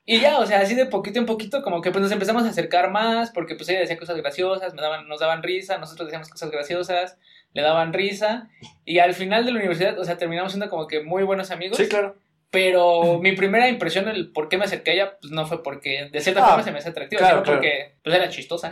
Y 0.10 0.22
ya, 0.22 0.40
o 0.40 0.46
sea, 0.46 0.62
así 0.62 0.74
de 0.74 0.86
poquito 0.86 1.20
en 1.20 1.26
poquito, 1.26 1.62
como 1.62 1.82
que 1.82 1.92
pues 1.92 2.02
nos 2.02 2.12
empezamos 2.14 2.44
a 2.46 2.50
acercar 2.50 2.90
más, 2.92 3.32
porque 3.32 3.56
pues 3.56 3.68
ella 3.68 3.82
decía 3.82 3.98
cosas 3.98 4.16
graciosas, 4.16 4.74
me 4.74 4.82
daban, 4.82 5.06
nos 5.10 5.20
daban 5.20 5.44
risa, 5.44 5.78
nosotros 5.80 6.08
decíamos 6.08 6.30
cosas 6.30 6.50
graciosas, 6.50 7.18
le 7.52 7.62
daban 7.62 7.92
risa, 7.92 8.48
y 8.86 9.00
al 9.00 9.14
final 9.14 9.46
de 9.46 9.52
la 9.52 9.58
universidad, 9.60 10.00
o 10.00 10.06
sea, 10.06 10.18
terminamos 10.18 10.54
siendo 10.54 10.70
como 10.70 10.88
que 10.88 11.02
muy 11.04 11.24
buenos 11.24 11.52
amigos. 11.52 11.78
Sí, 11.78 11.90
claro. 11.90 12.16
Pero 12.50 13.20
mi 13.20 13.34
primera 13.34 13.68
impresión, 13.68 14.08
el 14.08 14.32
por 14.32 14.48
qué 14.48 14.58
me 14.58 14.64
acerqué 14.64 14.92
a 14.92 14.94
ella, 14.94 15.18
pues 15.20 15.34
no 15.34 15.46
fue 15.46 15.62
porque 15.62 16.08
de 16.10 16.22
cierta 16.22 16.46
Ah, 16.46 16.48
forma 16.52 16.64
se 16.64 16.72
me 16.72 16.78
hacía 16.78 16.92
atractiva, 16.92 17.20
claro, 17.20 17.34
sino 17.36 17.44
claro. 17.44 17.60
porque 17.60 17.96
pues 18.02 18.16
era 18.16 18.30
chistosa. 18.30 18.72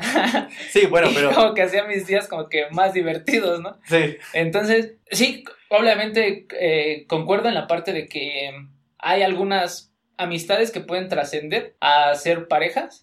Sí, 0.69 0.85
bueno, 0.85 1.09
Y 1.11 1.15
pero. 1.15 1.33
como 1.33 1.53
que 1.53 1.63
hacía 1.63 1.83
mis 1.83 2.07
días 2.07 2.29
como 2.29 2.47
que 2.47 2.67
más 2.71 2.93
divertidos, 2.93 3.59
¿no? 3.59 3.77
Sí. 3.83 4.15
Entonces, 4.31 4.93
sí, 5.11 5.43
obviamente 5.69 6.47
eh, 6.59 7.05
concuerdo 7.07 7.47
en 7.49 7.55
la 7.55 7.67
parte 7.67 7.93
de 7.93 8.07
que 8.07 8.51
hay 8.97 9.21
algunas 9.23 9.91
amistades 10.17 10.71
que 10.71 10.79
pueden 10.79 11.09
trascender 11.09 11.75
a 11.81 12.13
ser 12.15 12.47
parejas, 12.47 13.01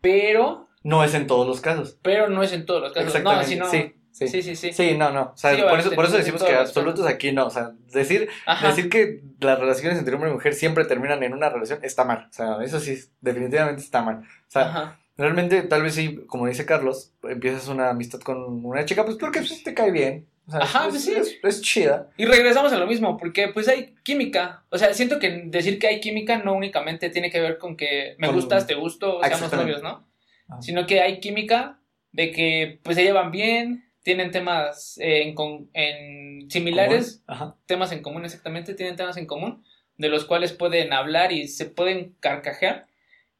pero, 0.00 0.68
No 0.82 1.04
es 1.04 1.14
en 1.14 1.26
todos 1.26 1.46
los 1.46 1.60
casos. 1.60 1.98
pero 2.02 2.28
no 2.28 2.42
es 2.42 2.52
en 2.52 2.66
todos 2.66 2.80
los 2.82 2.92
casos. 2.92 3.12
No, 3.12 3.18
Exactamente. 3.18 3.46
sino, 3.50 3.70
sí, 3.70 3.94
sí. 4.12 4.28
sí, 4.28 4.42
sí, 4.42 4.56
sí. 4.56 4.72
Sí, 4.72 4.96
no, 4.96 5.10
no. 5.10 5.32
O 5.34 5.36
sea, 5.36 5.54
Sí, 5.54 5.62
por, 5.62 5.78
eso, 5.78 5.90
por 5.92 6.04
eso 6.06 6.16
decimos 6.16 6.42
que 6.42 6.54
absolutos 6.54 7.06
aquí 7.06 7.32
no. 7.32 7.46
O 7.46 7.50
sea, 7.50 7.72
decir, 7.92 8.28
Ajá. 8.46 8.68
decir 8.68 8.88
que 8.88 9.20
las 9.40 9.58
relaciones 9.58 9.98
entre 9.98 10.14
hombre 10.14 10.30
y 10.30 10.32
mujer 10.32 10.54
siempre 10.54 10.84
terminan 10.86 11.22
en 11.22 11.34
una 11.34 11.50
relación 11.50 11.80
está 11.82 12.04
mal. 12.04 12.28
O 12.30 12.32
sea, 12.32 12.56
eso 12.62 12.80
sí, 12.80 12.98
definitivamente 13.20 13.82
está 13.82 14.00
mal. 14.02 14.20
O 14.20 14.50
sea, 14.50 14.62
Ajá. 14.62 15.00
realmente, 15.18 15.62
tal 15.62 15.82
vez 15.82 15.94
sí, 15.94 16.20
como 16.26 16.46
dice 16.46 16.64
Carlos, 16.64 17.12
empiezas 17.24 17.68
una 17.68 17.90
amistad 17.90 18.20
con 18.20 18.64
una 18.64 18.84
chica, 18.86 19.04
pues 19.04 19.16
porque 19.18 19.40
pues, 19.40 19.62
te 19.62 19.74
cae 19.74 19.90
bien. 19.90 20.26
O 20.46 20.50
sea, 20.50 20.60
Ajá, 20.60 20.84
es, 20.84 20.90
pues 20.90 21.04
sí. 21.04 21.12
es, 21.14 21.38
es 21.42 21.62
chida. 21.62 22.10
Y 22.18 22.26
regresamos 22.26 22.72
a 22.72 22.78
lo 22.78 22.86
mismo, 22.86 23.16
porque 23.16 23.48
pues 23.48 23.66
hay 23.68 23.94
química. 24.04 24.64
O 24.70 24.76
sea, 24.78 24.92
siento 24.92 25.18
que 25.18 25.44
decir 25.46 25.78
que 25.78 25.86
hay 25.86 26.00
química 26.00 26.38
no 26.38 26.52
únicamente 26.54 27.08
tiene 27.10 27.30
que 27.30 27.40
ver 27.40 27.58
con 27.58 27.76
que 27.76 28.14
me 28.18 28.26
Con- 28.26 28.36
gustas, 28.36 28.66
te 28.66 28.74
gusto, 28.74 29.20
seamos 29.22 29.26
Exactamente. 29.42 29.72
novios, 29.72 29.82
¿no? 29.82 30.06
Ajá. 30.48 30.60
Sino 30.62 30.86
que 30.86 31.00
hay 31.00 31.20
química 31.20 31.80
de 32.12 32.30
que 32.30 32.78
pues 32.82 32.96
se 32.96 33.02
llevan 33.04 33.30
bien, 33.30 33.84
tienen 34.02 34.30
temas 34.30 34.98
eh, 35.00 35.22
en, 35.22 35.34
con- 35.34 35.70
en 35.72 36.50
similares, 36.50 37.24
temas 37.66 37.90
en 37.92 38.02
común 38.02 38.24
exactamente, 38.26 38.74
tienen 38.74 38.96
temas 38.96 39.16
en 39.16 39.26
común, 39.26 39.64
de 39.96 40.08
los 40.10 40.26
cuales 40.26 40.52
pueden 40.52 40.92
hablar 40.92 41.32
y 41.32 41.48
se 41.48 41.64
pueden 41.64 42.14
carcajear. 42.20 42.86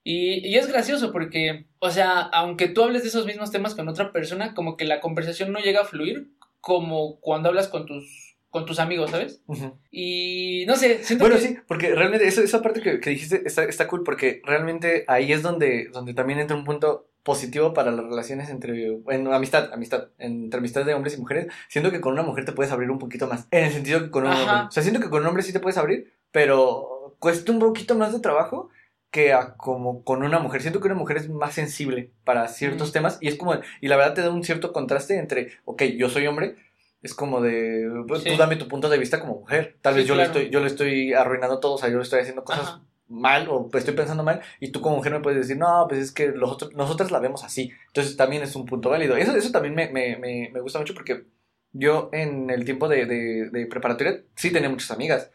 Y, 0.02 0.46
y 0.46 0.56
es 0.56 0.66
gracioso 0.68 1.12
porque, 1.12 1.66
o 1.80 1.90
sea, 1.90 2.20
aunque 2.20 2.68
tú 2.68 2.82
hables 2.82 3.02
de 3.02 3.08
esos 3.08 3.26
mismos 3.26 3.50
temas 3.50 3.74
con 3.74 3.88
otra 3.88 4.10
persona, 4.12 4.54
como 4.54 4.76
que 4.78 4.84
la 4.86 5.00
conversación 5.00 5.52
no 5.52 5.60
llega 5.60 5.82
a 5.82 5.84
fluir 5.86 6.28
como 6.64 7.20
cuando 7.20 7.50
hablas 7.50 7.68
con 7.68 7.84
tus, 7.84 8.36
con 8.48 8.64
tus 8.64 8.78
amigos, 8.78 9.10
¿sabes? 9.10 9.42
Y 9.90 10.64
no 10.66 10.76
sé, 10.76 11.04
siento 11.04 11.24
Bueno, 11.26 11.36
que... 11.36 11.42
sí, 11.42 11.58
porque 11.68 11.94
realmente 11.94 12.26
eso, 12.26 12.42
esa 12.42 12.62
parte 12.62 12.80
que, 12.80 13.00
que 13.00 13.10
dijiste 13.10 13.42
está, 13.44 13.64
está 13.64 13.86
cool 13.86 14.02
porque 14.02 14.40
realmente 14.44 15.04
ahí 15.06 15.30
es 15.30 15.42
donde, 15.42 15.90
donde 15.92 16.14
también 16.14 16.38
entra 16.38 16.56
un 16.56 16.64
punto 16.64 17.10
positivo 17.22 17.74
para 17.74 17.90
las 17.90 18.04
relaciones 18.06 18.48
entre, 18.48 18.98
en 19.08 19.26
amistad, 19.30 19.72
amistad, 19.74 20.08
entre 20.18 20.58
amistad 20.58 20.86
de 20.86 20.94
hombres 20.94 21.16
y 21.16 21.20
mujeres, 21.20 21.48
siento 21.68 21.90
que 21.90 22.00
con 22.00 22.14
una 22.14 22.22
mujer 22.22 22.46
te 22.46 22.52
puedes 22.52 22.72
abrir 22.72 22.90
un 22.90 22.98
poquito 22.98 23.26
más, 23.26 23.46
en 23.50 23.64
el 23.64 23.72
sentido 23.72 24.00
que 24.00 24.10
con 24.10 24.24
un 24.24 24.30
Ajá. 24.30 24.40
hombre, 24.40 24.68
o 24.68 24.70
sea, 24.70 24.82
siento 24.82 25.00
que 25.00 25.10
con 25.10 25.20
un 25.20 25.28
hombre 25.28 25.42
sí 25.42 25.52
te 25.52 25.60
puedes 25.60 25.76
abrir, 25.76 26.14
pero 26.32 27.16
cuesta 27.18 27.52
un 27.52 27.58
poquito 27.58 27.94
más 27.94 28.12
de 28.12 28.20
trabajo 28.20 28.70
que 29.14 29.32
a 29.32 29.54
como 29.54 30.02
con 30.02 30.24
una 30.24 30.40
mujer, 30.40 30.60
siento 30.60 30.80
que 30.80 30.88
una 30.88 30.96
mujer 30.96 31.18
es 31.18 31.28
más 31.28 31.54
sensible 31.54 32.10
para 32.24 32.48
ciertos 32.48 32.90
Mm. 32.90 32.92
temas 32.92 33.18
y 33.20 33.28
es 33.28 33.36
como, 33.36 33.54
y 33.80 33.86
la 33.86 33.96
verdad 33.96 34.14
te 34.14 34.22
da 34.22 34.30
un 34.30 34.42
cierto 34.42 34.72
contraste 34.72 35.16
entre, 35.18 35.52
ok, 35.64 35.82
yo 35.96 36.08
soy 36.08 36.26
hombre, 36.26 36.56
es 37.00 37.14
como 37.14 37.40
de, 37.40 37.88
pues, 38.08 38.22
Sí. 38.24 38.30
tú 38.30 38.36
dame 38.36 38.56
tu 38.56 38.66
punto 38.66 38.88
de 38.88 38.98
vista 38.98 39.20
como 39.20 39.34
mujer. 39.40 39.76
Tal 39.82 39.94
Sí, 39.94 40.00
vez 40.00 40.08
yo, 40.08 40.14
claro. 40.14 40.32
le 40.32 40.38
estoy, 40.40 40.52
yo 40.52 40.58
le 40.60 40.66
estoy 40.66 41.12
arruinando 41.14 41.60
todo, 41.60 41.74
o 41.74 41.78
sea, 41.78 41.88
yo 41.90 41.98
le 41.98 42.02
estoy 42.02 42.20
haciendo 42.20 42.42
cosas 42.42 42.66
Ajá. 42.66 42.82
mal 43.06 43.46
o 43.48 43.70
estoy 43.74 43.94
pensando 43.94 44.24
mal 44.24 44.40
y 44.58 44.72
tú 44.72 44.80
como 44.80 44.96
mujer 44.96 45.12
me 45.12 45.20
puedes 45.20 45.38
decir, 45.38 45.56
no, 45.58 45.86
pues 45.88 46.00
es 46.00 46.10
que 46.12 46.28
los 46.28 46.50
otros- 46.50 46.74
nosotras 46.74 47.12
la 47.12 47.20
vemos 47.20 47.44
así. 47.44 47.70
Entonces 47.86 48.16
también 48.16 48.42
es 48.42 48.56
un 48.56 48.66
punto 48.66 48.90
válido. 48.90 49.16
Eso, 49.16 49.36
eso 49.36 49.52
también 49.52 49.74
me, 49.76 49.88
me, 49.90 50.16
me, 50.16 50.50
me 50.52 50.60
gusta 50.60 50.80
mucho 50.80 50.92
porque 50.94 51.24
yo 51.72 52.08
en 52.12 52.50
el 52.50 52.64
tiempo 52.64 52.88
de, 52.88 53.06
de, 53.06 53.50
de 53.50 53.66
preparatoria 53.66 54.22
sí 54.34 54.50
tenía 54.50 54.68
muchas 54.70 54.90
amigas. 54.90 55.30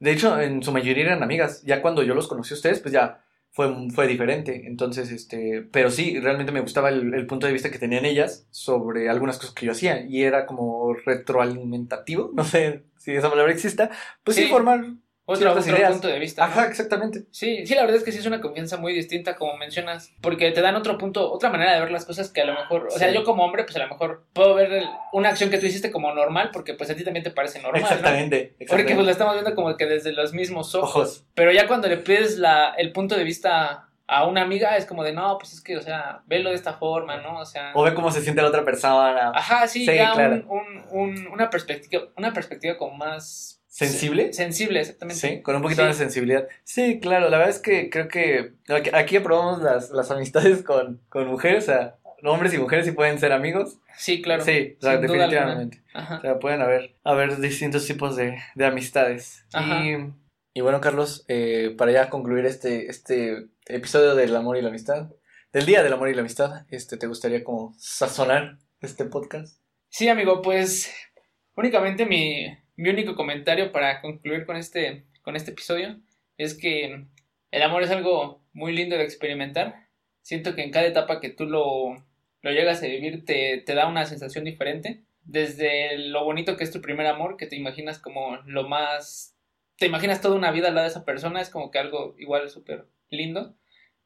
De 0.00 0.10
hecho, 0.12 0.40
en 0.40 0.62
su 0.62 0.72
mayoría 0.72 1.04
eran 1.04 1.22
amigas. 1.22 1.62
Ya 1.62 1.80
cuando 1.82 2.02
yo 2.02 2.14
los 2.14 2.26
conocí 2.26 2.52
a 2.54 2.56
ustedes, 2.56 2.80
pues 2.80 2.92
ya 2.92 3.22
fue, 3.50 3.72
fue 3.90 4.06
diferente. 4.06 4.66
Entonces, 4.66 5.10
este, 5.12 5.62
pero 5.70 5.90
sí, 5.90 6.18
realmente 6.20 6.52
me 6.52 6.60
gustaba 6.60 6.88
el, 6.88 7.14
el 7.14 7.26
punto 7.26 7.46
de 7.46 7.52
vista 7.52 7.70
que 7.70 7.78
tenían 7.78 8.04
ellas 8.04 8.46
sobre 8.50 9.08
algunas 9.08 9.36
cosas 9.38 9.54
que 9.54 9.66
yo 9.66 9.72
hacía 9.72 10.04
y 10.06 10.22
era 10.22 10.46
como 10.46 10.94
retroalimentativo, 10.94 12.30
no 12.34 12.44
sé 12.44 12.84
si 12.96 13.12
esa 13.12 13.30
palabra 13.30 13.52
exista, 13.52 13.90
pues 14.24 14.36
sí, 14.36 14.44
Sí. 14.44 14.48
formar 14.50 14.84
Otro, 15.32 15.52
otro 15.52 15.76
ideas. 15.76 15.92
punto 15.92 16.08
de 16.08 16.18
vista. 16.18 16.46
¿no? 16.46 16.52
Ajá, 16.52 16.66
exactamente. 16.66 17.24
Sí, 17.30 17.66
sí, 17.66 17.74
la 17.74 17.82
verdad 17.82 17.96
es 17.98 18.04
que 18.04 18.12
sí 18.12 18.18
es 18.18 18.26
una 18.26 18.40
confianza 18.40 18.76
muy 18.76 18.92
distinta, 18.92 19.36
como 19.36 19.56
mencionas, 19.56 20.12
porque 20.20 20.50
te 20.50 20.60
dan 20.60 20.76
otro 20.76 20.98
punto, 20.98 21.32
otra 21.32 21.50
manera 21.50 21.74
de 21.74 21.80
ver 21.80 21.90
las 21.90 22.04
cosas 22.04 22.30
que 22.30 22.40
a 22.42 22.44
lo 22.44 22.54
mejor, 22.54 22.86
o 22.88 22.90
sea, 22.90 23.10
yo 23.10 23.24
como 23.24 23.44
hombre, 23.44 23.64
pues 23.64 23.76
a 23.76 23.80
lo 23.80 23.88
mejor 23.88 24.24
puedo 24.32 24.54
ver 24.54 24.72
el- 24.72 24.88
una 25.12 25.28
acción 25.30 25.50
que 25.50 25.58
tú 25.58 25.66
hiciste 25.66 25.90
como 25.90 26.12
normal, 26.12 26.50
porque 26.52 26.74
pues 26.74 26.90
a 26.90 26.94
ti 26.94 27.04
también 27.04 27.24
te 27.24 27.30
parece 27.30 27.60
normal, 27.60 27.82
¿no? 27.82 27.88
exactamente, 27.88 28.38
Porque 28.58 28.64
exactamente. 28.64 28.94
pues 28.94 29.06
la 29.06 29.12
estamos 29.12 29.34
viendo 29.34 29.54
como 29.54 29.76
que 29.76 29.86
desde 29.86 30.12
los 30.12 30.32
mismos 30.32 30.74
ojos. 30.74 30.90
Ojos. 30.90 31.24
Pero 31.34 31.52
ya 31.52 31.66
cuando 31.66 31.88
le 31.88 31.96
pides 31.98 32.38
la, 32.38 32.74
el 32.76 32.92
punto 32.92 33.16
de 33.16 33.24
vista 33.24 33.86
a 34.12 34.26
una 34.26 34.42
amiga, 34.42 34.76
es 34.76 34.86
como 34.86 35.04
de, 35.04 35.12
no, 35.12 35.38
pues 35.38 35.52
es 35.52 35.60
que, 35.60 35.76
o 35.76 35.80
sea, 35.82 36.22
velo 36.26 36.50
de 36.50 36.56
esta 36.56 36.72
forma, 36.72 37.18
¿no? 37.18 37.38
O 37.38 37.44
sea... 37.46 37.70
O 37.76 37.84
ve 37.84 37.94
cómo 37.94 38.10
se 38.10 38.20
siente 38.20 38.42
la 38.42 38.48
otra 38.48 38.64
persona. 38.64 39.30
Ajá, 39.32 39.68
sí, 39.68 39.86
Sí, 39.86 39.94
ya 39.94 40.12
claro. 40.14 40.42
un, 40.48 40.84
un, 40.90 41.16
un- 41.18 41.26
una 41.28 41.48
perspectiva, 41.48 42.02
una 42.16 42.32
perspectiva 42.32 42.76
como 42.76 42.96
más... 42.96 43.59
¿Sensible? 43.70 44.32
Sensible, 44.32 44.80
exactamente. 44.80 45.20
Sí, 45.28 45.42
con 45.42 45.54
un 45.56 45.62
poquito 45.62 45.82
Sí. 45.82 45.88
de 45.88 45.94
sensibilidad. 45.94 46.48
Sí, 46.64 46.98
claro, 47.00 47.30
la 47.30 47.38
verdad 47.38 47.54
es 47.54 47.60
que 47.60 47.88
creo 47.88 48.08
que 48.08 48.52
aquí- 48.92 49.16
aprobamos 49.16 49.62
las, 49.62 49.90
las 49.90 50.10
amistades 50.10 50.62
con, 50.62 51.00
con 51.08 51.28
mujeres, 51.28 51.64
o 51.64 51.66
sea, 51.68 51.96
hombres 52.24 52.52
y 52.52 52.58
mujeres 52.58 52.84
sí 52.84 52.92
pueden 52.92 53.18
ser 53.20 53.32
amigos. 53.32 53.78
Sí, 53.96 54.20
claro. 54.22 54.44
Sí, 54.44 54.76
o 54.78 54.82
sea, 54.82 54.98
definitivamente. 54.98 55.82
Ajá. 55.94 56.18
O 56.18 56.20
sea, 56.20 56.38
pueden 56.40 56.60
haber, 56.62 56.96
haber 57.04 57.38
distintos 57.38 57.86
tipos 57.86 58.16
de, 58.16 58.36
de 58.56 58.66
amistades. 58.66 59.46
Ajá. 59.52 59.84
Y, 59.84 60.12
y 60.52 60.60
bueno, 60.62 60.80
Carlos, 60.80 61.24
eh, 61.28 61.72
para 61.78 61.92
ya 61.92 62.10
concluir 62.10 62.46
este, 62.46 62.86
este 62.90 63.46
episodio 63.66 64.16
del 64.16 64.34
amor 64.34 64.56
y 64.56 64.62
la 64.62 64.68
amistad, 64.70 65.10
del 65.52 65.64
Día 65.66 65.82
del 65.84 65.92
Amor 65.92 66.08
y 66.08 66.14
la 66.14 66.20
Amistad, 66.20 66.64
este, 66.70 66.96
¿te 66.96 67.06
gustaría 67.06 67.44
como 67.44 67.72
sazonar 67.78 68.58
este 68.80 69.04
podcast? 69.04 69.60
Sí, 69.88 70.08
amigo, 70.08 70.42
pues 70.42 70.92
únicamente 71.56 72.06
mi, 72.06 72.46
mi 72.80 72.88
único 72.88 73.14
comentario 73.14 73.72
para 73.72 74.00
concluir 74.00 74.46
con 74.46 74.56
este, 74.56 75.04
con 75.20 75.36
este 75.36 75.50
episodio 75.50 76.00
es 76.38 76.54
que 76.54 77.04
el 77.50 77.62
amor 77.62 77.82
es 77.82 77.90
algo 77.90 78.42
muy 78.54 78.72
lindo 78.72 78.96
de 78.96 79.04
experimentar. 79.04 79.88
Siento 80.22 80.54
que 80.54 80.62
en 80.62 80.70
cada 80.70 80.86
etapa 80.86 81.20
que 81.20 81.28
tú 81.28 81.44
lo, 81.44 81.94
lo 82.40 82.50
llegas 82.50 82.82
a 82.82 82.86
vivir 82.86 83.26
te, 83.26 83.58
te 83.58 83.74
da 83.74 83.86
una 83.86 84.06
sensación 84.06 84.44
diferente. 84.44 85.02
Desde 85.24 85.98
lo 85.98 86.24
bonito 86.24 86.56
que 86.56 86.64
es 86.64 86.70
tu 86.70 86.80
primer 86.80 87.06
amor, 87.06 87.36
que 87.36 87.46
te 87.46 87.56
imaginas 87.56 87.98
como 87.98 88.38
lo 88.46 88.66
más... 88.66 89.36
Te 89.76 89.84
imaginas 89.84 90.22
toda 90.22 90.36
una 90.36 90.50
vida 90.50 90.68
al 90.68 90.74
lado 90.74 90.86
de 90.86 90.90
esa 90.90 91.04
persona, 91.04 91.42
es 91.42 91.50
como 91.50 91.70
que 91.70 91.78
algo 91.78 92.14
igual 92.18 92.48
súper 92.48 92.86
lindo. 93.10 93.54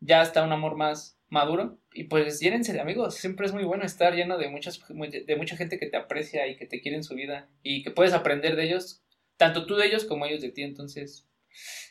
Ya 0.01 0.21
hasta 0.21 0.43
un 0.43 0.51
amor 0.51 0.75
más 0.75 1.14
maduro. 1.35 1.79
Y 1.93 2.05
pues 2.05 2.41
llénense 2.41 2.73
de 2.73 2.81
amigos. 2.81 3.17
Siempre 3.17 3.47
es 3.47 3.53
muy 3.53 3.65
bueno 3.65 3.85
estar 3.85 4.15
lleno 4.15 4.39
de, 4.39 4.49
muchas, 4.49 4.81
de 4.89 5.37
mucha 5.37 5.57
gente 5.57 5.79
que 5.79 5.87
te 5.87 5.99
aprecia 5.99 6.47
y 6.47 6.57
que 6.57 6.67
te 6.67 6.81
quiere 6.81 6.97
en 6.97 7.05
su 7.05 7.15
vida. 7.15 7.49
Y 7.63 7.83
que 7.83 7.91
puedes 7.91 8.15
aprender 8.15 8.57
de 8.57 8.65
ellos, 8.65 9.03
tanto 9.37 9.67
tú 9.67 9.77
de 9.77 9.87
ellos 9.87 10.05
como 10.05 10.25
ellos 10.25 10.41
de 10.41 10.51
ti. 10.51 10.63
Entonces, 10.63 11.29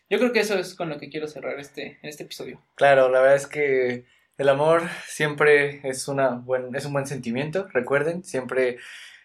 yo 0.10 0.18
creo 0.18 0.32
que 0.32 0.40
eso 0.40 0.58
es 0.58 0.74
con 0.74 0.90
lo 0.90 0.98
que 0.98 1.10
quiero 1.10 1.28
cerrar 1.28 1.60
este, 1.60 2.00
este 2.02 2.24
episodio. 2.24 2.66
Claro, 2.76 3.10
la 3.10 3.20
verdad 3.20 3.36
es 3.36 3.48
que 3.48 4.06
el 4.38 4.50
amor 4.50 4.84
siempre 5.08 5.88
es, 5.88 6.08
una 6.08 6.30
buen, 6.30 6.76
es 6.76 6.86
un 6.86 6.94
buen 6.94 7.06
sentimiento, 7.06 7.68
recuerden, 7.72 8.24
siempre 8.24 8.78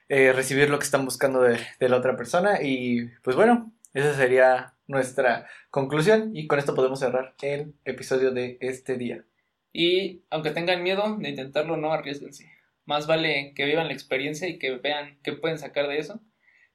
eh, 0.09 0.33
recibir 0.33 0.69
lo 0.69 0.79
que 0.79 0.85
están 0.85 1.05
buscando 1.05 1.43
de, 1.43 1.59
de 1.81 1.89
la 1.89 1.97
otra 1.97 2.17
persona 2.17 2.63
y 2.63 3.07
pues 3.23 3.37
bueno, 3.37 3.73
esa 3.95 4.15
sería 4.15 4.75
nuestra 4.87 5.47
conclusión 5.71 6.35
y 6.35 6.47
con 6.47 6.59
esto 6.59 6.75
podemos 6.75 7.01
cerrar 7.01 7.35
el 7.43 7.75
episodio 7.85 8.33
de 8.33 8.59
este 8.61 8.97
día. 8.97 9.25
Y 9.73 10.23
aunque 10.31 10.51
tengan 10.51 10.83
miedo 10.83 11.17
de 11.19 11.29
intentarlo, 11.29 11.77
no 11.77 11.93
arriesguense. 11.93 12.51
Más 12.85 13.07
vale 13.07 13.53
que 13.55 13.65
vivan 13.67 13.87
la 13.89 13.93
experiencia 13.93 14.49
y 14.49 14.59
que 14.59 14.73
vean 14.77 15.19
qué 15.23 15.33
pueden 15.35 15.59
sacar 15.59 15.89
de 15.89 15.99
eso. 15.99 16.21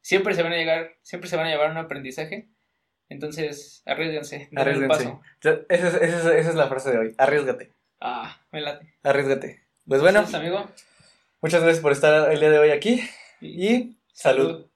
Siempre 0.02 0.36
se 0.36 0.44
van 0.44 0.54
a 0.54 0.58
llegar, 0.58 0.96
siempre 1.02 1.30
se 1.30 1.36
van 1.38 1.48
a 1.48 1.50
llevar 1.50 1.72
un 1.72 1.78
aprendizaje. 1.78 2.50
Entonces, 3.10 3.84
arriesguense, 3.86 4.50
Arriesguense. 4.56 5.16
Esa 5.42 5.52
es, 5.70 5.94
esa 5.94 5.98
es- 5.98 6.26
esa 6.26 6.50
es 6.50 6.56
la 6.56 6.68
frase 6.68 6.92
de 6.92 6.98
hoy, 6.98 7.16
arriesgate, 7.18 7.72
Ah, 8.00 8.42
me 8.52 8.62
late. 8.62 8.94
arriesgate. 9.04 9.62
Pues 9.88 10.02
bueno, 10.02 10.20
Entonces, 10.20 10.40
amigo. 10.40 10.70
muchas 11.42 11.62
gracias 11.62 11.82
por 11.82 11.92
estar 11.92 12.32
el 12.32 12.40
día 12.40 12.50
de 12.50 12.60
hoy 12.60 12.70
aquí 12.72 13.02
y 13.42 13.98
salud. 14.14 14.68